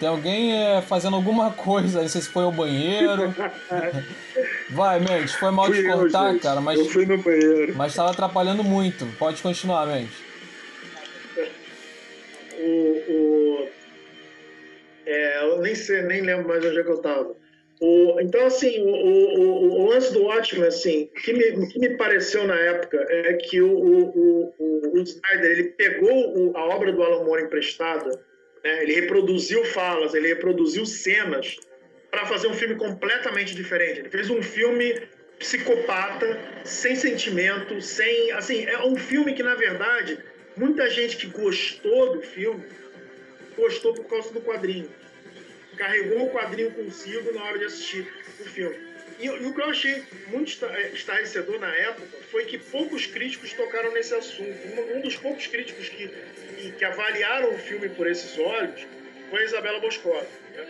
Tem 0.00 0.08
alguém 0.08 0.56
é, 0.56 0.80
fazendo 0.80 1.14
alguma 1.14 1.52
coisa, 1.52 2.00
não 2.00 2.08
sei 2.08 2.22
se 2.22 2.30
foi 2.30 2.42
ao 2.42 2.50
banheiro. 2.50 3.34
Vai, 4.70 4.98
Mente, 4.98 5.36
foi 5.36 5.50
mal 5.50 5.66
fui 5.66 5.82
de 5.82 5.92
cortar, 5.92 6.32
eu, 6.32 6.40
cara, 6.40 6.58
mas. 6.62 6.78
Eu 6.78 6.86
fui 6.86 7.04
no 7.04 7.18
banheiro. 7.18 7.76
Mas 7.76 7.94
tava 7.94 8.10
atrapalhando 8.10 8.64
muito. 8.64 9.04
Pode 9.18 9.42
continuar, 9.42 9.86
Mente. 9.86 10.16
O. 12.58 13.12
o 13.12 13.68
é, 15.04 15.44
eu 15.44 15.60
nem 15.60 15.74
sei, 15.74 16.00
nem 16.02 16.22
lembro 16.22 16.48
mais 16.48 16.64
onde 16.64 16.78
é 16.78 16.82
que 16.82 16.90
eu 16.90 17.02
tava. 17.02 17.36
O, 17.78 18.20
então, 18.20 18.46
assim, 18.46 18.80
o, 18.80 18.88
o, 18.88 19.82
o, 19.82 19.90
lance 19.90 20.12
do 20.14 20.22
Watchmen, 20.22 20.66
assim, 20.66 21.10
o 21.14 21.20
que 21.20 21.32
me, 21.32 21.66
que 21.66 21.78
me 21.78 21.96
pareceu 21.96 22.46
na 22.46 22.54
época 22.54 23.04
é 23.08 23.34
que 23.34 23.60
o, 23.60 23.70
o, 23.70 24.54
o, 24.58 24.94
o 24.94 25.02
Snyder, 25.02 25.50
ele 25.50 25.64
pegou 25.64 26.52
a 26.54 26.64
obra 26.66 26.90
do 26.90 27.02
Alan 27.02 27.24
Moore 27.24 27.44
emprestada 27.44 28.29
né? 28.62 28.82
Ele 28.82 28.94
reproduziu 28.94 29.64
falas, 29.64 30.14
ele 30.14 30.28
reproduziu 30.28 30.84
cenas 30.86 31.56
para 32.10 32.26
fazer 32.26 32.48
um 32.48 32.54
filme 32.54 32.76
completamente 32.76 33.54
diferente. 33.54 34.00
Ele 34.00 34.10
fez 34.10 34.30
um 34.30 34.42
filme 34.42 35.00
psicopata, 35.38 36.38
sem 36.64 36.94
sentimento, 36.96 37.80
sem. 37.80 38.32
Assim, 38.32 38.64
é 38.64 38.82
um 38.84 38.96
filme 38.96 39.34
que, 39.34 39.42
na 39.42 39.54
verdade, 39.54 40.18
muita 40.56 40.90
gente 40.90 41.16
que 41.16 41.26
gostou 41.26 42.14
do 42.14 42.22
filme 42.22 42.64
gostou 43.56 43.94
por 43.94 44.04
causa 44.04 44.32
do 44.32 44.40
quadrinho. 44.40 44.90
Carregou 45.76 46.26
o 46.26 46.30
quadrinho 46.30 46.70
consigo 46.72 47.32
na 47.32 47.44
hora 47.44 47.58
de 47.58 47.64
assistir 47.64 48.06
o 48.38 48.44
filme. 48.44 48.89
E, 49.20 49.26
e 49.26 49.46
o 49.46 49.54
que 49.54 49.60
eu 49.60 49.66
achei 49.66 50.02
muito 50.28 50.64
é, 50.66 50.88
estarrecedor 50.88 51.60
na 51.60 51.74
época 51.74 52.18
foi 52.30 52.44
que 52.44 52.58
poucos 52.58 53.06
críticos 53.06 53.52
tocaram 53.52 53.92
nesse 53.92 54.14
assunto. 54.14 54.58
Um, 54.68 54.96
um 54.96 55.00
dos 55.00 55.16
poucos 55.16 55.46
críticos 55.46 55.88
que 55.88 56.10
que, 56.60 56.72
que 56.72 56.84
avaliaram 56.84 57.54
o 57.54 57.58
filme 57.58 57.88
por 57.88 58.06
esses 58.06 58.38
olhos 58.38 58.86
foi 59.30 59.42
a 59.42 59.44
Isabela 59.44 59.80
Boscov. 59.80 60.22
Né? 60.54 60.66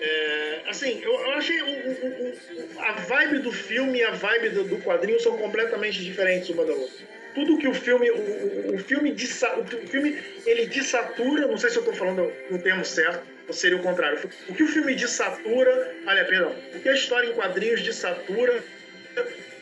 É, 0.00 0.62
assim, 0.66 1.00
eu, 1.02 1.12
eu 1.12 1.30
achei 1.32 1.60
o, 1.60 1.66
o, 1.66 2.30
o, 2.30 2.80
a 2.80 2.92
vibe 2.92 3.38
do 3.40 3.52
filme 3.52 3.98
e 3.98 4.02
a 4.02 4.12
vibe 4.12 4.50
do, 4.50 4.64
do, 4.64 4.78
quadrinho 4.78 5.20
são 5.20 5.36
completamente 5.36 6.02
diferentes 6.02 6.48
uma 6.50 6.64
da 6.64 6.72
outra. 6.72 7.10
Tudo 7.34 7.58
que 7.58 7.68
o 7.68 7.74
filme, 7.74 8.10
o, 8.10 8.74
o 8.74 8.78
filme, 8.78 9.12
o 9.12 9.86
filme 9.86 10.18
ele 10.46 10.66
desatura, 10.66 11.46
não 11.46 11.58
sei 11.58 11.70
se 11.70 11.76
eu 11.76 11.80
estou 11.80 11.94
falando 11.94 12.32
no 12.50 12.58
termo 12.58 12.84
certo, 12.84 13.22
ou 13.46 13.54
seria 13.54 13.78
o 13.78 13.82
contrário. 13.82 14.18
O 14.48 14.54
que 14.54 14.62
o 14.62 14.68
filme 14.68 14.94
desatura, 14.94 15.94
olha, 16.06 16.24
perdão, 16.24 16.54
o 16.74 16.80
que 16.80 16.88
a 16.88 16.94
história 16.94 17.28
em 17.28 17.32
quadrinhos 17.32 17.82
desatura, 17.82 18.62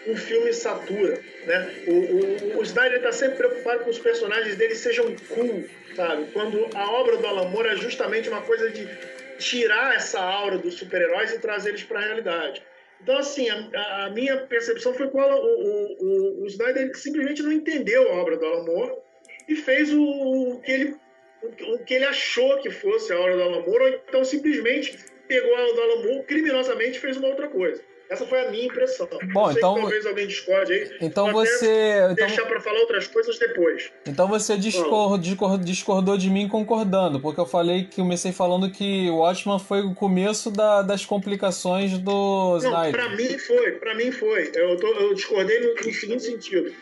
o 0.07 0.17
filme 0.17 0.53
satura. 0.53 1.21
Né? 1.47 1.75
O, 1.87 1.93
o, 1.93 2.59
o 2.59 2.62
Snyder 2.62 2.99
está 2.99 3.12
sempre 3.12 3.37
preocupado 3.37 3.85
com 3.85 3.91
os 3.91 3.99
personagens 3.99 4.57
dele 4.57 4.75
sejam 4.75 5.14
cool, 5.29 5.64
sabe? 5.95 6.27
Quando 6.33 6.69
a 6.75 6.91
obra 6.93 7.17
do 7.17 7.27
Alan 7.27 7.49
Moore 7.49 7.69
é 7.69 7.77
justamente 7.77 8.29
uma 8.29 8.43
coisa 8.43 8.71
de 8.71 8.88
tirar 9.38 9.95
essa 9.95 10.21
aura 10.21 10.59
dos 10.59 10.75
super-heróis 10.75 11.33
e 11.33 11.38
trazer 11.38 11.71
eles 11.71 11.85
para 11.85 12.01
a 12.01 12.03
realidade. 12.03 12.62
Então, 13.01 13.17
assim, 13.17 13.49
a, 13.49 14.07
a, 14.07 14.11
minha 14.11 14.37
percepção 14.38 14.93
foi 14.93 15.09
que 15.09 15.17
o, 15.17 15.21
o, 15.21 16.43
o, 16.43 16.47
Snyder 16.47 16.97
simplesmente 16.97 17.43
não 17.43 17.53
entendeu 17.53 18.11
a 18.11 18.17
obra 18.17 18.37
do 18.37 18.45
Alan 18.45 18.64
Moore 18.64 18.93
e 19.49 19.55
fez 19.55 19.93
o, 19.93 20.03
o 20.03 20.61
que 20.61 20.73
ele 20.73 20.97
o 21.42 21.85
que 21.85 21.94
ele 21.94 22.05
achou 22.05 22.59
que 22.59 22.70
fosse 22.70 23.12
a 23.12 23.20
obra 23.20 23.37
do 23.37 23.42
Alan 23.42 23.62
Moore, 23.62 23.83
ou 23.83 23.88
então 23.88 24.24
simplesmente 24.24 24.98
pegou 25.27 25.55
a 25.55 25.72
do 25.72 25.81
Alan 25.81 26.03
Moore, 26.03 26.24
criminosamente 26.24 26.98
fez 26.98 27.16
uma 27.16 27.29
outra 27.29 27.48
coisa. 27.48 27.83
Essa 28.11 28.27
foi 28.27 28.46
a 28.46 28.51
minha 28.51 28.64
impressão. 28.64 29.07
Bom, 29.35 29.51
então. 29.51 29.74
talvez 29.74 30.07
alguém 30.07 30.27
discorde 30.27 30.72
aí. 30.72 30.96
Então 31.01 31.31
você. 31.31 32.09
Então... 32.11 32.27
Deixar 32.27 32.46
para 32.46 32.59
falar 32.59 32.81
outras 32.81 33.07
coisas 33.07 33.38
depois. 33.38 33.92
Então 34.07 34.27
você 34.27 34.57
discordou, 34.57 35.59
discordou 35.59 36.16
de 36.16 36.31
mim 36.31 36.48
concordando, 36.48 37.20
porque 37.20 37.38
eu 37.38 37.44
falei 37.44 37.85
que 37.85 37.96
comecei 37.96 38.33
falando 38.33 38.70
que 38.70 39.11
o 39.11 39.18
Watchman 39.18 39.59
foi 39.59 39.83
o 39.83 39.94
começo 39.94 40.51
da, 40.51 40.81
das 40.81 41.05
complicações 41.05 41.98
do 41.98 42.57
Snyder. 42.57 42.92
Para 42.92 43.09
mim 43.11 43.38
foi, 43.38 43.72
para 43.72 43.94
mim 43.94 44.11
foi. 44.11 44.51
Eu, 44.55 44.77
tô, 44.79 44.87
eu 44.87 45.12
discordei 45.12 45.61
no, 45.61 45.74
no, 45.74 45.92
seguinte 45.92 46.22
sentido: 46.22 46.72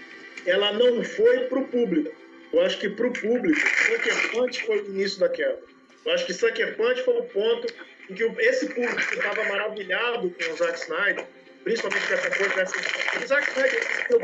ela 0.46 0.72
não 0.74 1.02
foi 1.02 1.40
para 1.40 1.58
o 1.58 1.64
público. 1.64 2.14
Eu 2.52 2.62
acho 2.62 2.78
que 2.78 2.88
para 2.88 3.06
o 3.06 3.12
público, 3.12 3.60
Sucker 3.60 4.30
Punch 4.30 4.64
foi 4.64 4.80
o 4.80 4.86
início 4.86 5.20
da 5.20 5.28
queda. 5.28 5.60
Eu 6.04 6.12
acho 6.12 6.26
que 6.26 6.32
Sucker 6.32 6.76
Punch 6.76 7.02
foi 7.02 7.18
o 7.18 7.24
ponto 7.24 7.66
em 8.08 8.14
que 8.14 8.22
esse 8.38 8.66
público 8.66 8.96
que 8.96 9.16
estava 9.16 9.44
maravilhado 9.44 10.30
com 10.30 10.52
o 10.52 10.56
Zack 10.56 10.78
Snyder, 10.78 11.26
principalmente 11.64 12.08
dessa 12.08 12.30
coisa 12.30 12.54
dessa. 12.54 12.76
O 12.76 13.26
Zack 13.26 13.48
Snyder, 13.50 13.86
eu 14.10 14.18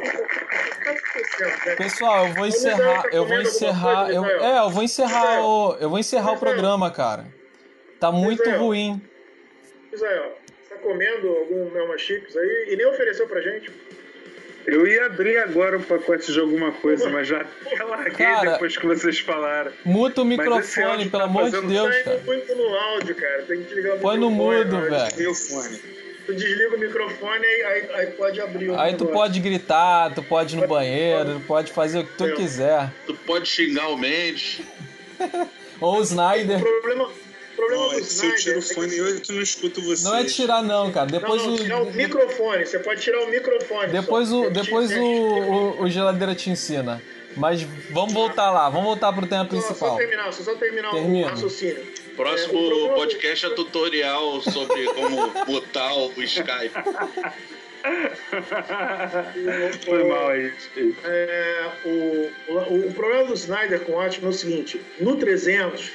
né? 1.66 1.76
Pessoal, 1.76 2.28
eu 2.28 2.34
vou 2.34 2.46
encerrar, 2.46 3.02
eu 3.12 3.26
vou 3.26 3.40
encerrar, 3.40 4.10
eu, 4.10 4.24
é, 4.24 4.58
eu 4.58 4.70
vou 4.70 4.82
encerrar 4.82 5.40
o, 5.44 5.76
eu 5.80 5.90
vou 5.90 5.98
encerrar 5.98 6.32
o 6.32 6.38
programa, 6.38 6.90
cara. 6.90 7.26
Tá 7.98 8.10
muito 8.12 8.48
ruim. 8.50 9.00
Israel, 9.92 10.38
tá 10.68 10.76
comendo 10.76 11.28
algum 11.28 11.70
Melma 11.70 11.98
Chips 11.98 12.36
aí 12.36 12.66
e 12.70 12.76
nem 12.76 12.86
ofereceu 12.86 13.28
pra 13.28 13.40
gente? 13.40 13.70
Eu 14.66 14.86
ia 14.86 15.06
abrir 15.06 15.38
agora 15.38 15.76
um 15.76 15.82
pacote 15.82 16.32
de 16.32 16.38
alguma 16.38 16.72
coisa, 16.72 17.08
mas 17.10 17.26
já 17.28 17.44
larguei 17.88 18.26
cara, 18.26 18.52
depois 18.52 18.76
que 18.76 18.86
vocês 18.86 19.18
falaram. 19.18 19.72
Muta 19.84 20.22
o 20.22 20.24
microfone, 20.24 21.08
pelo 21.08 21.10
tá 21.10 21.24
amor 21.24 21.50
de 21.50 21.60
Deus, 21.62 21.96
cara. 22.02 22.22
Muito 22.24 22.54
no 22.54 22.74
áudio, 22.74 23.14
cara. 23.14 23.42
Tem 23.42 23.58
que 23.58 23.64
desligar 23.64 23.96
o 23.96 24.00
Põe 24.00 24.18
no 24.18 24.30
mudo, 24.30 24.80
velho. 24.80 25.32
Tu 26.24 26.34
desliga 26.34 26.76
o 26.76 26.78
microfone 26.78 27.44
e 27.44 27.62
aí, 27.64 27.90
aí 27.94 28.06
pode 28.12 28.40
abrir 28.40 28.70
o 28.70 28.78
Aí 28.78 28.94
tu 28.94 29.06
pode 29.06 29.40
gritar, 29.40 30.14
tu 30.14 30.22
pode 30.22 30.56
ir 30.56 30.60
no 30.60 30.68
banheiro, 30.68 31.34
tu 31.34 31.40
pode 31.40 31.72
fazer 31.72 31.98
o 31.98 32.06
que 32.06 32.16
tu 32.16 32.32
quiser. 32.34 32.90
Tu 33.06 33.14
pode 33.14 33.48
xingar 33.48 33.88
o 33.88 33.96
Mendes. 33.96 34.60
Ou 35.80 35.98
o 35.98 36.02
Snyder. 36.02 36.58
O 36.58 36.62
problema, 36.62 37.10
problema 37.66 37.92
não, 37.92 38.00
do 38.00 38.04
se 38.04 38.26
eu 38.26 38.36
tiro 38.36 38.58
o 38.58 38.62
fone 38.62 39.00
hoje, 39.00 39.20
tu 39.20 39.32
não 39.32 39.42
escuto 39.42 39.82
você. 39.82 40.04
Não 40.04 40.16
é 40.16 40.24
tirar, 40.24 40.62
não, 40.62 40.92
cara. 40.92 41.06
Depois 41.06 41.42
não, 41.42 41.48
não, 41.48 41.54
o. 41.54 41.58
Tirar 41.58 41.82
o 41.82 41.92
microfone, 41.92 42.66
você 42.66 42.78
pode 42.78 43.00
tirar 43.00 43.22
o 43.22 43.28
microfone. 43.28 43.92
Depois 43.92 44.28
só. 44.28 44.40
o, 44.40 44.50
depois 44.50 44.90
o, 44.90 45.02
o, 45.02 45.82
o, 45.82 45.90
geladeira 45.90 46.34
te 46.34 46.50
ensina. 46.50 47.02
Mas 47.36 47.62
vamos 47.90 48.12
voltar 48.12 48.50
lá, 48.50 48.68
vamos 48.68 48.84
voltar 48.84 49.12
pro 49.12 49.26
tema 49.26 49.46
principal. 49.46 49.90
Só 49.90 49.96
terminar, 49.96 50.32
só 50.32 50.54
terminar 50.54 50.90
Termina. 50.90 51.28
o 51.28 51.30
raciocínio. 51.30 51.86
Próximo 52.14 52.90
é, 52.90 52.94
podcast 52.94 53.46
é 53.46 53.50
tutorial 53.50 54.42
sobre 54.42 54.84
como 54.92 55.28
botar 55.46 55.94
o 55.94 56.22
Skype. 56.22 56.74
Foi 59.84 60.04
mal 60.04 60.28
aí. 60.28 60.52
É, 61.04 61.70
o, 61.84 62.30
o, 62.48 62.88
o, 62.88 62.92
problema 62.92 63.24
do 63.24 63.34
Snyder 63.34 63.80
com 63.80 63.92
o 63.92 64.00
Atman 64.00 64.26
é 64.26 64.30
o 64.30 64.32
seguinte: 64.32 64.80
no 65.00 65.16
300, 65.16 65.90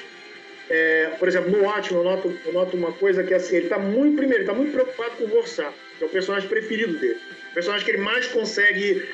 é, 0.69 1.11
por 1.17 1.27
exemplo, 1.27 1.51
no 1.51 1.63
Watchmen 1.63 2.03
eu 2.03 2.03
noto, 2.03 2.39
eu 2.45 2.53
noto 2.53 2.75
uma 2.75 2.91
coisa 2.91 3.23
que 3.23 3.33
é 3.33 3.37
assim, 3.37 3.55
ele 3.55 3.65
está 3.65 3.79
muito, 3.79 4.17
primeiro, 4.17 4.43
ele 4.43 4.49
tá 4.49 4.53
muito 4.53 4.73
preocupado 4.73 5.11
com 5.11 5.23
o 5.23 5.27
Rorschach, 5.27 5.73
que 5.97 6.03
é 6.03 6.07
o 6.07 6.09
personagem 6.09 6.49
preferido 6.49 6.97
dele. 6.99 7.19
O 7.51 7.53
personagem 7.53 7.85
que 7.85 7.91
ele 7.91 8.01
mais 8.01 8.27
consegue 8.27 9.07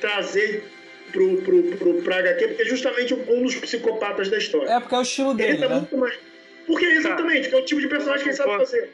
trazer 0.00 0.64
pro, 1.12 1.36
pro, 1.38 1.62
pro, 1.76 1.94
pra 2.02 2.18
HQ, 2.18 2.48
porque 2.48 2.62
é 2.62 2.66
justamente 2.66 3.14
um 3.14 3.42
dos 3.42 3.54
psicopatas 3.54 4.28
da 4.28 4.38
história. 4.38 4.68
É 4.68 4.80
porque 4.80 4.94
é 4.94 4.98
o 4.98 5.02
estilo 5.02 5.34
dele, 5.34 5.52
ele 5.52 5.58
tá 5.58 5.68
né? 5.68 5.74
Muito 5.76 5.96
mais, 5.96 6.18
Porque 6.66 6.84
exatamente, 6.86 7.44
tá. 7.44 7.48
que 7.50 7.54
é 7.54 7.58
o 7.58 7.64
tipo 7.64 7.80
de 7.80 7.88
personagem 7.88 8.24
que 8.24 8.30
ele 8.30 8.36
sabe 8.36 8.56
fazer. 8.58 8.90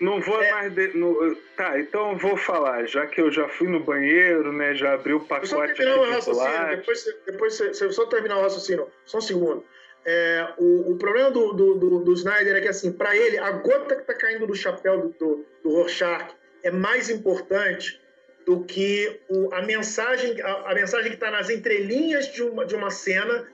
Não 0.00 0.20
vou 0.20 0.42
é. 0.42 0.50
mais. 0.50 0.74
De, 0.74 0.88
no, 0.88 1.36
tá, 1.56 1.78
então 1.78 2.12
eu 2.12 2.18
vou 2.18 2.36
falar, 2.36 2.84
já 2.86 3.06
que 3.06 3.20
eu 3.20 3.30
já 3.30 3.48
fui 3.48 3.68
no 3.68 3.78
banheiro, 3.78 4.52
né? 4.52 4.74
Já 4.74 4.94
abri 4.94 5.12
o 5.12 5.20
pacote. 5.20 5.48
Só 5.48 5.66
terminar 5.66 5.96
o 5.96 6.10
raciocínio, 6.10 6.76
depois, 6.76 7.04
depois 7.24 7.54
você, 7.54 7.92
só 7.92 8.06
terminar 8.06 8.38
o 8.38 8.42
raciocínio, 8.42 8.88
só 9.06 9.18
um 9.18 9.20
segundo. 9.20 9.64
É, 10.06 10.48
o, 10.58 10.92
o 10.92 10.96
problema 10.96 11.30
do, 11.30 11.52
do, 11.54 11.74
do, 11.76 11.98
do, 12.00 12.12
Snyder 12.12 12.56
é 12.56 12.60
que, 12.60 12.68
assim, 12.68 12.92
para 12.92 13.16
ele, 13.16 13.38
a 13.38 13.50
gota 13.52 13.94
que 13.94 14.02
está 14.02 14.14
caindo 14.14 14.46
do 14.46 14.54
chapéu 14.54 15.00
do, 15.00 15.08
do, 15.18 15.46
do 15.62 15.70
Rorschach 15.70 16.34
é 16.62 16.70
mais 16.70 17.08
importante 17.08 18.00
do 18.44 18.64
que 18.64 19.20
o, 19.30 19.54
a 19.54 19.62
mensagem 19.62 20.38
a, 20.42 20.72
a 20.72 20.74
mensagem 20.74 21.08
que 21.08 21.16
está 21.16 21.30
nas 21.30 21.48
entrelinhas 21.48 22.30
de 22.30 22.42
uma, 22.42 22.66
de 22.66 22.74
uma 22.74 22.90
cena, 22.90 23.46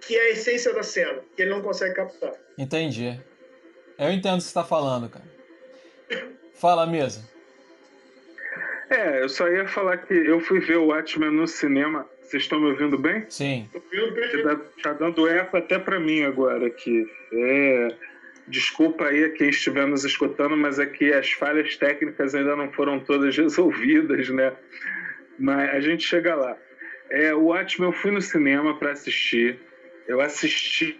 que 0.00 0.16
é 0.16 0.22
a 0.22 0.30
essência 0.30 0.74
da 0.74 0.82
cena, 0.82 1.20
que 1.36 1.42
ele 1.42 1.50
não 1.50 1.62
consegue 1.62 1.94
captar. 1.94 2.32
Entendi. 2.58 3.20
Eu 3.96 4.10
entendo 4.10 4.34
o 4.34 4.36
que 4.38 4.42
você 4.42 4.48
está 4.48 4.64
falando, 4.64 5.08
cara. 5.08 5.24
Fala 6.54 6.86
mesmo. 6.86 7.24
É, 8.90 9.22
eu 9.22 9.28
só 9.28 9.48
ia 9.48 9.66
falar 9.66 9.98
que 9.98 10.12
eu 10.12 10.40
fui 10.40 10.60
ver 10.60 10.76
o 10.76 10.88
Watchmen 10.88 11.30
no 11.30 11.46
cinema. 11.46 12.06
Vocês 12.22 12.44
estão 12.44 12.60
me 12.60 12.70
ouvindo 12.70 12.96
bem? 12.96 13.24
Sim. 13.28 13.68
Tá, 14.42 14.56
tá 14.82 14.92
dando 14.94 15.28
eco 15.28 15.56
até 15.56 15.78
para 15.78 16.00
mim 16.00 16.22
agora 16.22 16.66
aqui. 16.66 17.06
É, 17.32 17.94
desculpa 18.48 19.06
aí 19.06 19.24
a 19.24 19.30
quem 19.30 19.50
estiver 19.50 19.86
nos 19.86 20.04
escutando, 20.04 20.56
mas 20.56 20.78
aqui 20.78 21.12
é 21.12 21.18
as 21.18 21.30
falhas 21.32 21.76
técnicas 21.76 22.34
ainda 22.34 22.56
não 22.56 22.72
foram 22.72 23.00
todas 23.00 23.34
resolvidas, 23.36 24.28
né? 24.30 24.52
Mas 25.38 25.70
a 25.70 25.80
gente 25.80 26.04
chega 26.04 26.34
lá. 26.34 26.56
É, 27.10 27.34
o 27.34 27.46
Watchmen 27.46 27.90
eu 27.90 27.92
fui 27.92 28.10
no 28.10 28.22
cinema 28.22 28.78
para 28.78 28.92
assistir. 28.92 29.58
Eu 30.06 30.20
assisti 30.20 30.98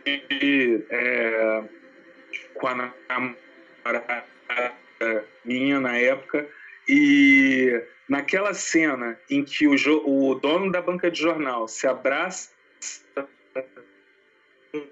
é, 0.91 1.63
com 2.55 2.67
a 2.67 2.93
namorada 3.09 4.25
minha 5.45 5.81
na 5.81 5.97
época. 5.97 6.47
E 6.89 7.83
naquela 8.09 8.53
cena 8.55 9.19
em 9.31 9.45
que 9.45 9.67
o, 9.67 9.75
o 10.07 10.35
dono 10.35 10.71
da 10.71 10.83
banca 10.83 11.11
de 11.11 11.21
jornal 11.21 11.69
se 11.69 11.87
abraça, 11.87 12.51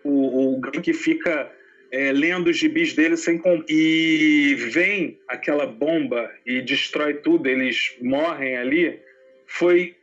o, 0.05 0.59
o 0.59 0.61
que 0.83 0.92
fica 0.92 1.50
é, 1.90 2.12
lendo 2.12 2.48
os 2.48 2.57
gibis 2.57 2.92
dele 2.92 3.16
sem 3.16 3.40
e 3.68 4.55
vem 4.70 5.18
aquela 5.26 5.66
bomba 5.66 6.31
e 6.46 6.61
destrói 6.61 7.14
tudo, 7.14 7.48
eles 7.48 7.96
morrem 8.00 8.57
ali, 8.57 9.00
foi 9.46 9.96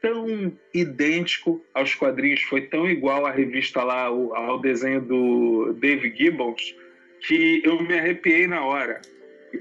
tão 0.00 0.52
idêntico 0.74 1.64
aos 1.72 1.94
quadrinhos, 1.94 2.42
foi 2.42 2.62
tão 2.62 2.88
igual 2.88 3.24
à 3.24 3.30
revista 3.30 3.82
lá, 3.82 4.02
ao, 4.02 4.34
ao 4.36 4.60
desenho 4.60 5.00
do 5.00 5.72
Dave 5.80 6.14
Gibbons, 6.14 6.76
que 7.26 7.62
eu 7.64 7.80
me 7.82 7.98
arrepiei 7.98 8.46
na 8.46 8.64
hora. 8.66 9.00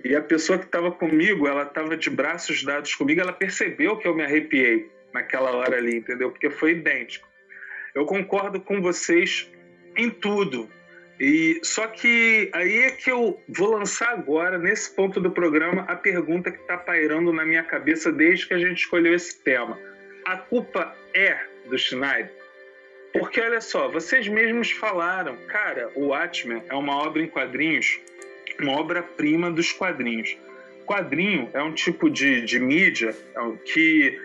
E 0.04 0.16
a 0.16 0.22
pessoa 0.22 0.58
que 0.58 0.66
estava 0.66 0.92
comigo, 0.92 1.48
ela 1.48 1.64
estava 1.64 1.96
de 1.96 2.10
braços 2.10 2.64
dados 2.64 2.96
comigo, 2.96 3.22
ela 3.22 3.34
percebeu 3.34 3.98
que 3.98 4.08
eu 4.08 4.16
me 4.16 4.24
arrepiei 4.24 4.90
naquela 5.14 5.52
hora 5.52 5.78
ali, 5.78 5.98
entendeu? 5.98 6.32
Porque 6.32 6.50
foi 6.50 6.72
idêntico. 6.72 7.28
Eu 7.94 8.06
concordo 8.06 8.60
com 8.60 8.82
vocês 8.82 9.52
em 9.96 10.10
tudo. 10.10 10.70
E 11.20 11.60
só 11.62 11.88
que 11.88 12.50
aí 12.54 12.80
é 12.80 12.92
que 12.92 13.12
eu 13.12 13.40
vou 13.48 13.72
lançar 13.72 14.10
agora, 14.10 14.58
nesse 14.58 14.94
ponto 14.96 15.20
do 15.22 15.30
programa, 15.30 15.84
a 15.84 15.96
pergunta 15.96 16.52
que 16.52 16.60
está 16.60 16.76
pairando 16.78 17.32
na 17.32 17.46
minha 17.46 17.64
cabeça 17.64 18.12
desde 18.12 18.48
que 18.48 18.54
a 18.54 18.58
gente 18.58 18.80
escolheu 18.80 19.14
esse 19.14 19.42
tema. 19.44 19.80
A 20.26 20.38
culpa 20.38 20.96
é 21.14 21.38
do 21.70 21.78
Schneider? 21.78 22.32
Porque 23.14 23.40
olha 23.40 23.62
só, 23.62 23.88
vocês 23.88 24.28
mesmos 24.28 24.72
falaram, 24.72 25.38
cara, 25.48 25.92
o 25.94 26.08
Watchmen 26.08 26.64
é 26.68 26.74
uma 26.74 26.98
obra 26.98 27.22
em 27.22 27.28
quadrinhos 27.28 28.02
uma 28.62 28.74
obra-prima 28.74 29.52
dos 29.52 29.72
quadrinhos. 29.72 30.38
Quadrinho 30.86 31.50
é 31.54 31.62
um 31.62 31.72
tipo 31.72 32.10
de, 32.10 32.42
de 32.42 32.60
mídia 32.60 33.16
é 33.36 33.52
que 33.66 34.20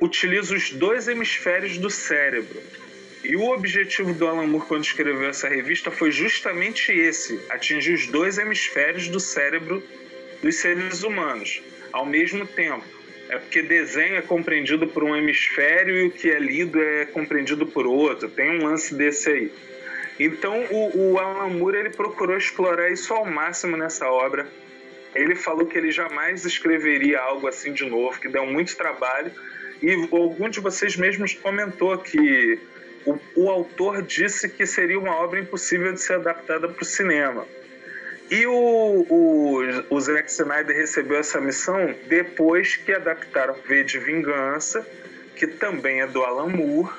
utiliza 0.00 0.54
os 0.54 0.70
dois 0.70 1.08
hemisférios 1.08 1.78
do 1.78 1.90
cérebro. 1.90 2.60
E 3.24 3.36
o 3.36 3.50
objetivo 3.50 4.14
do 4.14 4.26
Alan 4.26 4.46
Moore 4.46 4.66
quando 4.66 4.84
escreveu 4.84 5.28
essa 5.28 5.48
revista 5.48 5.90
foi 5.90 6.10
justamente 6.10 6.92
esse: 6.92 7.40
atingir 7.50 7.94
os 7.94 8.06
dois 8.06 8.38
hemisférios 8.38 9.08
do 9.08 9.20
cérebro 9.20 9.82
dos 10.40 10.54
seres 10.56 11.02
humanos 11.02 11.60
ao 11.92 12.06
mesmo 12.06 12.46
tempo. 12.46 12.84
É 13.28 13.36
porque 13.36 13.60
desenho 13.60 14.16
é 14.16 14.22
compreendido 14.22 14.86
por 14.86 15.04
um 15.04 15.14
hemisfério 15.14 15.94
e 15.96 16.06
o 16.06 16.10
que 16.10 16.30
é 16.30 16.38
lido 16.38 16.80
é 16.80 17.04
compreendido 17.04 17.66
por 17.66 17.86
outro. 17.86 18.28
Tem 18.28 18.50
um 18.50 18.64
lance 18.64 18.94
desse 18.94 19.28
aí. 19.28 19.52
Então 20.18 20.64
o, 20.70 21.12
o 21.12 21.18
Alan 21.18 21.48
Moore 21.50 21.78
ele 21.78 21.90
procurou 21.90 22.36
explorar 22.36 22.90
isso 22.90 23.14
ao 23.14 23.24
máximo 23.24 23.76
nessa 23.76 24.06
obra. 24.10 24.46
Ele 25.14 25.34
falou 25.34 25.66
que 25.66 25.78
ele 25.78 25.90
jamais 25.90 26.44
escreveria 26.44 27.20
algo 27.20 27.46
assim 27.46 27.72
de 27.72 27.88
novo, 27.88 28.20
que 28.20 28.28
deu 28.28 28.44
muito 28.46 28.76
trabalho. 28.76 29.30
E 29.80 29.92
algum 30.10 30.48
de 30.48 30.60
vocês 30.60 30.96
mesmos 30.96 31.34
comentou 31.34 31.96
que 31.98 32.58
o, 33.06 33.18
o 33.36 33.50
autor 33.50 34.02
disse 34.02 34.48
que 34.48 34.66
seria 34.66 34.98
uma 34.98 35.14
obra 35.14 35.40
impossível 35.40 35.92
de 35.92 36.00
ser 36.00 36.14
adaptada 36.14 36.68
para 36.68 36.82
o 36.82 36.84
cinema. 36.84 37.46
E 38.30 38.46
o, 38.46 39.06
o, 39.08 39.60
o 39.88 40.00
Zack 40.00 40.30
Snyder 40.30 40.76
recebeu 40.76 41.16
essa 41.16 41.40
missão 41.40 41.94
depois 42.08 42.76
que 42.76 42.92
adaptaram 42.92 43.54
V 43.66 43.84
de 43.84 43.98
Vingança, 43.98 44.86
que 45.34 45.46
também 45.46 46.02
é 46.02 46.06
do 46.06 46.22
Alan 46.22 46.48
Moore, 46.48 46.92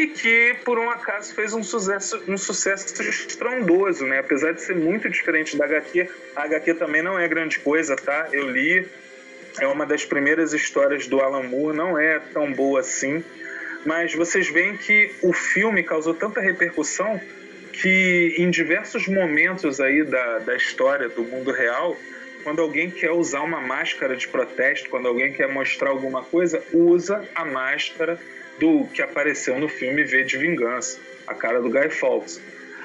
e 0.00 0.06
que 0.06 0.56
por 0.64 0.78
um 0.78 0.88
acaso 0.88 1.34
fez 1.34 1.52
um 1.52 1.62
sucesso, 1.62 2.22
um 2.26 2.38
sucesso 2.38 3.02
estrondoso, 3.02 4.06
né? 4.06 4.20
Apesar 4.20 4.52
de 4.52 4.62
ser 4.62 4.74
muito 4.74 5.10
diferente 5.10 5.56
da 5.56 5.66
HQ, 5.66 6.08
a 6.34 6.44
HQ 6.44 6.74
também 6.74 7.02
não 7.02 7.18
é 7.18 7.28
grande 7.28 7.58
coisa, 7.58 7.94
tá? 7.96 8.28
Eu 8.32 8.50
li, 8.50 8.88
é 9.60 9.66
uma 9.66 9.84
das 9.84 10.04
primeiras 10.04 10.54
histórias 10.54 11.06
do 11.06 11.20
Alan 11.20 11.42
Moore, 11.42 11.76
não 11.76 11.98
é 11.98 12.18
tão 12.18 12.50
boa 12.50 12.80
assim, 12.80 13.22
mas 13.84 14.14
vocês 14.14 14.48
veem 14.48 14.76
que 14.76 15.14
o 15.22 15.32
filme 15.34 15.82
causou 15.82 16.14
tanta 16.14 16.40
repercussão 16.40 17.20
que 17.72 18.34
em 18.38 18.50
diversos 18.50 19.06
momentos 19.06 19.80
aí 19.80 20.02
da, 20.02 20.38
da 20.38 20.56
história 20.56 21.08
do 21.08 21.22
mundo 21.22 21.52
real, 21.52 21.96
quando 22.42 22.60
alguém 22.60 22.90
quer 22.90 23.10
usar 23.10 23.42
uma 23.42 23.60
máscara 23.60 24.16
de 24.16 24.28
protesto, 24.28 24.88
quando 24.90 25.08
alguém 25.08 25.32
quer 25.32 25.48
mostrar 25.48 25.90
alguma 25.90 26.22
coisa, 26.22 26.62
usa 26.72 27.28
a 27.34 27.44
máscara 27.44 28.18
do 28.58 28.86
que 28.88 29.02
apareceu 29.02 29.58
no 29.58 29.68
filme 29.68 30.04
V 30.04 30.24
de 30.24 30.36
Vingança, 30.36 30.98
a 31.26 31.34
cara 31.34 31.60
do 31.60 31.70
Guy 31.70 31.90
Fawkes. 31.90 32.40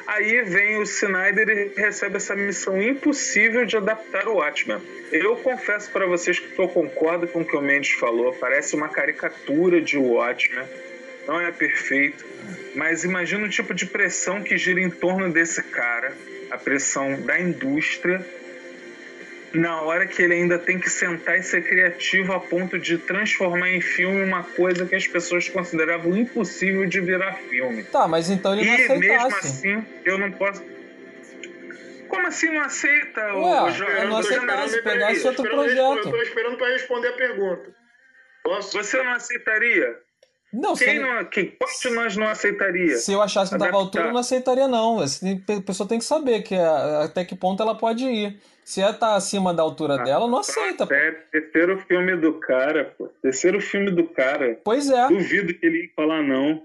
Aí 0.07 0.43
vem 0.43 0.77
o 0.77 0.83
Snyder 0.83 1.49
e 1.49 1.81
recebe 1.81 2.17
essa 2.17 2.35
missão 2.35 2.79
impossível 2.79 3.65
de 3.65 3.75
adaptar 3.75 4.27
o 4.27 4.35
Watchmen. 4.35 4.79
Eu 5.11 5.35
confesso 5.37 5.89
para 5.91 6.05
vocês 6.05 6.37
que 6.37 6.59
eu 6.59 6.67
concordo 6.67 7.27
com 7.27 7.41
o 7.41 7.45
que 7.45 7.55
o 7.55 7.61
Mendes 7.61 7.91
falou, 7.93 8.31
parece 8.33 8.75
uma 8.75 8.87
caricatura 8.87 9.81
de 9.81 9.97
Watchmen, 9.97 10.65
não 11.27 11.41
é 11.41 11.51
perfeito, 11.51 12.23
mas 12.75 13.03
imagina 13.03 13.45
o 13.45 13.49
tipo 13.49 13.73
de 13.73 13.87
pressão 13.87 14.43
que 14.43 14.57
gira 14.57 14.79
em 14.79 14.91
torno 14.91 15.31
desse 15.31 15.63
cara, 15.63 16.13
a 16.51 16.57
pressão 16.57 17.19
da 17.21 17.39
indústria 17.39 18.23
na 19.55 19.81
hora 19.81 20.05
que 20.05 20.21
ele 20.21 20.33
ainda 20.33 20.59
tem 20.59 20.79
que 20.79 20.89
sentar 20.89 21.37
e 21.37 21.43
ser 21.43 21.67
criativo 21.67 22.33
a 22.33 22.39
ponto 22.39 22.77
de 22.77 22.97
transformar 22.97 23.69
em 23.69 23.81
filme 23.81 24.23
uma 24.23 24.43
coisa 24.43 24.85
que 24.85 24.95
as 24.95 25.07
pessoas 25.07 25.47
consideravam 25.49 26.15
impossível 26.15 26.85
de 26.85 26.99
virar 27.01 27.33
filme. 27.33 27.83
Tá, 27.83 28.07
mas 28.07 28.29
então 28.29 28.53
ele 28.53 28.65
não 28.65 28.73
aceitasse. 28.73 28.95
E 28.95 29.09
mesmo 29.09 29.27
assim, 29.27 29.85
eu 30.03 30.17
não 30.17 30.31
posso... 30.31 30.63
Como 32.07 32.27
assim 32.27 32.49
não 32.51 32.61
aceita, 32.61 33.21
Ué, 33.33 33.61
o 33.63 33.71
João? 33.71 33.89
Eu 33.89 34.07
não 34.09 34.17
aceitasse, 34.17 34.81
pegasse 34.81 35.27
outro 35.27 35.43
projeto. 35.43 35.97
Eu 35.97 36.11
tô 36.11 36.21
esperando 36.21 36.57
para 36.57 36.67
responder 36.69 37.07
a 37.09 37.13
pergunta. 37.13 37.75
Posso? 38.43 38.77
Você 38.77 39.01
não 39.01 39.13
aceitaria? 39.13 40.04
Não, 40.55 40.73
quem, 40.73 40.99
não, 40.99 41.25
quem 41.25 41.53
nós 41.93 42.15
não 42.15 42.27
aceitaria? 42.27 42.95
Se 42.95 43.11
eu 43.11 43.21
achasse 43.21 43.51
que 43.51 43.57
dava 43.57 43.75
altura, 43.75 44.05
eu 44.05 44.13
não 44.13 44.19
aceitaria, 44.19 44.67
não. 44.69 44.99
A 45.01 45.61
pessoa 45.65 45.87
tem 45.87 45.99
que 45.99 46.05
saber 46.05 46.43
que 46.43 46.55
até 46.55 47.25
que 47.25 47.35
ponto 47.35 47.61
ela 47.61 47.75
pode 47.75 48.05
ir. 48.05 48.39
Se 48.63 48.81
ela 48.81 48.93
tá 48.93 49.15
acima 49.15 49.53
da 49.53 49.61
altura 49.61 49.95
ah, 49.95 50.03
dela, 50.03 50.27
não 50.27 50.39
aceita. 50.39 50.87
É, 50.91 51.11
terceiro 51.11 51.77
filme 51.87 52.15
do 52.15 52.33
cara, 52.39 52.95
pô. 52.97 53.09
Terceiro 53.21 53.61
filme 53.61 53.91
do 53.91 54.05
cara. 54.05 54.57
Pois 54.63 54.89
é. 54.89 55.07
Duvido 55.07 55.53
que 55.53 55.65
ele 55.65 55.83
ia 55.83 55.89
falar 55.95 56.23
não. 56.23 56.63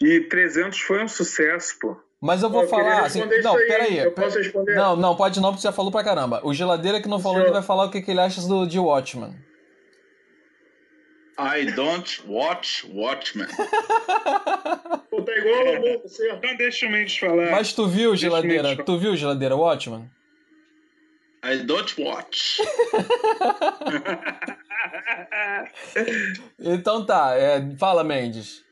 E 0.00 0.20
300 0.20 0.78
foi 0.80 1.02
um 1.02 1.08
sucesso, 1.08 1.76
pô. 1.80 1.96
Mas 2.20 2.42
eu 2.42 2.48
vou 2.48 2.62
eu 2.62 2.68
falar 2.68 3.04
assim. 3.04 3.22
Não, 3.42 3.56
aí, 3.56 3.66
peraí. 3.66 3.98
Eu 3.98 4.12
posso 4.12 4.38
responder? 4.38 4.74
Não, 4.74 4.96
não, 4.96 5.16
pode 5.16 5.40
não, 5.40 5.50
porque 5.50 5.62
você 5.62 5.68
já 5.68 5.72
falou 5.72 5.92
pra 5.92 6.04
caramba. 6.04 6.40
O 6.44 6.54
geladeira 6.54 7.02
que 7.02 7.08
não 7.08 7.20
falou, 7.20 7.40
ele 7.40 7.50
vai 7.50 7.62
falar 7.62 7.84
o 7.84 7.90
que, 7.90 8.00
que 8.00 8.10
ele 8.10 8.20
acha 8.20 8.40
do, 8.42 8.66
de 8.66 8.78
Watchman. 8.78 9.34
I 11.38 11.66
don't 11.66 12.20
watch 12.26 12.84
Watchmen. 12.92 13.46
Pô, 15.08 15.22
tá 15.22 15.36
igual 15.36 15.68
ao 15.68 15.86
é. 15.86 15.98
você. 15.98 16.32
Então 16.32 16.56
deixa 16.56 16.86
o 16.86 16.90
Mendes 16.90 17.16
falar. 17.16 17.52
Mas 17.52 17.72
tu 17.72 17.86
viu, 17.86 18.10
deixa 18.10 18.26
geladeira? 18.26 18.84
Tu 18.84 18.98
viu, 18.98 19.16
geladeira, 19.16 19.54
Watchman? 19.54 20.10
I 21.44 21.58
don't 21.58 22.02
watch. 22.02 22.60
então 26.58 27.06
tá, 27.06 27.36
é, 27.36 27.64
fala, 27.76 28.02
Mendes. 28.02 28.64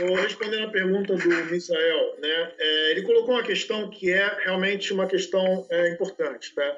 Não, 0.00 0.16
respondendo 0.16 0.64
a 0.64 0.70
pergunta 0.70 1.14
do 1.14 1.28
Misael, 1.28 2.16
né, 2.20 2.52
é, 2.58 2.90
ele 2.90 3.02
colocou 3.02 3.34
uma 3.34 3.44
questão 3.44 3.88
que 3.90 4.10
é 4.10 4.40
realmente 4.44 4.92
uma 4.92 5.06
questão 5.06 5.64
é, 5.70 5.92
importante. 5.92 6.52
Tá? 6.54 6.76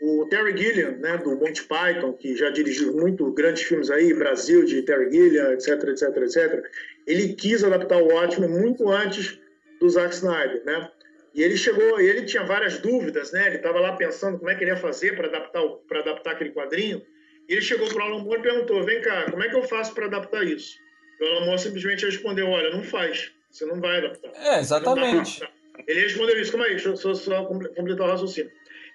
O 0.00 0.26
Terry 0.30 0.56
Gilliam, 0.56 0.92
né, 0.92 1.18
do 1.18 1.36
Monty 1.36 1.62
Python, 1.64 2.14
que 2.14 2.34
já 2.34 2.48
dirigiu 2.48 2.94
muito 2.94 3.30
grandes 3.32 3.64
filmes 3.64 3.90
aí, 3.90 4.14
Brasil, 4.14 4.64
de 4.64 4.80
Terry 4.82 5.10
Gilliam, 5.10 5.52
etc, 5.52 5.68
etc, 5.88 6.16
etc, 6.16 6.64
ele 7.06 7.34
quis 7.34 7.62
adaptar 7.62 7.98
o 7.98 8.08
Watchmen 8.08 8.48
muito 8.48 8.88
antes 8.88 9.38
do 9.78 9.90
Zack 9.90 10.14
Snyder, 10.14 10.64
né? 10.64 10.90
E 11.34 11.42
ele 11.42 11.56
chegou, 11.56 12.00
ele 12.00 12.24
tinha 12.24 12.44
várias 12.44 12.78
dúvidas, 12.78 13.30
né? 13.32 13.46
Ele 13.46 13.56
estava 13.56 13.78
lá 13.78 13.92
pensando 13.92 14.38
como 14.38 14.50
é 14.50 14.54
que 14.54 14.64
ele 14.64 14.70
ia 14.70 14.76
fazer 14.76 15.16
para 15.16 15.28
adaptar, 15.28 15.62
para 15.88 16.00
adaptar 16.00 16.32
aquele 16.32 16.50
quadrinho. 16.50 17.02
E 17.48 17.52
ele 17.52 17.62
chegou 17.62 17.88
para 17.88 17.98
o 17.98 18.06
Alan 18.06 18.24
Moore 18.24 18.40
e 18.40 18.42
perguntou: 18.42 18.82
"Vem 18.84 19.00
cá, 19.00 19.30
como 19.30 19.42
é 19.42 19.48
que 19.48 19.56
eu 19.56 19.62
faço 19.62 19.94
para 19.94 20.06
adaptar 20.06 20.44
isso?" 20.44 20.76
E 21.20 21.24
o 21.24 21.26
Alan 21.28 21.46
Moore 21.46 21.60
simplesmente 21.60 22.04
respondeu: 22.04 22.48
"Olha, 22.48 22.70
não 22.70 22.82
faz. 22.82 23.32
Você 23.50 23.64
não 23.64 23.80
vai 23.80 23.98
adaptar." 23.98 24.32
É, 24.34 24.60
exatamente. 24.60 25.42
Ele 25.86 26.00
respondeu 26.00 26.40
isso. 26.40 26.56
Aí, 26.60 26.70
deixa 26.70 26.88
eu 26.88 26.96
só, 26.96 27.14
só 27.14 27.44
completar 27.44 28.06
o 28.06 28.10
raciocínio. 28.10 28.50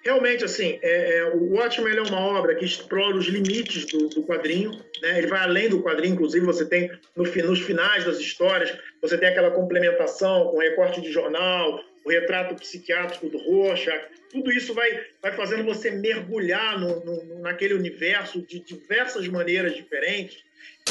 Realmente, 0.06 0.44
assim, 0.44 0.78
é, 0.82 1.18
é, 1.18 1.24
o 1.34 1.54
Watchmen 1.54 1.96
é 1.96 2.00
uma 2.00 2.20
obra 2.20 2.54
que 2.54 2.64
explora 2.64 3.16
os 3.16 3.26
limites 3.26 3.86
do, 3.86 4.08
do 4.08 4.22
quadrinho, 4.22 4.70
né? 5.02 5.18
ele 5.18 5.26
vai 5.26 5.40
além 5.40 5.68
do 5.68 5.82
quadrinho, 5.82 6.14
inclusive 6.14 6.46
você 6.46 6.64
tem 6.64 6.88
no, 7.16 7.24
nos 7.24 7.60
finais 7.62 8.04
das 8.04 8.20
histórias, 8.20 8.72
você 9.02 9.18
tem 9.18 9.28
aquela 9.28 9.50
complementação 9.50 10.46
com 10.46 10.58
recorte 10.58 11.00
de 11.00 11.10
jornal, 11.10 11.82
o 12.04 12.08
retrato 12.08 12.54
psiquiátrico 12.54 13.28
do 13.28 13.36
Rorschach, 13.38 14.00
tudo 14.30 14.52
isso 14.52 14.72
vai, 14.72 15.06
vai 15.20 15.32
fazendo 15.32 15.64
você 15.64 15.90
mergulhar 15.90 16.78
no, 16.78 17.04
no, 17.04 17.40
naquele 17.40 17.74
universo 17.74 18.40
de 18.40 18.60
diversas 18.60 19.26
maneiras 19.26 19.74
diferentes. 19.74 20.44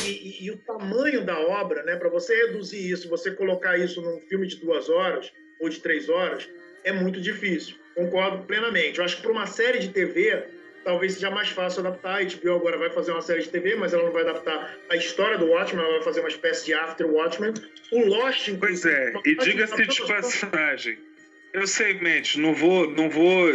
E, 0.04 0.10
e, 0.10 0.46
e 0.48 0.52
o 0.52 0.58
tamanho 0.58 1.24
da 1.24 1.40
obra, 1.40 1.84
né, 1.84 1.96
para 1.96 2.10
você 2.10 2.36
reduzir 2.48 2.92
isso, 2.92 3.08
você 3.08 3.32
colocar 3.32 3.78
isso 3.78 4.02
num 4.02 4.20
filme 4.20 4.46
de 4.46 4.58
duas 4.58 4.90
horas 4.90 5.32
ou 5.62 5.70
de 5.70 5.80
três 5.80 6.10
horas, 6.10 6.50
é 6.84 6.92
muito 6.92 7.22
difícil. 7.22 7.85
Concordo 7.96 8.44
plenamente. 8.44 9.00
Eu 9.00 9.06
acho 9.06 9.18
que 9.18 9.22
para 9.22 9.32
uma 9.32 9.48
série 9.48 9.80
de 9.80 9.90
TV, 9.90 10.44
talvez 10.84 11.14
seja 11.14 11.32
mais 11.32 11.50
fácil 11.50 11.80
adaptar. 11.80 12.22
A 12.22 12.24
HBO 12.24 12.56
agora 12.56 12.78
vai 12.78 12.90
fazer 12.90 13.12
uma 13.12 13.22
série 13.22 13.42
de 13.42 13.50
TV, 13.50 13.76
mas 13.76 13.94
ela 13.94 14.04
não 14.04 14.12
vai 14.12 14.24
adaptar 14.24 14.78
a 14.90 14.96
história 14.96 15.38
do 15.38 15.48
Watchmen, 15.48 15.84
ela 15.84 15.96
vai 15.96 16.04
fazer 16.04 16.20
uma 16.20 16.30
espécie 16.30 16.66
de 16.66 16.74
After 16.74 17.08
Watchmen. 17.08 17.54
O 17.92 18.06
Lost, 18.06 18.50
Pois 18.60 18.86
é, 18.86 19.14
e 19.26 19.36
diga-se 19.36 19.86
de 19.86 20.08
passagem. 20.08 20.98
Eu 21.54 21.66
sei, 21.66 21.94
mente, 21.94 22.40
não 22.40 22.54
vou, 22.54 22.90
não 22.92 23.10
vou, 23.10 23.54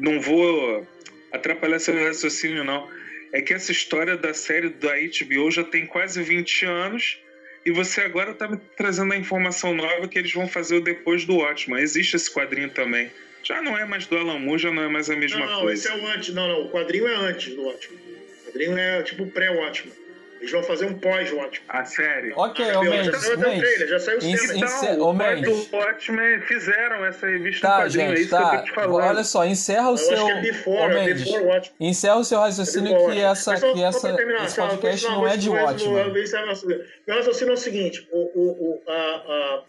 não 0.00 0.20
vou 0.20 0.86
atrapalhar 1.32 1.78
seu 1.78 1.94
raciocínio, 1.94 2.62
não. 2.62 2.88
É 3.32 3.40
que 3.40 3.52
essa 3.52 3.72
história 3.72 4.16
da 4.16 4.32
série 4.32 4.68
da 4.68 4.94
HBO 4.96 5.50
já 5.50 5.64
tem 5.64 5.86
quase 5.86 6.22
20 6.22 6.64
anos 6.66 7.18
e 7.64 7.70
você 7.70 8.02
agora 8.02 8.30
está 8.30 8.48
me 8.48 8.56
trazendo 8.76 9.12
a 9.12 9.16
informação 9.16 9.74
nova 9.74 10.08
que 10.08 10.18
eles 10.18 10.32
vão 10.32 10.48
fazer 10.48 10.76
o 10.76 10.80
depois 10.80 11.24
do 11.24 11.36
Watchmen. 11.36 11.82
Existe 11.82 12.16
esse 12.16 12.32
quadrinho 12.32 12.70
também. 12.70 13.10
Já 13.48 13.62
não 13.62 13.78
é 13.78 13.84
mais 13.86 14.06
do 14.06 14.16
Alan 14.18 14.38
Moore, 14.38 14.58
já 14.60 14.70
não 14.70 14.82
é 14.82 14.88
mais 14.88 15.08
a 15.08 15.16
mesma 15.16 15.40
não, 15.40 15.46
não, 15.52 15.60
coisa. 15.62 15.88
Esse 15.88 15.98
é 15.98 16.02
o 16.04 16.06
antes. 16.08 16.34
Não, 16.34 16.46
não. 16.48 16.62
O 16.66 16.68
quadrinho 16.70 17.08
é 17.08 17.14
antes 17.14 17.54
do 17.54 17.64
Watchmen. 17.64 17.98
O 17.98 18.46
quadrinho 18.46 18.76
é 18.78 19.02
tipo 19.02 19.26
pré-Watchmen. 19.26 19.94
Eles 20.40 20.52
vão 20.52 20.62
fazer 20.62 20.84
um 20.86 20.94
pós-Watchmen. 20.94 21.64
A 21.68 21.84
série? 21.84 22.32
Ok, 22.36 22.64
ah, 22.70 22.80
Mendes. 22.82 23.06
Já 23.06 23.18
saiu 23.18 23.34
até 23.40 23.48
o 23.48 23.58
trailer, 23.58 23.88
já 23.88 23.98
saiu 23.98 24.18
o 24.20 24.24
ince- 24.24 24.56
Então, 24.56 25.00
ô, 25.00 25.10
o 25.10 25.12
Mendes. 25.14 25.66
do 25.66 25.76
Watchmen 25.76 26.40
fizeram 26.42 27.04
essa 27.06 27.26
revista 27.26 27.66
Tá, 27.66 27.76
quadrinho, 27.82 28.02
é 28.04 28.08
gente, 28.10 28.20
isso 28.20 28.28
que 28.28 28.34
eu 28.36 28.38
tá. 28.40 28.58
tô 28.58 28.64
te 28.64 28.70
falando. 28.72 29.04
Olha 29.08 29.24
só, 29.24 29.44
encerra 29.44 29.88
o 29.88 29.94
Eu 29.94 29.96
seu. 29.96 30.14
acho 30.16 30.26
que 30.26 30.30
é 30.30 30.40
before, 30.42 30.94
Ô, 30.94 30.98
é 30.98 31.14
before 31.14 31.44
Watchmen. 31.44 31.90
encerra 31.90 32.16
o 32.16 32.24
seu 32.24 32.38
raciocínio 32.38 32.92
Before 32.94 33.14
que 33.14 33.20
essa, 33.20 33.56
só- 33.56 33.72
que 33.72 33.82
essa, 33.82 34.14
terminar, 34.14 34.44
esse 34.44 34.56
podcast 34.56 35.06
não 35.08 35.26
é 35.26 35.36
de 35.36 35.48
Watchmen. 35.48 36.46
nosso- 36.46 36.66
Meu 36.68 37.16
raciocínio 37.16 37.50
é 37.50 37.54
o 37.54 37.56
seguinte: 37.56 38.08
o, 38.12 38.18
o, 38.18 38.50
o, 38.76 38.82
a, 38.86 38.92
a, 38.94 39.62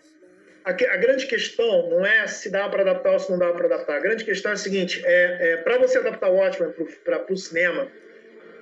a, 0.63 0.71
a 0.71 0.97
grande 0.97 1.25
questão 1.25 1.89
não 1.89 2.05
é 2.05 2.27
se 2.27 2.49
dá 2.49 2.67
para 2.69 2.81
adaptar 2.81 3.13
ou 3.13 3.19
se 3.19 3.31
não 3.31 3.39
dá 3.39 3.51
para 3.51 3.65
adaptar. 3.65 3.97
A 3.97 3.99
grande 3.99 4.23
questão 4.23 4.51
é 4.51 4.55
a 4.55 4.57
seguinte: 4.57 5.01
é, 5.05 5.53
é 5.53 5.57
para 5.57 5.77
você 5.77 5.97
adaptar 5.97 6.29
o 6.29 6.35
Watchmen 6.35 6.73
para 7.03 7.25
o 7.31 7.37
cinema, 7.37 7.87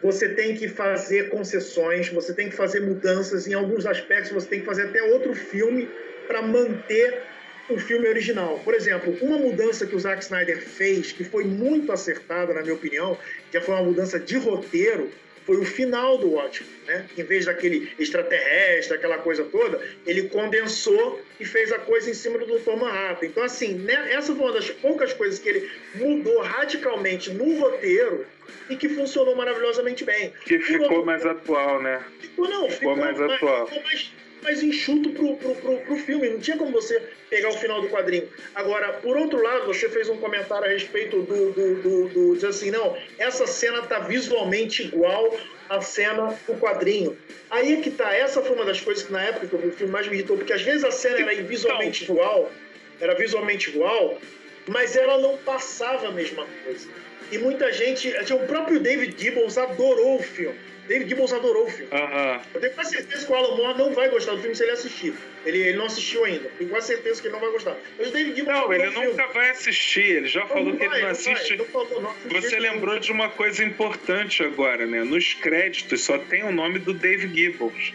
você 0.02 0.30
tem 0.30 0.56
que 0.56 0.68
fazer 0.68 1.30
concessões, 1.30 2.10
você 2.10 2.34
tem 2.34 2.50
que 2.50 2.56
fazer 2.56 2.82
mudanças 2.82 3.48
em 3.48 3.54
alguns 3.54 3.86
aspectos, 3.86 4.32
você 4.32 4.48
tem 4.48 4.60
que 4.60 4.66
fazer 4.66 4.84
até 4.84 5.02
outro 5.02 5.34
filme 5.34 5.90
para 6.28 6.42
manter 6.42 7.24
o 7.70 7.78
filme 7.78 8.08
original. 8.08 8.60
Por 8.64 8.74
exemplo, 8.74 9.18
uma 9.22 9.38
mudança 9.38 9.86
que 9.86 9.96
o 9.96 10.00
Zack 10.00 10.24
Snyder 10.24 10.62
fez, 10.62 11.12
que 11.12 11.24
foi 11.24 11.44
muito 11.44 11.92
acertada, 11.92 12.54
na 12.54 12.62
minha 12.62 12.74
opinião, 12.74 13.18
que 13.52 13.60
foi 13.60 13.76
uma 13.76 13.84
mudança 13.84 14.20
de 14.20 14.38
roteiro, 14.38 15.12
foi 15.48 15.56
o 15.58 15.64
final 15.64 16.18
do 16.18 16.32
Watchmen, 16.32 16.70
né? 16.86 17.06
Em 17.18 17.24
vez 17.24 17.46
daquele 17.46 17.90
extraterrestre, 17.98 18.98
aquela 18.98 19.18
coisa 19.20 19.46
toda, 19.46 19.82
ele 20.06 20.24
condensou 20.28 21.22
e 21.40 21.46
fez 21.46 21.72
a 21.72 21.80
coisa 21.80 22.12
em 22.12 22.14
cima 22.14 22.38
do 22.38 22.46
Dr. 22.60 22.76
Manhattan. 22.76 23.28
Então, 23.28 23.42
assim, 23.42 23.74
né, 23.76 24.10
essa 24.12 24.36
foi 24.36 24.44
uma 24.44 24.52
das 24.52 24.70
poucas 24.70 25.14
coisas 25.14 25.40
que 25.40 25.48
ele 25.48 25.72
mudou 25.96 26.42
radicalmente 26.42 27.32
no 27.32 27.58
roteiro 27.58 28.26
e 28.70 28.76
que 28.76 28.90
funcionou 28.90 29.36
maravilhosamente 29.38 30.04
bem. 30.04 30.34
Que 30.44 30.60
ficou 30.60 30.82
outro- 30.88 31.06
mais 31.06 31.26
atual, 31.26 31.82
né? 31.82 32.04
Ficou, 32.20 32.50
não, 32.50 32.70
ficou, 32.70 32.98
mais 32.98 33.20
atual. 33.22 33.68
Ficou 33.68 33.84
mais, 33.84 34.12
mais 34.42 34.62
enxuto 34.64 35.10
pro, 35.12 35.36
pro, 35.38 35.56
pro, 35.56 35.78
pro 35.78 35.98
filme. 35.98 36.30
Não 36.30 36.40
tinha 36.40 36.58
como 36.58 36.72
você 36.72 37.02
pegar 37.30 37.50
o 37.50 37.58
final 37.58 37.82
do 37.82 37.90
quadrinho. 37.90 38.28
Agora, 38.56 38.94
por 38.94 39.18
outro 39.18 39.42
lado, 39.42 39.66
você 39.66 39.90
fez 39.90 40.10
um 40.10 40.18
comentário 40.18 40.66
a 40.66 40.70
respeito 40.70 41.22
do. 41.22 41.52
do, 41.52 41.76
do, 41.82 42.10
do 42.10 42.34
diz 42.36 42.44
assim, 42.44 42.72
não, 42.72 42.98
essa 43.18 43.48
cena 43.48 43.82
tá 43.84 44.00
visualmente 44.00 44.84
igual 44.84 45.38
à 45.70 45.82
cena 45.82 46.38
do 46.48 46.54
quadrinho. 46.56 47.18
Aí 47.50 47.74
é 47.74 47.82
que 47.82 47.92
tá. 47.92 48.14
Essa 48.14 48.42
foi 48.42 48.56
uma 48.56 48.66
das 48.66 48.82
coisas 48.82 49.04
que 49.04 49.12
na 49.12 49.24
época 49.24 49.48
que 49.48 49.68
o 49.68 49.72
filme 49.72 49.92
mais 49.92 50.08
me 50.08 50.16
irritou, 50.16 50.38
porque 50.38 50.54
às 50.54 50.62
vezes 50.62 50.84
a 50.84 50.92
cena 50.92 51.20
era 51.20 51.44
visualmente 51.44 52.04
igual, 52.04 52.52
era 53.00 53.16
visualmente 53.16 53.70
igual, 53.70 54.20
mas 54.68 54.96
ela 54.96 55.18
não 55.20 55.38
passava 55.38 56.08
a 56.08 56.12
mesma 56.12 56.46
coisa. 56.64 56.88
E 57.32 57.38
muita 57.38 57.72
gente. 57.74 58.10
O 58.34 58.40
próprio 58.48 58.80
David 58.80 59.16
Gibbons 59.22 59.58
adorou 59.58 60.18
o 60.18 60.24
filme. 60.24 60.56
David 60.88 61.10
Gibbons 61.10 61.34
adorou 61.34 61.66
o 61.66 61.70
filme. 61.70 61.92
Aham. 61.92 62.42
Eu 62.54 62.62
tenho 62.62 62.74
quase 62.74 62.92
certeza 62.92 63.26
que 63.26 63.32
o 63.32 63.36
Alan 63.36 63.58
Moore 63.58 63.78
não 63.78 63.94
vai 63.94 64.08
gostar 64.10 64.32
do 64.36 64.40
filme 64.40 64.56
se 64.56 64.64
ele 64.64 64.72
assistir. 64.72 65.14
Ele, 65.46 65.58
ele 65.58 65.78
não 65.78 65.86
assistiu 65.88 66.24
ainda. 66.24 66.50
Tenho 66.58 66.70
quase 66.70 66.88
certeza 66.88 67.22
que 67.22 67.28
ele 67.28 67.34
não 67.34 67.42
vai 67.42 67.52
gostar. 67.52 67.76
Mas 68.00 68.08
o 68.08 68.12
David 68.12 68.36
Gibbons 68.38 68.54
Não, 68.56 68.74
ele 68.74 68.88
o 68.88 68.92
filme. 68.94 69.08
nunca 69.08 69.28
vai 69.28 69.50
assistir. 69.50 70.06
Ele 70.06 70.28
já 70.28 70.46
falou 70.46 70.78
que 70.78 70.84
ele 70.84 70.88
vai, 70.88 71.02
não 71.02 71.02
vai. 71.02 71.12
assiste. 71.12 71.58
Não 71.58 71.66
falou, 71.66 72.02
não 72.02 72.14
Você 72.42 72.58
lembrou 72.58 72.92
nenhum. 72.94 73.02
de 73.02 73.12
uma 73.12 73.30
coisa 73.30 73.64
importante 73.66 74.42
agora, 74.44 74.86
né? 74.86 75.04
Nos 75.04 75.34
créditos 75.34 76.02
só 76.02 76.18
tem 76.18 76.44
o 76.44 76.54
nome 76.54 76.80
do 76.80 76.94
Dave 76.94 77.28
Gibbons. 77.28 77.94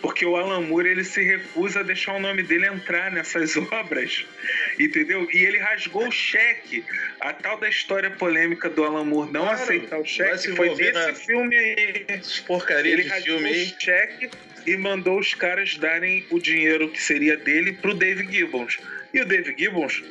Porque 0.00 0.24
o 0.24 0.36
Alan 0.36 0.60
Moore 0.62 0.88
ele 0.88 1.04
se 1.04 1.22
recusa 1.22 1.80
a 1.80 1.82
deixar 1.82 2.14
o 2.14 2.20
nome 2.20 2.42
dele 2.42 2.66
entrar 2.66 3.10
nessas 3.10 3.56
obras, 3.72 4.24
entendeu? 4.78 5.28
E 5.32 5.38
ele 5.44 5.58
rasgou 5.58 6.06
o 6.08 6.12
cheque. 6.12 6.84
A 7.20 7.32
tal 7.32 7.58
da 7.58 7.68
história 7.68 8.10
polêmica 8.10 8.68
do 8.68 8.84
Alan 8.84 9.04
Moore 9.04 9.32
não 9.32 9.42
Claro, 9.42 9.62
aceitar 9.62 9.98
o 9.98 10.04
cheque 10.04 10.54
foi 10.54 10.74
nesse 10.74 11.26
filme 11.26 11.56
aí. 11.56 12.06
Porcaria 12.46 12.92
Ele 12.92 13.02
de 13.02 13.08
rasgou 13.08 13.38
filme 13.38 13.48
aí. 13.50 13.64
o 13.64 13.82
cheque 13.82 14.30
e 14.66 14.76
mandou 14.76 15.18
os 15.18 15.32
caras 15.34 15.76
darem 15.76 16.26
o 16.30 16.38
dinheiro 16.38 16.88
que 16.90 17.00
seria 17.02 17.36
dele 17.36 17.72
pro 17.72 17.94
Dave 17.94 18.26
Gibbons. 18.30 18.78
E 19.14 19.20
o 19.20 19.24
Dave 19.24 19.54
Gibbons, 19.56 20.02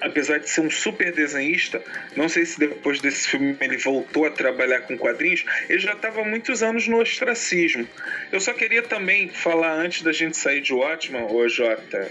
apesar 0.00 0.38
de 0.38 0.48
ser 0.48 0.60
um 0.60 0.70
super 0.70 1.12
desenhista, 1.12 1.82
não 2.16 2.28
sei 2.28 2.44
se 2.44 2.58
depois 2.58 3.00
desse 3.00 3.28
filme 3.28 3.56
ele 3.60 3.76
voltou 3.76 4.26
a 4.26 4.30
trabalhar 4.30 4.82
com 4.82 4.96
quadrinhos, 4.96 5.44
ele 5.68 5.78
já 5.78 5.92
estava 5.92 6.20
há 6.20 6.24
muitos 6.24 6.62
anos 6.62 6.86
no 6.86 7.00
ostracismo. 7.00 7.88
Eu 8.30 8.40
só 8.40 8.52
queria 8.52 8.82
também 8.82 9.28
falar 9.28 9.72
antes 9.72 10.02
da 10.02 10.12
gente 10.12 10.36
sair 10.36 10.60
de 10.60 10.72
Watchmen, 10.72 11.26
ô 11.30 11.48
Jota, 11.48 12.10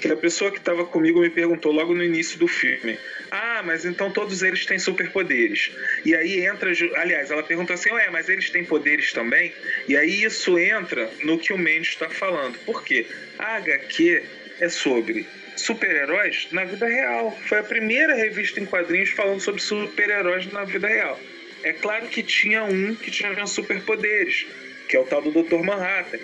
que 0.00 0.12
a 0.12 0.16
pessoa 0.16 0.50
que 0.50 0.58
estava 0.58 0.84
comigo 0.84 1.20
me 1.20 1.30
perguntou 1.30 1.72
logo 1.72 1.94
no 1.94 2.02
início 2.02 2.38
do 2.38 2.46
filme: 2.46 2.98
Ah, 3.30 3.62
mas 3.64 3.84
então 3.84 4.10
todos 4.10 4.42
eles 4.42 4.64
têm 4.66 4.78
superpoderes. 4.78 5.70
E 6.04 6.14
aí 6.14 6.44
entra. 6.44 6.70
Aliás, 6.96 7.30
ela 7.30 7.42
perguntou 7.42 7.74
assim: 7.74 7.90
Ué, 7.90 8.08
mas 8.10 8.28
eles 8.28 8.50
têm 8.50 8.64
poderes 8.64 9.12
também? 9.12 9.52
E 9.88 9.96
aí 9.96 10.22
isso 10.22 10.58
entra 10.58 11.10
no 11.22 11.38
que 11.38 11.52
o 11.52 11.58
Mendes 11.58 11.90
está 11.90 12.08
falando. 12.08 12.58
Por 12.60 12.84
quê? 12.84 13.06
A 13.38 13.56
HQ 13.56 14.22
é 14.60 14.68
sobre 14.68 15.26
super-heróis 15.56 16.48
na 16.52 16.64
vida 16.64 16.86
real. 16.86 17.36
Foi 17.46 17.58
a 17.58 17.64
primeira 17.64 18.14
revista 18.14 18.60
em 18.60 18.66
quadrinhos 18.66 19.10
falando 19.10 19.40
sobre 19.40 19.60
super-heróis 19.60 20.50
na 20.52 20.64
vida 20.64 20.88
real. 20.88 21.18
É 21.62 21.72
claro 21.72 22.06
que 22.06 22.22
tinha 22.22 22.62
um 22.64 22.94
que 22.94 23.10
tinha 23.10 23.46
superpoderes, 23.46 24.46
que 24.88 24.96
é 24.96 25.00
o 25.00 25.04
tal 25.04 25.22
do 25.22 25.30
Dr. 25.42 25.64
Manhattan. 25.64 26.18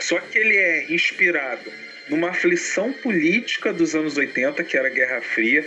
Só 0.00 0.18
que 0.18 0.38
ele 0.38 0.56
é 0.56 0.92
inspirado 0.92 1.70
numa 2.08 2.30
aflição 2.30 2.92
política 2.92 3.72
dos 3.72 3.94
anos 3.94 4.16
80, 4.16 4.62
que 4.64 4.76
era 4.76 4.88
a 4.88 4.90
Guerra 4.90 5.20
Fria, 5.20 5.64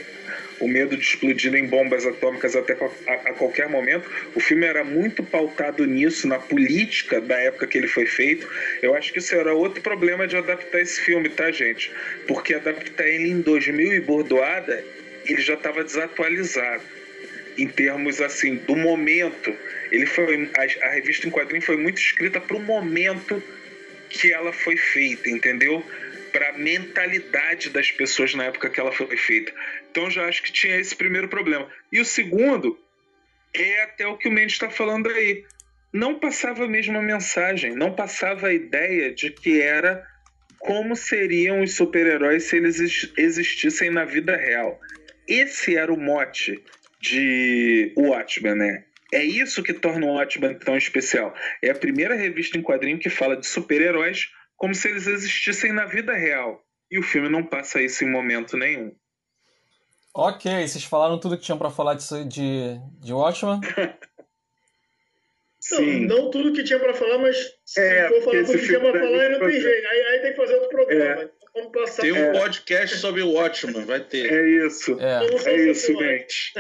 o 0.60 0.68
medo 0.68 0.96
de 0.96 1.04
explodir 1.04 1.54
em 1.56 1.66
bombas 1.66 2.06
atômicas 2.06 2.56
até 2.56 2.74
a, 3.08 3.14
a 3.14 3.34
qualquer 3.34 3.68
momento. 3.68 4.10
O 4.34 4.40
filme 4.40 4.66
era 4.66 4.84
muito 4.84 5.24
pautado 5.24 5.86
nisso, 5.86 6.28
na 6.28 6.40
política 6.40 7.20
da 7.22 7.38
época 7.40 7.68
que 7.68 7.78
ele 7.78 7.88
foi 7.88 8.06
feito. 8.06 8.48
Eu 8.82 8.96
acho 8.96 9.12
que 9.12 9.20
isso 9.20 9.36
era 9.36 9.54
outro 9.54 9.82
problema 9.82 10.28
de 10.28 10.36
adaptar 10.36 10.82
esse 10.82 11.02
filme, 11.02 11.30
tá, 11.30 11.52
gente? 11.52 11.92
Porque 12.28 12.54
adaptar 12.54 13.08
ele 13.08 13.30
em 13.30 13.42
2000 13.42 13.94
e 13.94 14.00
bordoada, 14.00 14.84
ele 15.26 15.42
já 15.42 15.56
estava 15.56 15.84
desatualizado 15.84 16.84
em 17.58 17.68
termos 17.68 18.22
assim 18.22 18.56
do 18.56 18.76
momento. 18.76 19.54
Ele 19.92 20.06
foi 20.06 20.50
a, 20.54 20.88
a 20.88 20.90
revista 20.92 21.28
em 21.28 21.32
quadrinho 21.32 21.62
foi 21.62 21.78
muito 21.78 21.98
escrita 21.98 22.40
para 22.40 22.58
o 22.58 22.60
momento 22.60 23.42
que 24.10 24.32
ela 24.32 24.54
foi 24.54 24.78
feita, 24.78 25.30
entendeu? 25.30 25.84
Para 26.36 26.50
a 26.50 26.58
mentalidade 26.58 27.70
das 27.70 27.92
pessoas 27.92 28.36
na 28.36 28.44
época 28.44 28.70
que 28.70 28.78
ela 28.78 28.92
foi 28.92 29.16
feita. 29.16 29.54
Então 29.90 30.12
já 30.12 30.26
acho 30.26 30.44
que 30.44 30.52
tinha 30.52 30.76
esse 30.76 30.94
primeiro 30.94 31.30
problema. 31.30 31.66
E 31.90 32.02
o 32.02 32.04
segundo 32.04 32.78
é 33.54 33.84
até 33.84 34.06
o 34.06 34.18
que 34.18 34.28
o 34.28 34.32
Mendes 34.34 34.56
está 34.56 34.70
falando 34.70 35.10
aí. 35.10 35.46
Não 35.94 36.20
passava 36.20 36.66
a 36.66 36.68
mesma 36.68 37.02
mensagem, 37.02 37.74
não 37.74 37.96
passava 37.96 38.48
a 38.48 38.54
ideia 38.54 39.14
de 39.14 39.32
que 39.32 39.62
era 39.62 40.06
como 40.60 40.94
seriam 40.94 41.62
os 41.62 41.74
super-heróis 41.74 42.44
se 42.44 42.58
eles 42.58 42.82
existissem 43.18 43.90
na 43.90 44.04
vida 44.04 44.36
real. 44.36 44.78
Esse 45.26 45.78
era 45.78 45.94
o 45.94 45.98
mote 45.98 46.62
de 47.00 47.94
Watchmen, 47.96 48.56
né? 48.56 48.84
É 49.14 49.24
isso 49.24 49.64
que 49.64 49.72
torna 49.72 50.06
o 50.06 50.16
Watchmen 50.16 50.60
tão 50.60 50.76
especial. 50.76 51.34
É 51.62 51.70
a 51.70 51.76
primeira 51.76 52.14
revista 52.14 52.58
em 52.58 52.62
quadrinho 52.62 53.00
que 53.00 53.10
fala 53.10 53.38
de 53.38 53.48
super-heróis 53.48 54.28
como 54.58 54.74
se 54.74 54.90
eles 54.90 55.08
existissem 55.08 55.72
na 55.72 55.86
vida 55.86 56.14
real. 56.14 56.62
E 56.90 57.00
o 57.00 57.04
filme 57.04 57.30
não 57.30 57.44
passa 57.44 57.82
isso 57.82 58.04
em 58.04 58.10
momento 58.10 58.56
nenhum. 58.56 58.96
Ok, 60.14 60.66
vocês 60.66 60.84
falaram 60.84 61.20
tudo 61.20 61.38
que 61.38 61.44
tinham 61.44 61.58
para 61.58 61.70
falar 61.70 61.96
de, 61.96 62.26
de, 62.26 62.80
de 63.02 63.14
Watchmen? 63.14 63.60
Sim. 65.60 66.06
Não, 66.06 66.26
não 66.26 66.32
tudo 66.32 66.54
que 66.54 66.64
tinha 66.64 66.80
para 66.80 66.94
falar, 66.94 67.18
mas 67.18 67.36
se 67.66 67.82
é, 67.82 68.08
for 68.08 68.22
falar 68.22 68.44
tudo 68.46 68.60
que 68.60 68.66
tinha 68.66 68.80
para 68.80 68.94
falar, 68.94 69.22
aí 69.22 69.30
não 69.32 69.40
tem 69.40 69.60
jeito. 69.60 69.88
Aí, 69.88 70.02
aí, 70.02 70.20
tem 70.20 70.32
que 70.32 70.38
fazer 70.38 70.54
outro 70.54 70.70
programa. 70.70 71.22
É. 71.24 71.30
Então, 71.58 71.86
tem 72.02 72.12
um 72.12 72.34
podcast 72.34 72.98
sobre 72.98 73.22
o 73.24 73.32
Watchmen, 73.32 73.86
vai 73.86 74.02
ter. 74.02 74.32
É 74.32 74.68
isso. 74.68 74.98
É, 75.00 75.50
é 75.50 75.72
isso, 75.72 75.98
gente. 75.98 76.54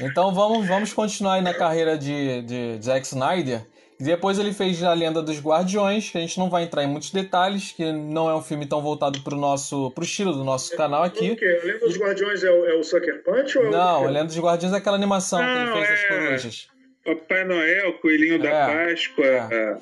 Então 0.00 0.34
vamos, 0.34 0.66
vamos 0.66 0.92
continuar 0.92 1.34
aí 1.34 1.42
na 1.42 1.54
carreira 1.54 1.96
de, 1.96 2.42
de 2.42 2.78
Zack 2.82 3.06
Snyder. 3.06 3.64
Depois 3.98 4.38
ele 4.38 4.52
fez 4.52 4.82
A 4.82 4.92
Lenda 4.92 5.22
dos 5.22 5.40
Guardiões, 5.40 6.10
que 6.10 6.18
a 6.18 6.20
gente 6.20 6.38
não 6.38 6.50
vai 6.50 6.64
entrar 6.64 6.84
em 6.84 6.86
muitos 6.86 7.10
detalhes, 7.10 7.72
que 7.72 7.92
não 7.92 8.28
é 8.28 8.34
um 8.34 8.42
filme 8.42 8.66
tão 8.66 8.82
voltado 8.82 9.20
pro 9.22 9.36
nosso 9.36 9.90
pro 9.92 10.04
estilo 10.04 10.32
do 10.32 10.44
nosso 10.44 10.74
é, 10.74 10.76
canal 10.76 11.02
aqui. 11.02 11.30
O 11.30 11.36
quê? 11.36 11.60
A 11.62 11.66
Lenda 11.66 11.78
dos 11.80 11.96
Guardiões 11.98 12.44
é 12.44 12.50
o, 12.50 12.66
é 12.66 12.74
o 12.74 12.82
Sucker 12.82 13.22
Punch? 13.22 13.56
Ou 13.56 13.66
é 13.66 13.70
não, 13.70 14.06
A 14.06 14.10
Lenda 14.10 14.26
dos 14.26 14.38
Guardiões 14.38 14.74
é 14.74 14.76
aquela 14.76 14.96
animação 14.96 15.40
não, 15.40 15.46
que 15.46 15.78
ele 15.78 15.86
fez 15.86 15.88
das 15.88 16.00
é... 16.00 16.08
corujas. 16.08 16.68
Papai 17.04 17.44
Noel, 17.44 17.92
Coelhinho 17.94 18.34
é, 18.34 18.38
da 18.38 18.66
Páscoa. 18.66 19.24
É. 19.24 19.78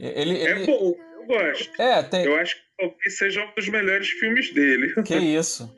Ele, 0.00 0.36
ele, 0.38 0.62
é 0.62 0.66
bom, 0.66 0.96
eu 1.18 1.26
gosto. 1.26 1.70
É, 1.80 2.02
tem... 2.02 2.24
Eu 2.24 2.36
acho 2.36 2.56
que 2.56 2.62
talvez 2.78 3.18
seja 3.18 3.44
um 3.44 3.54
dos 3.54 3.68
melhores 3.68 4.08
filmes 4.08 4.52
dele. 4.52 4.94
Que 5.04 5.14
isso. 5.14 5.70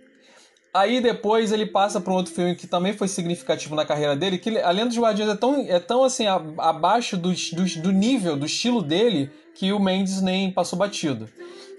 Aí 0.76 1.00
depois 1.00 1.52
ele 1.52 1.64
passa 1.64 1.98
para 1.98 2.12
um 2.12 2.16
outro 2.16 2.34
filme 2.34 2.54
que 2.54 2.66
também 2.66 2.92
foi 2.92 3.08
significativo 3.08 3.74
na 3.74 3.86
carreira 3.86 4.14
dele, 4.14 4.36
que 4.36 4.58
A 4.58 4.70
Lenda 4.70 4.88
dos 4.88 4.98
Guardiões 4.98 5.30
é 5.30 5.34
tão, 5.34 5.66
é 5.66 5.80
tão 5.80 6.04
assim, 6.04 6.26
abaixo 6.58 7.16
do, 7.16 7.32
do, 7.32 7.80
do 7.80 7.92
nível, 7.92 8.36
do 8.36 8.44
estilo 8.44 8.82
dele, 8.82 9.30
que 9.54 9.72
o 9.72 9.80
Mendes 9.80 10.20
nem 10.20 10.50
passou 10.50 10.78
batido. 10.78 11.30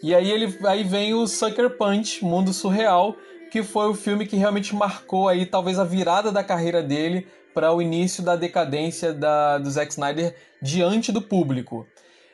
E 0.01 0.15
aí, 0.15 0.31
ele, 0.31 0.57
aí 0.65 0.83
vem 0.83 1.13
o 1.13 1.27
Sucker 1.27 1.77
Punch, 1.77 2.25
Mundo 2.25 2.51
Surreal, 2.51 3.15
que 3.51 3.61
foi 3.61 3.87
o 3.87 3.93
filme 3.93 4.25
que 4.25 4.35
realmente 4.35 4.73
marcou 4.73 5.27
aí 5.27 5.45
talvez 5.45 5.77
a 5.77 5.83
virada 5.83 6.31
da 6.31 6.43
carreira 6.43 6.81
dele 6.81 7.27
para 7.53 7.71
o 7.71 7.79
início 7.79 8.23
da 8.23 8.35
decadência 8.35 9.13
da, 9.13 9.59
do 9.59 9.69
Zack 9.69 9.91
Snyder 9.91 10.35
diante 10.59 11.11
do 11.11 11.21
público. 11.21 11.85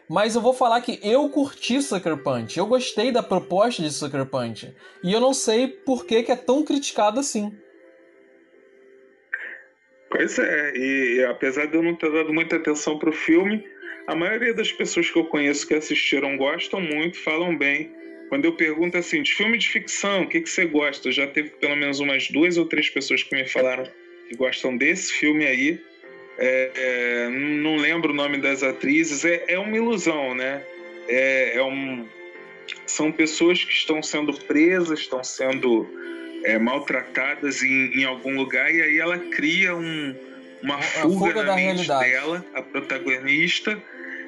Mas 0.09 0.35
eu 0.35 0.41
vou 0.41 0.53
falar 0.53 0.81
que 0.81 0.99
eu 1.01 1.29
curti 1.29 1.81
Sucker 1.81 2.17
Punch, 2.17 2.57
eu 2.57 2.65
gostei 2.65 3.11
da 3.11 3.23
proposta 3.23 3.81
de 3.81 3.91
Sucker 3.91 4.25
Punch. 4.25 4.73
E 5.03 5.13
eu 5.13 5.19
não 5.19 5.33
sei 5.33 5.67
por 5.67 6.05
que, 6.05 6.23
que 6.23 6.31
é 6.31 6.35
tão 6.35 6.63
criticado 6.63 7.19
assim. 7.19 7.55
Pois 10.09 10.37
é, 10.37 10.73
e, 10.75 11.15
e 11.17 11.25
apesar 11.25 11.65
de 11.65 11.75
eu 11.75 11.81
não 11.81 11.95
ter 11.95 12.11
dado 12.11 12.31
muita 12.31 12.57
atenção 12.57 12.99
pro 12.99 13.11
filme, 13.11 13.65
a 14.05 14.15
maioria 14.15 14.53
das 14.53 14.71
pessoas 14.71 15.09
que 15.09 15.17
eu 15.17 15.25
conheço 15.25 15.67
que 15.67 15.73
assistiram 15.73 16.37
gostam 16.37 16.79
muito, 16.81 17.17
falam 17.17 17.57
bem. 17.57 17.91
Quando 18.29 18.45
eu 18.45 18.55
pergunto 18.55 18.97
assim, 18.97 19.21
de 19.21 19.33
filme 19.33 19.57
de 19.57 19.69
ficção, 19.69 20.23
o 20.23 20.29
que, 20.29 20.41
que 20.41 20.49
você 20.49 20.65
gosta? 20.65 21.11
Já 21.11 21.25
teve 21.27 21.51
pelo 21.51 21.75
menos 21.75 21.99
umas 21.99 22.29
duas 22.29 22.57
ou 22.57 22.65
três 22.65 22.89
pessoas 22.89 23.23
que 23.23 23.35
me 23.35 23.47
falaram 23.47 23.85
que 24.27 24.35
gostam 24.35 24.75
desse 24.75 25.13
filme 25.13 25.45
aí. 25.45 25.81
É, 26.37 26.71
é, 26.75 27.29
não 27.29 27.75
lembro 27.75 28.11
o 28.11 28.15
nome 28.15 28.37
das 28.37 28.63
atrizes, 28.63 29.23
é, 29.23 29.43
é 29.47 29.59
uma 29.59 29.75
ilusão, 29.75 30.33
né? 30.33 30.63
É, 31.07 31.57
é, 31.57 31.63
um, 31.63 32.07
são 32.85 33.11
pessoas 33.11 33.63
que 33.63 33.71
estão 33.71 34.01
sendo 34.01 34.33
presas, 34.33 34.99
estão 34.99 35.23
sendo 35.23 35.87
é, 36.43 36.57
maltratadas 36.57 37.61
em, 37.61 37.99
em, 37.99 38.05
algum 38.05 38.35
lugar, 38.35 38.73
e 38.73 38.81
aí 38.81 38.97
ela 38.97 39.17
cria 39.19 39.75
um, 39.75 40.15
uma 40.61 40.81
fuga, 40.81 41.13
fuga 41.13 41.43
na 41.43 41.55
mente 41.55 41.87
realidade. 41.87 42.11
dela, 42.11 42.45
a 42.55 42.61
protagonista, 42.61 43.77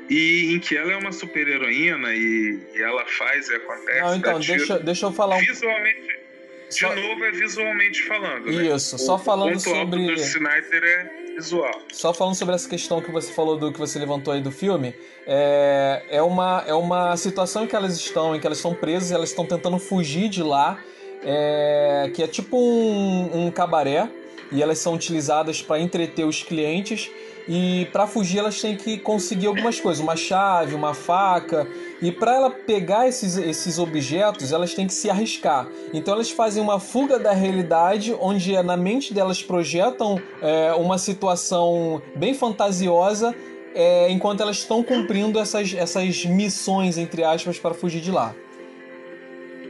e 0.08 0.54
em 0.54 0.60
que 0.60 0.78
ela 0.78 0.94
é 0.94 0.98
uma 0.98 1.12
super 1.12 1.48
heroína 1.48 2.14
e, 2.14 2.60
e 2.76 2.82
ela 2.82 3.04
faz 3.06 3.50
e 3.50 3.56
acontece. 3.56 4.02
Não, 4.02 4.16
então, 4.16 4.40
deixa, 4.40 4.80
deixa 4.80 5.06
eu 5.08 5.12
falar 5.12 5.38
um. 5.38 5.40
Visualmente 5.40 6.26
de 6.70 6.80
só... 6.80 6.96
novo 6.96 7.24
é 7.24 7.32
visualmente 7.32 8.04
falando. 8.04 8.52
Né? 8.52 8.76
Isso, 8.76 8.98
só 8.98 9.18
falando 9.18 9.56
o 9.56 9.60
sobre. 9.60 10.04
O 10.04 10.08
do 10.08 10.14
Snyder 10.14 10.84
é 10.84 11.25
visual. 11.36 11.72
Só 11.92 12.14
falando 12.14 12.36
sobre 12.36 12.56
essa 12.56 12.68
questão 12.68 13.02
que 13.02 13.12
você 13.12 13.32
falou 13.32 13.58
do 13.58 13.72
que 13.72 13.80
você 13.80 14.00
levantou 14.00 14.34
aí 14.34 14.42
do 14.42 14.52
filme, 14.52 14.96
é, 15.28 16.04
é, 16.10 16.22
uma, 16.22 16.64
é 16.66 16.74
uma 16.74 17.16
situação 17.18 17.66
em 17.66 17.68
que 17.68 17.76
elas 17.76 17.96
estão, 17.96 18.36
em 18.36 18.40
que 18.40 18.48
elas 18.48 18.58
estão 18.58 18.74
presas, 18.74 19.12
elas 19.12 19.30
estão 19.30 19.46
tentando 19.46 19.78
fugir 19.78 20.30
de 20.30 20.42
lá, 20.42 20.80
é, 21.24 22.12
que 22.14 22.24
é 22.24 22.28
tipo 22.28 22.58
um, 22.58 23.48
um 23.48 23.52
cabaré, 23.52 24.10
e 24.52 24.62
elas 24.62 24.80
são 24.80 24.94
utilizadas 24.94 25.62
para 25.62 25.80
entreter 25.80 26.26
os 26.26 26.44
clientes. 26.44 27.12
E 27.48 27.88
para 27.92 28.08
fugir 28.08 28.40
elas 28.40 28.60
têm 28.60 28.76
que 28.76 28.98
conseguir 28.98 29.48
algumas 29.48 29.80
coisas, 29.80 30.02
uma 30.02 30.16
chave, 30.16 30.74
uma 30.74 30.94
faca. 30.94 31.68
E 32.02 32.12
para 32.12 32.36
ela 32.36 32.50
pegar 32.50 33.08
esses, 33.08 33.38
esses 33.38 33.80
objetos, 33.80 34.52
elas 34.52 34.74
têm 34.74 34.86
que 34.86 34.94
se 34.94 35.10
arriscar. 35.10 35.68
Então 35.94 36.14
elas 36.14 36.30
fazem 36.30 36.62
uma 36.62 36.80
fuga 36.80 37.18
da 37.18 37.32
realidade, 37.32 38.16
onde 38.20 38.52
na 38.64 38.76
mente 38.76 39.14
delas 39.14 39.42
projetam 39.42 40.22
é, 40.42 40.74
uma 40.74 40.98
situação 40.98 42.02
bem 42.16 42.34
fantasiosa, 42.34 43.34
é, 43.74 44.10
enquanto 44.10 44.42
elas 44.42 44.58
estão 44.58 44.84
cumprindo 44.84 45.40
essas, 45.40 45.74
essas 45.74 46.26
missões, 46.26 46.98
entre 46.98 47.24
aspas, 47.24 47.60
para 47.60 47.74
fugir 47.74 48.02
de 48.02 48.12
lá. 48.12 48.36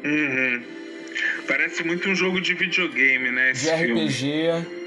Uhum. 0.03 0.63
Parece 1.47 1.83
muito 1.83 2.09
um 2.09 2.15
jogo 2.15 2.41
de 2.41 2.53
videogame, 2.53 3.31
né? 3.31 3.51
de 3.53 3.69
RPG. 3.69 4.84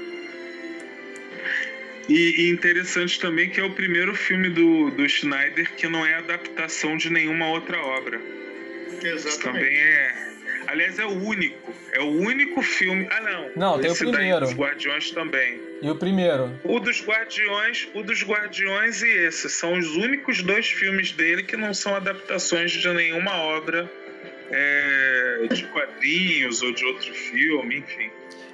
E, 2.09 2.41
e, 2.41 2.49
interessante 2.49 3.19
também 3.19 3.49
que 3.49 3.59
é 3.59 3.63
o 3.63 3.71
primeiro 3.71 4.15
filme 4.15 4.49
do, 4.49 4.89
do 4.91 5.07
Schneider 5.07 5.71
que 5.75 5.87
não 5.87 6.05
é 6.05 6.15
adaptação 6.15 6.97
de 6.97 7.09
nenhuma 7.09 7.47
outra 7.49 7.79
obra. 7.79 8.19
Exatamente. 9.01 9.27
Isso 9.27 9.39
também 9.39 9.77
é. 9.77 10.29
Aliás, 10.67 10.99
é 10.99 11.05
o 11.05 11.23
único. 11.23 11.73
É 11.91 11.99
o 12.01 12.09
único 12.09 12.61
filme. 12.61 13.07
Ah, 13.09 13.21
não. 13.21 13.51
Não, 13.55 13.79
tem 13.79 13.91
o 13.91 13.95
primeiro. 13.95 14.45
Daí, 14.45 14.55
Guardiões 14.55 15.11
também. 15.11 15.59
E 15.81 15.89
o 15.89 15.95
primeiro? 15.95 16.51
O 16.63 16.79
dos 16.79 17.03
Guardiões, 17.03 17.87
o 17.93 18.03
dos 18.03 18.23
Guardiões 18.23 19.01
e 19.01 19.07
esse 19.07 19.49
são 19.49 19.77
os 19.77 19.95
únicos 19.95 20.41
dois 20.43 20.67
filmes 20.67 21.11
dele 21.11 21.43
que 21.43 21.55
não 21.55 21.73
são 21.73 21.95
adaptações 21.95 22.71
de 22.71 22.87
nenhuma 22.89 23.35
obra 23.35 23.89
é, 24.51 25.47
de 25.51 25.63
quadrinhos 25.67 26.61
ou 26.61 26.73
de 26.73 26.85
outro 26.85 27.13
filme, 27.13 27.77
enfim. 27.77 28.09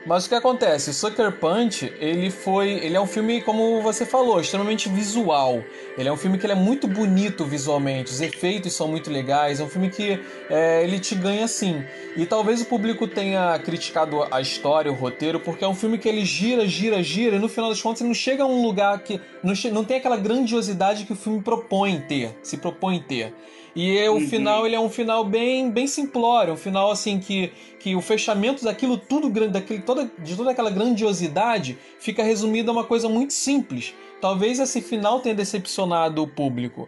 Mas 0.05 0.25
o 0.25 0.29
que 0.29 0.35
acontece? 0.35 0.91
O 0.91 0.93
Sucker 0.93 1.31
Punch, 1.31 1.91
ele 1.99 2.29
foi, 2.29 2.73
ele 2.73 2.95
é 2.95 3.01
um 3.01 3.07
filme 3.07 3.41
como 3.41 3.81
você 3.81 4.05
falou, 4.05 4.39
extremamente 4.39 4.87
visual. 4.87 5.63
Ele 5.97 6.07
é 6.07 6.11
um 6.11 6.17
filme 6.17 6.37
que 6.37 6.45
é 6.45 6.53
muito 6.53 6.87
bonito 6.87 7.43
visualmente, 7.43 8.11
os 8.11 8.21
efeitos 8.21 8.73
são 8.73 8.87
muito 8.87 9.09
legais. 9.09 9.59
É 9.59 9.63
um 9.63 9.67
filme 9.67 9.89
que 9.89 10.21
é, 10.47 10.83
ele 10.83 10.99
te 10.99 11.15
ganha 11.15 11.47
sim. 11.47 11.83
E 12.15 12.23
talvez 12.23 12.61
o 12.61 12.65
público 12.65 13.07
tenha 13.07 13.57
criticado 13.57 14.27
a 14.29 14.39
história, 14.39 14.91
o 14.91 14.95
roteiro, 14.95 15.39
porque 15.39 15.65
é 15.65 15.67
um 15.67 15.73
filme 15.73 15.97
que 15.97 16.07
ele 16.07 16.23
gira, 16.23 16.67
gira, 16.67 17.01
gira 17.01 17.37
e 17.37 17.39
no 17.39 17.49
final 17.49 17.71
das 17.71 17.81
contas 17.81 18.01
ele 18.01 18.09
não 18.09 18.15
chega 18.15 18.43
a 18.43 18.47
um 18.47 18.61
lugar 18.61 18.99
que 18.99 19.19
não, 19.41 19.53
não 19.71 19.83
tem 19.83 19.97
aquela 19.97 20.17
grandiosidade 20.17 21.05
que 21.05 21.13
o 21.13 21.15
filme 21.15 21.41
propõe 21.41 21.99
ter, 22.01 22.37
se 22.43 22.57
propõe 22.57 22.99
ter. 22.99 23.33
E 23.75 23.97
é, 23.97 24.09
o 24.09 24.13
uhum. 24.13 24.27
final 24.27 24.65
ele 24.65 24.75
é 24.75 24.79
um 24.79 24.89
final 24.89 25.25
bem 25.25 25.69
bem 25.69 25.85
simplório, 25.85 26.53
um 26.53 26.57
final 26.57 26.89
assim 26.89 27.19
que, 27.19 27.51
que 27.77 27.93
o 27.93 28.01
fechamento 28.01 28.63
daquilo 28.63 28.97
tudo 28.97 29.29
grande, 29.29 29.53
daquele 29.53 29.81
toda 29.81 30.09
de 30.17 30.35
toda 30.35 30.51
aquela 30.51 30.71
grandiosidade 30.71 31.77
fica 31.99 32.23
resumido 32.23 32.71
a 32.71 32.73
uma 32.73 32.83
coisa 32.85 33.09
muito 33.09 33.33
simples. 33.33 33.93
Talvez 34.21 34.59
esse 34.59 34.81
final 34.81 35.19
tenha 35.19 35.35
decepcionado 35.35 36.23
o 36.23 36.27
público. 36.27 36.87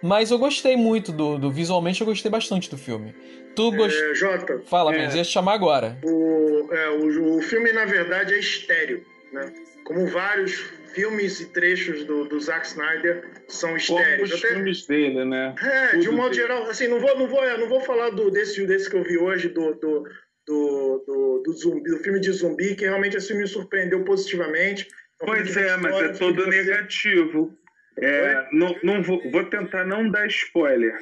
Mas 0.00 0.30
eu 0.30 0.38
gostei 0.38 0.76
muito 0.76 1.10
do, 1.10 1.38
do 1.38 1.50
visualmente, 1.50 2.00
eu 2.00 2.06
gostei 2.06 2.30
bastante 2.30 2.70
do 2.70 2.78
filme. 2.78 3.12
Tu 3.56 3.72
gost... 3.72 4.00
É, 4.00 4.14
Jota. 4.14 4.62
Fala, 4.64 4.94
é, 4.94 5.02
ia 5.16 5.24
te 5.24 5.24
chamar 5.24 5.54
agora. 5.54 5.98
O, 6.04 6.68
é, 6.72 6.90
o, 6.90 7.38
o 7.38 7.42
filme, 7.42 7.72
na 7.72 7.84
verdade, 7.84 8.32
é 8.32 8.38
estéreo, 8.38 9.04
né? 9.32 9.52
Como 9.84 10.06
vários 10.06 10.77
filmes 10.92 11.40
e 11.40 11.46
trechos 11.46 12.04
do, 12.04 12.24
do 12.24 12.40
Zack 12.40 12.66
Snyder 12.66 13.24
são 13.48 13.76
estéreos. 13.76 14.32
Os 14.32 14.38
Até... 14.38 14.54
filmes 14.54 14.86
dele, 14.86 15.24
né? 15.24 15.54
É, 15.62 15.88
Tudo 15.88 16.00
de 16.00 16.08
um 16.08 16.12
modo 16.12 16.30
dele. 16.30 16.42
geral, 16.42 16.62
assim, 16.64 16.88
não 16.88 17.00
vou, 17.00 17.18
não 17.18 17.28
vou, 17.28 17.58
não 17.58 17.68
vou 17.68 17.80
falar 17.80 18.10
do, 18.10 18.30
desse, 18.30 18.66
desse 18.66 18.88
que 18.88 18.96
eu 18.96 19.04
vi 19.04 19.18
hoje, 19.18 19.48
do, 19.48 19.74
do, 19.74 20.04
do, 20.46 21.04
do, 21.06 21.42
do 21.44 21.52
zumbi, 21.52 21.90
do 21.90 21.98
filme 21.98 22.20
de 22.20 22.32
zumbi, 22.32 22.74
que 22.74 22.84
realmente 22.84 23.20
filme 23.20 23.42
me 23.42 23.48
surpreendeu 23.48 24.04
positivamente. 24.04 24.88
É 25.20 25.26
pois 25.26 25.56
é, 25.56 25.76
mas 25.76 25.94
é 25.96 26.08
todo 26.08 26.46
negativo. 26.46 27.56
É, 28.00 28.46
não, 28.52 28.76
não 28.82 29.02
vou, 29.02 29.20
vou 29.30 29.44
tentar 29.44 29.84
não 29.84 30.08
dar 30.08 30.26
spoiler. 30.28 30.94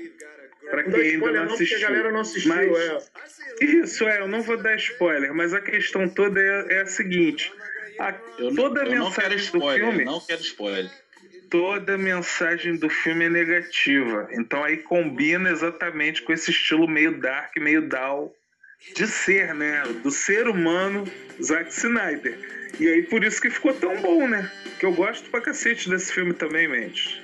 Para 0.70 0.82
quem 0.84 1.00
ainda 1.00 1.32
não 1.32 1.42
assistiu. 1.44 1.78
Não, 1.78 1.86
a 1.86 1.88
galera 1.90 2.12
não 2.12 2.20
assistiu, 2.20 2.54
mas, 2.54 2.76
é. 2.76 3.64
Isso, 3.64 4.08
é, 4.08 4.20
eu 4.20 4.28
não 4.28 4.42
vou 4.42 4.56
dar 4.56 4.74
spoiler, 4.76 5.32
mas 5.32 5.54
a 5.54 5.60
questão 5.60 6.08
toda 6.08 6.40
é, 6.40 6.76
é 6.76 6.80
a 6.80 6.86
seguinte. 6.86 7.52
A, 7.98 8.14
Eu, 8.38 8.54
toda 8.54 8.82
eu 8.82 8.94
não 8.94 9.04
mensagem 9.06 9.14
quero 9.22 9.34
do 9.36 9.40
spoiler, 9.40 9.88
filme 9.88 10.04
não 10.04 10.20
quero 10.20 10.40
spoiler. 10.42 10.90
toda 11.50 11.96
mensagem 11.96 12.76
do 12.76 12.88
filme 12.90 13.24
é 13.26 13.30
negativa. 13.30 14.28
Então 14.32 14.62
aí 14.62 14.78
combina 14.78 15.50
exatamente 15.50 16.22
com 16.22 16.32
esse 16.32 16.50
estilo 16.50 16.86
meio 16.88 17.18
dark, 17.20 17.56
meio 17.56 17.88
down 17.88 18.30
de 18.94 19.06
ser, 19.06 19.54
né? 19.54 19.82
Do 20.02 20.10
ser 20.10 20.46
humano 20.48 21.04
Zack 21.42 21.70
Snyder. 21.70 22.38
E 22.78 22.88
aí 22.88 23.02
por 23.02 23.24
isso 23.24 23.40
que 23.40 23.48
ficou 23.48 23.72
tão 23.72 23.96
bom, 24.02 24.28
né? 24.28 24.50
Que 24.78 24.84
eu 24.84 24.92
gosto 24.92 25.30
pra 25.30 25.40
cacete 25.40 25.88
desse 25.88 26.12
filme 26.12 26.34
também, 26.34 26.68
Mendes. 26.68 27.18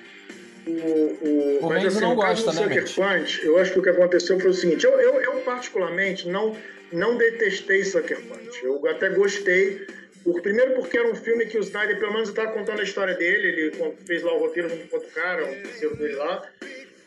O, 0.67 0.71
o, 0.71 1.59
O 1.61 1.69
mas 1.69 1.85
assim, 1.85 2.01
não 2.01 2.15
gosta, 2.15 2.53
do 2.53 2.57
né, 2.57 2.63
Sucker 2.63 2.95
Punch, 2.95 3.45
eu 3.45 3.59
acho 3.59 3.73
que 3.73 3.79
o 3.81 3.83
que 3.83 3.89
aconteceu 3.91 4.39
foi 4.39 4.51
o 4.51 4.55
seguinte: 4.55 4.85
eu, 4.85 4.93
eu, 5.01 5.21
eu 5.21 5.33
particularmente 5.41 6.29
não, 6.29 6.57
não 6.93 7.19
detestei 7.19 7.85
Sucker 7.85 8.21
Punch. 8.23 8.65
Eu 8.65 8.87
até 8.89 9.11
gostei. 9.11 9.85
Por, 10.25 10.41
primeiro 10.41 10.75
porque 10.75 10.99
era 10.99 11.11
um 11.11 11.15
filme 11.15 11.47
que 11.47 11.59
o 11.59 11.61
Snyder, 11.61 11.99
pelo 11.99 12.13
menos, 12.13 12.29
estava 12.29 12.53
contando 12.53 12.81
a 12.81 12.85
história 12.85 13.15
dele. 13.15 13.49
Ele 13.49 13.97
fez 14.07 14.23
lá 14.23 14.35
o 14.35 14.39
roteiro 14.39 14.69
junto 14.69 14.89
com 14.89 14.97
outro 14.97 15.11
cara, 15.13 15.45
o 15.45 15.55
terceiro 15.63 15.97
dele 15.97 16.15
lá. 16.15 16.43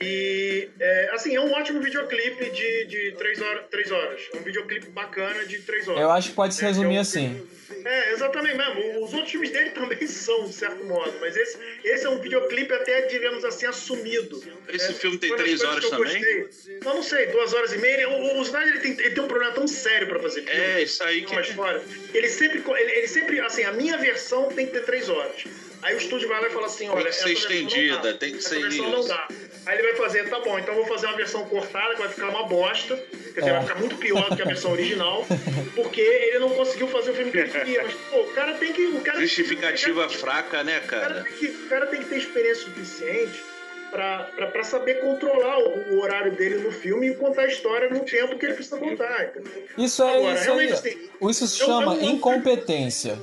E, 0.01 0.67
é, 0.79 1.09
assim, 1.13 1.35
é 1.35 1.39
um 1.41 1.51
ótimo 1.53 1.81
videoclipe 1.81 2.49
de, 2.49 2.85
de 2.85 3.11
três, 3.17 3.41
horas, 3.41 3.63
três 3.71 3.91
horas. 3.91 4.21
É 4.33 4.37
um 4.37 4.41
videoclipe 4.43 4.89
bacana 4.89 5.45
de 5.45 5.59
três 5.59 5.87
horas. 5.87 6.01
Eu 6.01 6.11
acho 6.11 6.29
que 6.29 6.35
pode 6.35 6.53
se 6.53 6.63
É, 6.63 6.67
resumir 6.67 6.89
que 6.89 6.95
é 6.95 6.97
um 6.97 7.01
assim. 7.01 7.47
filme- 7.67 7.87
É, 7.87 8.11
exatamente 8.11 8.57
mesmo. 8.57 9.03
Os 9.05 9.13
outros 9.13 9.31
filmes 9.31 9.51
dele 9.51 9.69
também 9.71 10.05
são, 10.07 10.45
de 10.47 10.53
certo 10.53 10.83
modo. 10.85 11.13
Mas 11.21 11.37
esse, 11.37 11.57
esse 11.83 12.05
é 12.05 12.09
um 12.09 12.19
videoclipe 12.19 12.73
até, 12.73 13.03
digamos 13.03 13.45
assim, 13.45 13.65
assumido. 13.67 14.41
Esse 14.67 14.91
É, 14.91 14.93
filme 14.95 15.17
tem 15.17 15.33
três 15.35 15.63
horas 15.63 15.83
eu 15.83 15.89
também? 15.91 16.13
gostei. 16.21 16.79
Não, 16.83 16.95
não 16.95 17.03
sei, 17.03 17.27
duas 17.27 17.53
horas 17.53 17.71
e 17.73 17.77
meia. 17.77 18.09
O, 18.09 18.39
o 18.39 18.41
Snyder 18.41 18.73
ele 18.73 18.79
tem, 18.81 18.91
ele 19.05 19.09
tem 19.15 19.23
um 19.23 19.27
problema 19.27 19.53
tão 19.53 19.67
sério 19.67 20.07
pra 20.07 20.19
fazer 20.19 20.41
filme. 20.41 20.59
É, 20.59 20.83
isso 20.83 21.01
aí 21.03 21.21
que- 21.23 21.31
Uma 21.31 21.41
história. 21.41 21.81
Ele 22.13 22.27
sempre, 22.27 22.61
ele, 22.81 22.91
ele 22.91 23.07
sempre, 23.07 23.39
assim, 23.39 23.63
a 23.63 23.71
minha 23.71 23.97
versão 23.97 24.49
tem 24.49 24.65
que 24.65 24.73
ter 24.73 24.83
três 24.83 25.07
horas. 25.07 25.43
Aí 25.85 25.93
o 25.93 25.97
estúdio 25.97 26.27
vai 26.27 26.41
lá 26.41 26.47
e 26.47 26.51
fala 26.51 26.65
assim, 26.65 26.89
olha, 26.89 27.03
que 27.03 27.09
essa 27.09 27.23
ser 27.23 27.33
estendida, 27.33 28.13
tem 28.15 28.31
que 28.31 28.37
essa 28.39 28.49
ser 28.49 28.61
versão 28.61 28.85
isso. 28.89 28.95
não 28.97 29.07
dá. 29.07 29.27
Aí 29.67 29.77
ele 29.77 29.87
vai 29.91 29.95
fazer, 29.95 30.29
tá 30.29 30.39
bom, 30.39 30.57
então 30.59 30.73
eu 30.75 30.83
vou 30.83 30.87
fazer 30.93 31.05
uma 31.07 31.15
versão 31.15 31.45
cortada 31.45 31.93
que 31.93 31.99
vai 31.99 32.09
ficar 32.09 32.29
uma 32.29 32.43
bosta, 32.47 32.95
quer 33.33 33.39
dizer, 33.41 33.49
É. 33.49 33.53
vai 33.53 33.61
ficar 33.63 33.79
muito 33.79 33.95
pior 33.97 34.29
do 34.29 34.35
que 34.35 34.41
a 34.41 34.45
versão 34.45 34.71
original, 34.71 35.25
porque 35.75 36.01
ele 36.01 36.39
não 36.39 36.49
conseguiu 36.49 36.87
fazer 36.87 37.11
o 37.11 37.13
filme 37.13 37.31
que 37.31 37.37
ele 37.37 37.49
queria. 37.49 37.83
Mas, 37.83 37.93
pô, 38.11 38.17
o 38.21 38.33
cara 38.33 38.53
tem 38.55 38.73
que. 38.73 38.83
O 38.87 39.01
cara, 39.01 39.19
Justificativa 39.21 40.05
o 40.05 40.07
cara- 40.07 40.19
fraca, 40.19 40.63
né, 40.63 40.79
o 40.83 40.87
cara 40.87 41.07
cara? 41.07 41.23
tem 41.23 41.33
que, 41.33 41.45
o 41.47 41.67
cara 41.69 41.87
tem 41.87 41.99
que 42.01 42.09
ter 42.09 42.17
experiência 42.17 42.63
suficiente 42.65 43.43
pra, 43.91 44.19
pra, 44.35 44.47
pra 44.47 44.63
saber 44.63 45.01
controlar 45.01 45.57
o, 45.59 45.93
o 45.95 46.01
horário 46.01 46.31
dele 46.33 46.55
no 46.59 46.71
filme 46.71 47.07
e 47.09 47.15
contar 47.15 47.43
a 47.43 47.47
história 47.47 47.89
no 47.89 47.99
tempo 48.01 48.37
que 48.37 48.45
ele 48.45 48.53
precisa 48.55 48.77
contar. 48.77 49.31
Isso 49.77 50.03
é 50.03 50.15
Agora, 50.17 50.33
isso 50.39 50.51
aí. 50.51 50.71
assim, 50.71 51.09
Isso 51.29 51.47
se 51.47 51.61
eu- 51.61 51.67
chama 51.67 51.95
eu- 51.95 52.01
incompetência. 52.03 53.17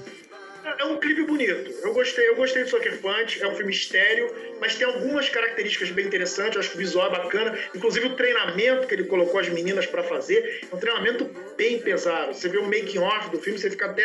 É 0.83 0.85
um 0.85 0.99
clipe 0.99 1.23
bonito. 1.23 1.71
Eu 1.85 1.93
gostei, 1.93 2.29
eu 2.29 2.35
gostei 2.35 2.65
do 2.65 2.69
Sucker 2.71 2.99
Punch. 2.99 3.41
É 3.41 3.47
um 3.47 3.55
filme 3.55 3.71
estéreo, 3.71 4.35
mas 4.61 4.75
tem 4.75 4.85
algumas 4.85 5.29
características 5.29 5.91
bem 5.93 6.07
interessantes. 6.07 6.55
Eu 6.57 6.61
acho 6.61 6.71
que 6.71 6.75
o 6.75 6.79
visual 6.79 7.07
é 7.07 7.11
bacana. 7.11 7.57
Inclusive 7.73 8.07
o 8.07 8.17
treinamento 8.17 8.89
que 8.89 8.95
ele 8.95 9.05
colocou 9.05 9.39
as 9.39 9.49
meninas 9.49 9.87
pra 9.87 10.03
fazer 10.03 10.61
é 10.71 10.75
um 10.75 10.79
treinamento 10.81 11.25
bem 11.57 11.79
pesado. 11.81 12.35
Você 12.35 12.49
vê 12.49 12.59
o 12.59 12.65
making 12.65 12.99
off 12.99 13.31
do 13.31 13.41
filme, 13.41 13.61
você 13.61 13.71
fica 13.71 13.87
até 13.87 14.03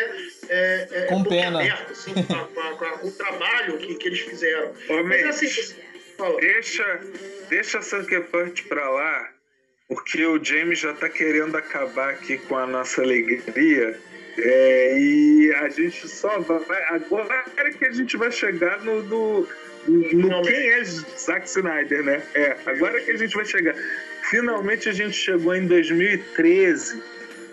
é, 0.48 0.88
é, 0.92 1.06
Com 1.06 1.24
pena. 1.24 1.58
aberta, 1.58 1.90
assim, 1.92 2.14
com, 2.14 2.32
a- 2.34 2.44
com 2.46 2.60
a- 2.60 2.76
com 2.76 2.84
a- 2.84 2.98
com 2.98 3.08
o 3.08 3.10
trabalho 3.10 3.76
que, 3.78 3.96
que 3.96 4.06
eles 4.08 4.20
fizeram. 4.20 4.72
Ô, 4.88 5.02
mas 5.02 5.26
assim, 5.26 5.48
fala. 6.16 6.38
Deixa, 6.40 7.00
deixa 7.48 7.82
Sucker 7.82 8.22
Punch 8.22 8.62
pra 8.64 8.88
lá, 8.88 9.28
porque 9.88 10.24
o 10.24 10.42
James 10.42 10.78
já 10.78 10.92
tá 10.92 11.08
querendo 11.08 11.56
acabar 11.56 12.10
aqui 12.10 12.38
com 12.38 12.56
a 12.56 12.66
nossa 12.68 13.02
alegria. 13.02 13.98
É, 14.36 14.98
e 14.98 15.52
a 15.54 15.68
gente 15.68 16.08
só 16.08 16.38
vai. 16.40 16.60
Agora 16.90 17.44
é 17.56 17.70
que 17.70 17.84
a 17.84 17.92
gente 17.92 18.16
vai 18.16 18.30
chegar 18.30 18.80
no. 18.84 19.02
no, 19.02 19.48
no 19.86 20.42
quem 20.42 20.70
é 20.70 20.84
Zack 20.84 21.48
Snyder, 21.48 22.02
né? 22.04 22.22
É, 22.34 22.56
agora 22.66 23.00
que 23.00 23.10
a 23.10 23.16
gente 23.16 23.34
vai 23.34 23.44
chegar. 23.44 23.74
Finalmente 24.30 24.88
a 24.88 24.92
gente 24.92 25.16
chegou 25.16 25.54
em 25.54 25.66
2013, 25.66 27.02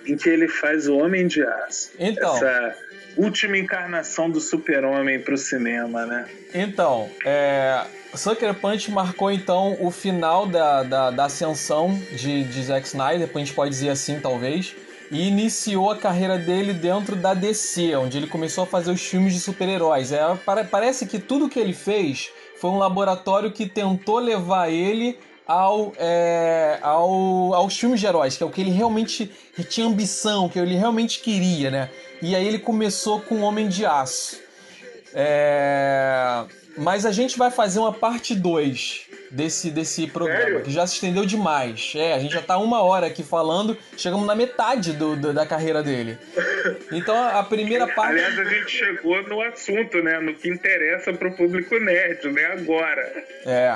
em 0.06 0.18
que 0.18 0.30
ele 0.30 0.48
faz 0.48 0.88
o 0.88 0.98
Homem 0.98 1.28
de 1.28 1.42
Aço. 1.42 1.92
Então. 1.98 2.36
Essa 2.36 2.76
última 3.18 3.58
encarnação 3.58 4.30
do 4.30 4.40
super-homem 4.40 5.20
pro 5.20 5.38
cinema, 5.38 6.06
né? 6.06 6.28
Então, 6.54 7.10
é, 7.26 7.86
Sucker 8.14 8.54
Punch 8.54 8.92
marcou 8.92 9.32
então 9.32 9.78
o 9.80 9.92
final 9.92 10.46
da, 10.46 10.84
da, 10.84 11.12
da 11.12 11.26
ascensão 11.26 12.00
de, 12.12 12.44
de 12.44 12.64
Zack 12.64 12.88
Snyder, 12.88 13.30
a 13.34 13.40
gente 13.40 13.54
pode 13.54 13.72
dizer 13.72 13.90
assim, 13.90 14.20
talvez, 14.20 14.76
e 15.12 15.28
iniciou 15.28 15.92
a 15.92 15.96
carreira 15.98 16.38
dele 16.38 16.74
dentro 16.74 17.16
da 17.16 17.34
DC, 17.34 17.96
onde 17.96 18.18
ele 18.18 18.28
começou 18.28 18.64
a 18.64 18.68
fazer 18.68 18.92
os 18.92 19.02
filmes 19.02 19.34
de 19.34 19.40
super-heróis. 19.40 20.12
É, 20.12 20.36
pare- 20.46 20.64
parece 20.66 21.06
que 21.06 21.20
tudo 21.20 21.50
que 21.50 21.60
ele 21.60 21.74
fez 21.74 22.30
foi 22.60 22.70
um 22.72 22.78
laboratório 22.78 23.52
que 23.52 23.66
tentou 23.68 24.20
levar 24.20 24.70
ele 24.70 25.18
ao, 25.48 25.94
é, 25.98 26.80
ao, 26.82 27.54
aos 27.54 27.78
filmes 27.78 28.00
de 28.00 28.08
heróis, 28.08 28.36
que 28.36 28.42
é 28.44 28.46
o 28.46 28.50
que 28.50 28.62
ele 28.62 28.72
realmente 28.72 29.32
tinha 29.70 29.86
ambição, 29.86 30.50
que 30.50 30.58
ele 30.58 30.76
realmente 30.76 31.20
queria, 31.20 31.70
né? 31.70 31.90
E 32.22 32.36
aí 32.36 32.48
ele 32.48 32.58
começou 32.60 33.22
com 33.22 33.42
Homem 33.42 33.68
de 33.68 33.86
Aço. 33.86 34.40
É, 35.14 36.44
Mas 36.78 37.06
a 37.06 37.12
gente 37.12 37.38
vai 37.38 37.50
fazer 37.52 37.80
uma 37.80 37.94
parte 37.94 38.36
2 38.36 39.05
desse, 39.36 39.70
desse 39.70 40.08
programa, 40.08 40.42
Sério? 40.42 40.62
que 40.62 40.72
já 40.72 40.88
se 40.88 40.94
estendeu 40.96 41.26
demais. 41.26 41.92
É, 41.96 42.14
a 42.14 42.20
gente 42.20 42.34
já 42.34 42.42
tá 42.42 42.58
uma 42.58 42.82
hora 42.82 43.08
aqui 43.08 43.22
falando, 43.24 43.78
chegamos 43.98 44.26
na 44.26 44.34
metade 44.36 44.94
do, 44.94 45.16
do- 45.16 45.34
da 45.34 45.46
carreira 45.46 45.84
dele. 45.84 46.18
Então 46.92 47.16
a 47.16 47.44
primeira 47.44 47.88
parte. 47.88 48.14
Aliás, 48.14 48.40
a 48.40 48.46
gente 48.46 48.70
chegou 48.72 49.22
no 49.28 49.42
assunto, 49.42 50.02
né? 50.02 50.20
No 50.20 50.34
que 50.34 50.50
interessa 50.50 51.12
pro 51.14 51.32
público 51.34 51.78
nerd, 51.80 52.32
né? 52.32 52.46
Agora. 52.46 53.24
É. 53.46 53.76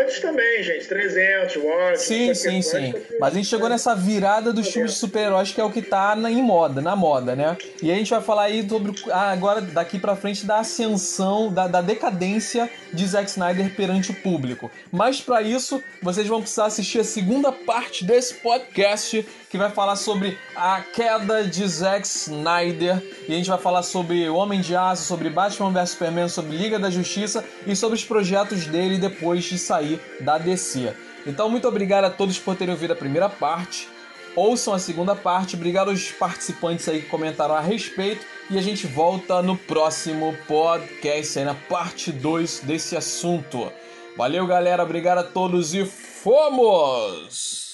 Antes 0.00 0.20
também, 0.20 0.62
gente. 0.62 0.86
300, 0.86 1.56
Watch. 1.56 2.00
Sim, 2.00 2.34
sim, 2.34 2.62
sim. 2.62 2.94
Mas 3.20 3.32
a 3.34 3.36
gente 3.36 3.48
chegou 3.48 3.68
nessa 3.68 3.94
virada 3.94 4.52
dos 4.52 4.68
filmes 4.70 4.92
de 4.92 4.98
super-heróis 4.98 5.52
que 5.52 5.60
é 5.60 5.64
o 5.64 5.70
que 5.70 5.82
tá 5.82 6.14
na, 6.14 6.30
em 6.30 6.42
moda, 6.42 6.80
na 6.80 6.94
moda, 6.94 7.34
né? 7.34 7.56
E 7.82 7.90
a 7.90 7.94
gente 7.94 8.10
vai 8.10 8.20
falar 8.22 8.44
aí 8.44 8.66
sobre 8.68 8.92
ah, 9.10 9.30
agora 9.32 9.60
daqui 9.60 9.98
pra 9.98 10.14
frente 10.16 10.46
da 10.46 10.58
ascensão, 10.58 11.52
da, 11.52 11.66
da 11.66 11.80
decadência 11.82 12.70
de 12.92 13.06
Zack 13.06 13.28
Snyder 13.30 13.74
perante 13.74 14.10
o 14.10 14.14
público. 14.14 14.70
Mas 14.92 15.20
pra 15.20 15.42
isso, 15.42 15.82
vocês 16.00 16.26
vão 16.26 16.40
precisar 16.40 16.66
assistir 16.66 17.00
a 17.00 17.04
segunda 17.04 17.50
parte 17.50 18.04
desse 18.04 18.34
podcast 18.34 19.26
que 19.50 19.58
vai 19.58 19.70
falar 19.70 19.96
sobre 19.96 20.38
a 20.54 20.80
queda 20.80 21.44
de 21.44 21.66
Zack 21.66 22.06
Snyder 22.06 23.02
e 23.28 23.32
a 23.32 23.36
gente 23.36 23.48
vai 23.48 23.58
falar 23.58 23.82
sobre 23.82 24.28
o 24.28 24.36
Homem 24.36 24.60
de 24.60 24.76
Aço, 24.76 25.04
sobre 25.04 25.30
Batman 25.30 25.72
vs 25.72 25.90
Superman, 25.90 26.28
sobre 26.28 26.56
Liga 26.56 26.78
da 26.78 26.90
Justiça 26.90 27.44
e 27.66 27.74
sobre 27.74 27.96
os 27.96 28.04
projetos 28.04 28.66
dele 28.66 28.98
depois 28.98 29.44
de 29.44 29.58
sair 29.58 30.00
da 30.20 30.38
DC. 30.38 30.94
Então, 31.26 31.48
muito 31.48 31.66
obrigado 31.66 32.04
a 32.04 32.10
todos 32.10 32.38
por 32.38 32.54
terem 32.54 32.74
ouvido 32.74 32.92
a 32.92 32.96
primeira 32.96 33.28
parte. 33.28 33.88
Ouçam 34.36 34.74
a 34.74 34.78
segunda 34.78 35.14
parte. 35.14 35.54
Obrigado 35.54 35.90
aos 35.90 36.10
participantes 36.10 36.88
aí 36.88 37.02
que 37.02 37.08
comentaram 37.08 37.54
a 37.54 37.60
respeito. 37.60 38.26
E 38.50 38.58
a 38.58 38.62
gente 38.62 38.86
volta 38.86 39.40
no 39.40 39.56
próximo 39.56 40.36
podcast, 40.46 41.38
aí 41.38 41.44
na 41.44 41.54
parte 41.54 42.12
2 42.12 42.60
desse 42.60 42.96
assunto. 42.96 43.72
Valeu, 44.16 44.46
galera. 44.46 44.84
Obrigado 44.84 45.18
a 45.18 45.24
todos 45.24 45.74
e 45.74 45.84
fomos! 45.84 47.64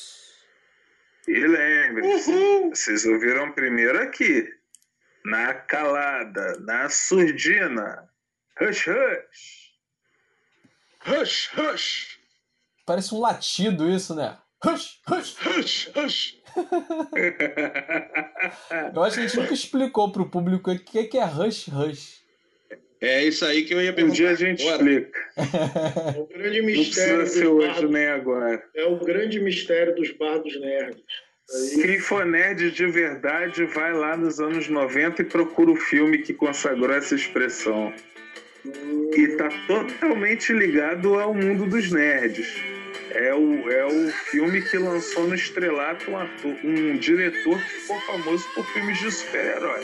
E 1.28 1.38
lembre-se, 1.38 2.70
vocês 2.70 3.05
ouviram 3.05 3.53
primeiro 3.53 4.01
aqui. 4.03 4.49
Na 5.24 5.53
calada, 5.53 6.59
na 6.61 6.88
surdina. 6.88 8.09
Hush, 8.59 8.86
hush. 8.88 9.70
Hush, 11.07 11.51
hush, 11.57 12.18
Parece 12.86 13.14
um 13.14 13.20
latido 13.20 13.88
isso, 13.88 14.14
né? 14.14 14.36
Hush, 14.64 15.01
hush. 15.09 15.36
hush, 15.47 15.91
hush. 15.95 16.41
Eu 18.95 19.03
acho 19.05 19.14
que 19.14 19.20
a 19.20 19.26
gente 19.26 19.36
nunca 19.36 19.55
explicou 19.55 20.11
pro 20.11 20.28
público 20.28 20.70
o 20.70 20.78
que 20.78 21.05
que 21.05 21.18
é 21.18 21.24
Rush 21.24 21.68
Rush. 21.68 22.20
É 23.01 23.24
isso 23.24 23.44
aí 23.46 23.62
que 23.64 23.72
eu 23.72 23.80
ia 23.80 23.92
Um 23.92 23.94
perguntar. 23.94 24.14
dia 24.16 24.30
a 24.30 24.34
gente 24.34 24.62
agora. 24.68 24.90
explica. 24.90 25.20
É 25.36 26.18
o 26.20 26.26
grande 26.26 26.61
Não 26.61 26.66
mistério 26.66 27.16
precisa 27.16 27.22
dos 27.22 27.32
ser 27.32 27.46
hoje 27.46 27.66
bardos. 27.68 27.90
nem 27.90 28.07
agora. 28.09 28.62
É 28.74 28.84
o 28.84 28.96
grande 28.96 29.40
mistério 29.40 29.94
dos 29.94 30.11
bardos 30.12 30.61
nerds. 30.61 31.03
Aí, 31.53 31.82
Quem 31.82 31.98
for 31.98 32.24
nerd 32.26 32.70
de 32.70 32.86
verdade, 32.86 33.64
vai 33.64 33.92
lá 33.92 34.16
nos 34.16 34.38
anos 34.38 34.68
90 34.68 35.22
e 35.22 35.24
procura 35.24 35.70
o 35.70 35.76
filme 35.76 36.18
que 36.18 36.32
consagrou 36.34 36.92
essa 36.94 37.14
expressão. 37.14 37.92
E 39.16 39.26
tá 39.36 39.48
totalmente 39.66 40.53
ligado 40.53 41.18
ao 41.18 41.32
mundo 41.34 41.66
dos 41.66 41.90
nerds. 41.90 42.46
É 43.12 43.34
o, 43.34 43.68
é 43.70 43.84
o 43.86 44.09
filme 44.30 44.62
que 44.62 44.76
lançou 44.76 45.26
no 45.26 45.34
estrelato 45.34 46.09
um, 46.11 46.16
ator- 46.18 46.57
um 46.62 46.96
diretor 46.98 47.59
que 47.59 47.70
ficou 47.80 48.01
famoso 48.03 48.46
por 48.55 48.64
filmes 48.72 48.98
de 49.01 49.11
super-herói. 49.11 49.80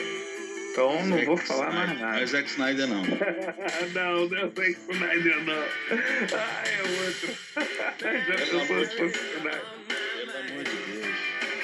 Então 0.77 1.07
não 1.07 1.24
vou 1.24 1.39
falar 1.39 1.72
mais 1.72 1.99
nada. 1.99 2.12
Não 2.12 2.18
é 2.18 2.27
Zack 2.27 2.51
Snyder, 2.51 2.87
não. 2.87 3.01
não, 3.95 4.29
não 4.29 4.37
é 4.37 4.51
Zack 4.51 4.77
Snyder, 4.91 5.45
não. 5.45 5.64
Ah, 6.35 6.64
é 6.68 6.83
outro. 7.07 7.39
Já 7.99 8.37
pensou 8.37 8.61
se 8.61 8.66
fosse 8.66 9.37
Snyder. 9.39 9.62
Pelo 9.89 10.37
amor 10.37 10.64
de 10.64 10.77
Deus. 10.77 11.16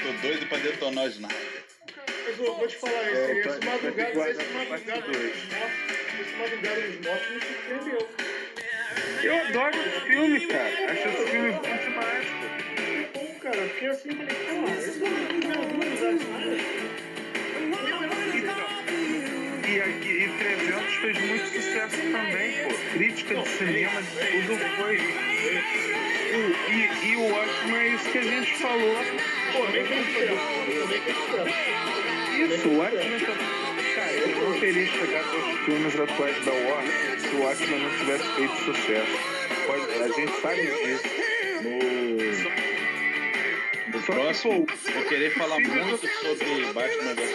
Tô 0.02 0.26
doido 0.26 0.46
pra 0.46 0.56
detonar 0.56 1.04
o 1.04 1.08
Snyder. 1.08 1.62
Mas 2.24 2.38
eu 2.38 2.56
vou 2.56 2.66
te 2.66 2.76
falar, 2.76 3.12
esse, 3.12 3.20
É, 3.20 3.40
esse 3.40 3.66
madrugada, 3.66 4.30
esse 4.30 4.52
madrugada 4.54 5.00
dos 5.02 5.44
mortos, 5.52 5.90
esse 6.18 6.36
madrugada 6.38 6.80
dos 6.80 7.06
mortos 7.06 7.28
me 7.28 7.40
surpreendeu. 7.42 8.08
Eu 9.24 9.36
adoro 9.46 9.76
esse 9.76 10.00
filme, 10.06 10.46
cara. 10.46 10.90
Acho 10.90 11.08
esse 11.08 11.30
filme 11.30 11.52
bom 11.52 11.76
demais, 11.76 12.26
cara, 13.42 13.56
eu 13.56 13.68
fiquei 13.68 13.88
assim, 13.88 14.10
falei, 14.10 14.36
pô, 14.46 14.68
esse 14.80 14.98
madrugada 15.00 15.66
dos 15.66 16.22
mortos, 16.22 16.91
E, 19.82 19.90
aqui, 19.90 20.08
e 20.24 20.28
300 20.38 20.94
fez 20.96 21.18
muito 21.26 21.46
sucesso 21.48 21.96
também, 21.96 22.52
pô. 22.62 22.70
Crítica 22.96 23.34
de 23.34 23.48
cinema, 23.48 24.00
de 24.02 24.46
tudo 24.46 24.64
foi. 24.76 24.96
O- 26.32 26.54
e, 26.70 27.08
e 27.10 27.16
o 27.16 27.32
ótimo 27.34 27.76
é 27.76 27.88
isso 27.88 28.10
que 28.10 28.18
a 28.18 28.22
gente 28.22 28.58
falou. 28.58 28.96
Pô, 29.52 29.66
também 29.66 29.84
tem 29.86 30.04
sucesso. 30.04 30.40
Isso, 32.54 32.68
o 32.68 32.78
Watchmen 32.78 33.20
tá... 33.20 33.32
Cara, 33.94 34.12
eu 34.12 34.48
não 34.50 34.60
teria 34.60 34.86
chegado 34.86 35.36
aos 35.36 35.58
filmes 35.64 36.00
atuais 36.00 36.44
da 36.44 36.52
Warner 36.52 37.20
se 37.20 37.28
o 37.28 37.42
Watchmen 37.42 37.80
não 37.80 37.90
tivesse 37.98 38.28
feito 38.36 38.56
sucesso. 38.64 39.18
Pode, 39.66 40.02
a 40.02 40.08
gente 40.08 40.40
sabe 40.40 40.62
disso. 40.62 41.08
No, 41.62 41.78
no 43.88 44.00
Só 44.06 44.12
que, 44.12 44.20
próximo, 44.20 44.66
pô, 44.66 44.74
vou 44.92 45.02
querer 45.04 45.30
falar 45.34 45.58
muito 45.60 45.98
sobre 45.98 46.72
Batman 46.72 47.14
vs 47.14 47.32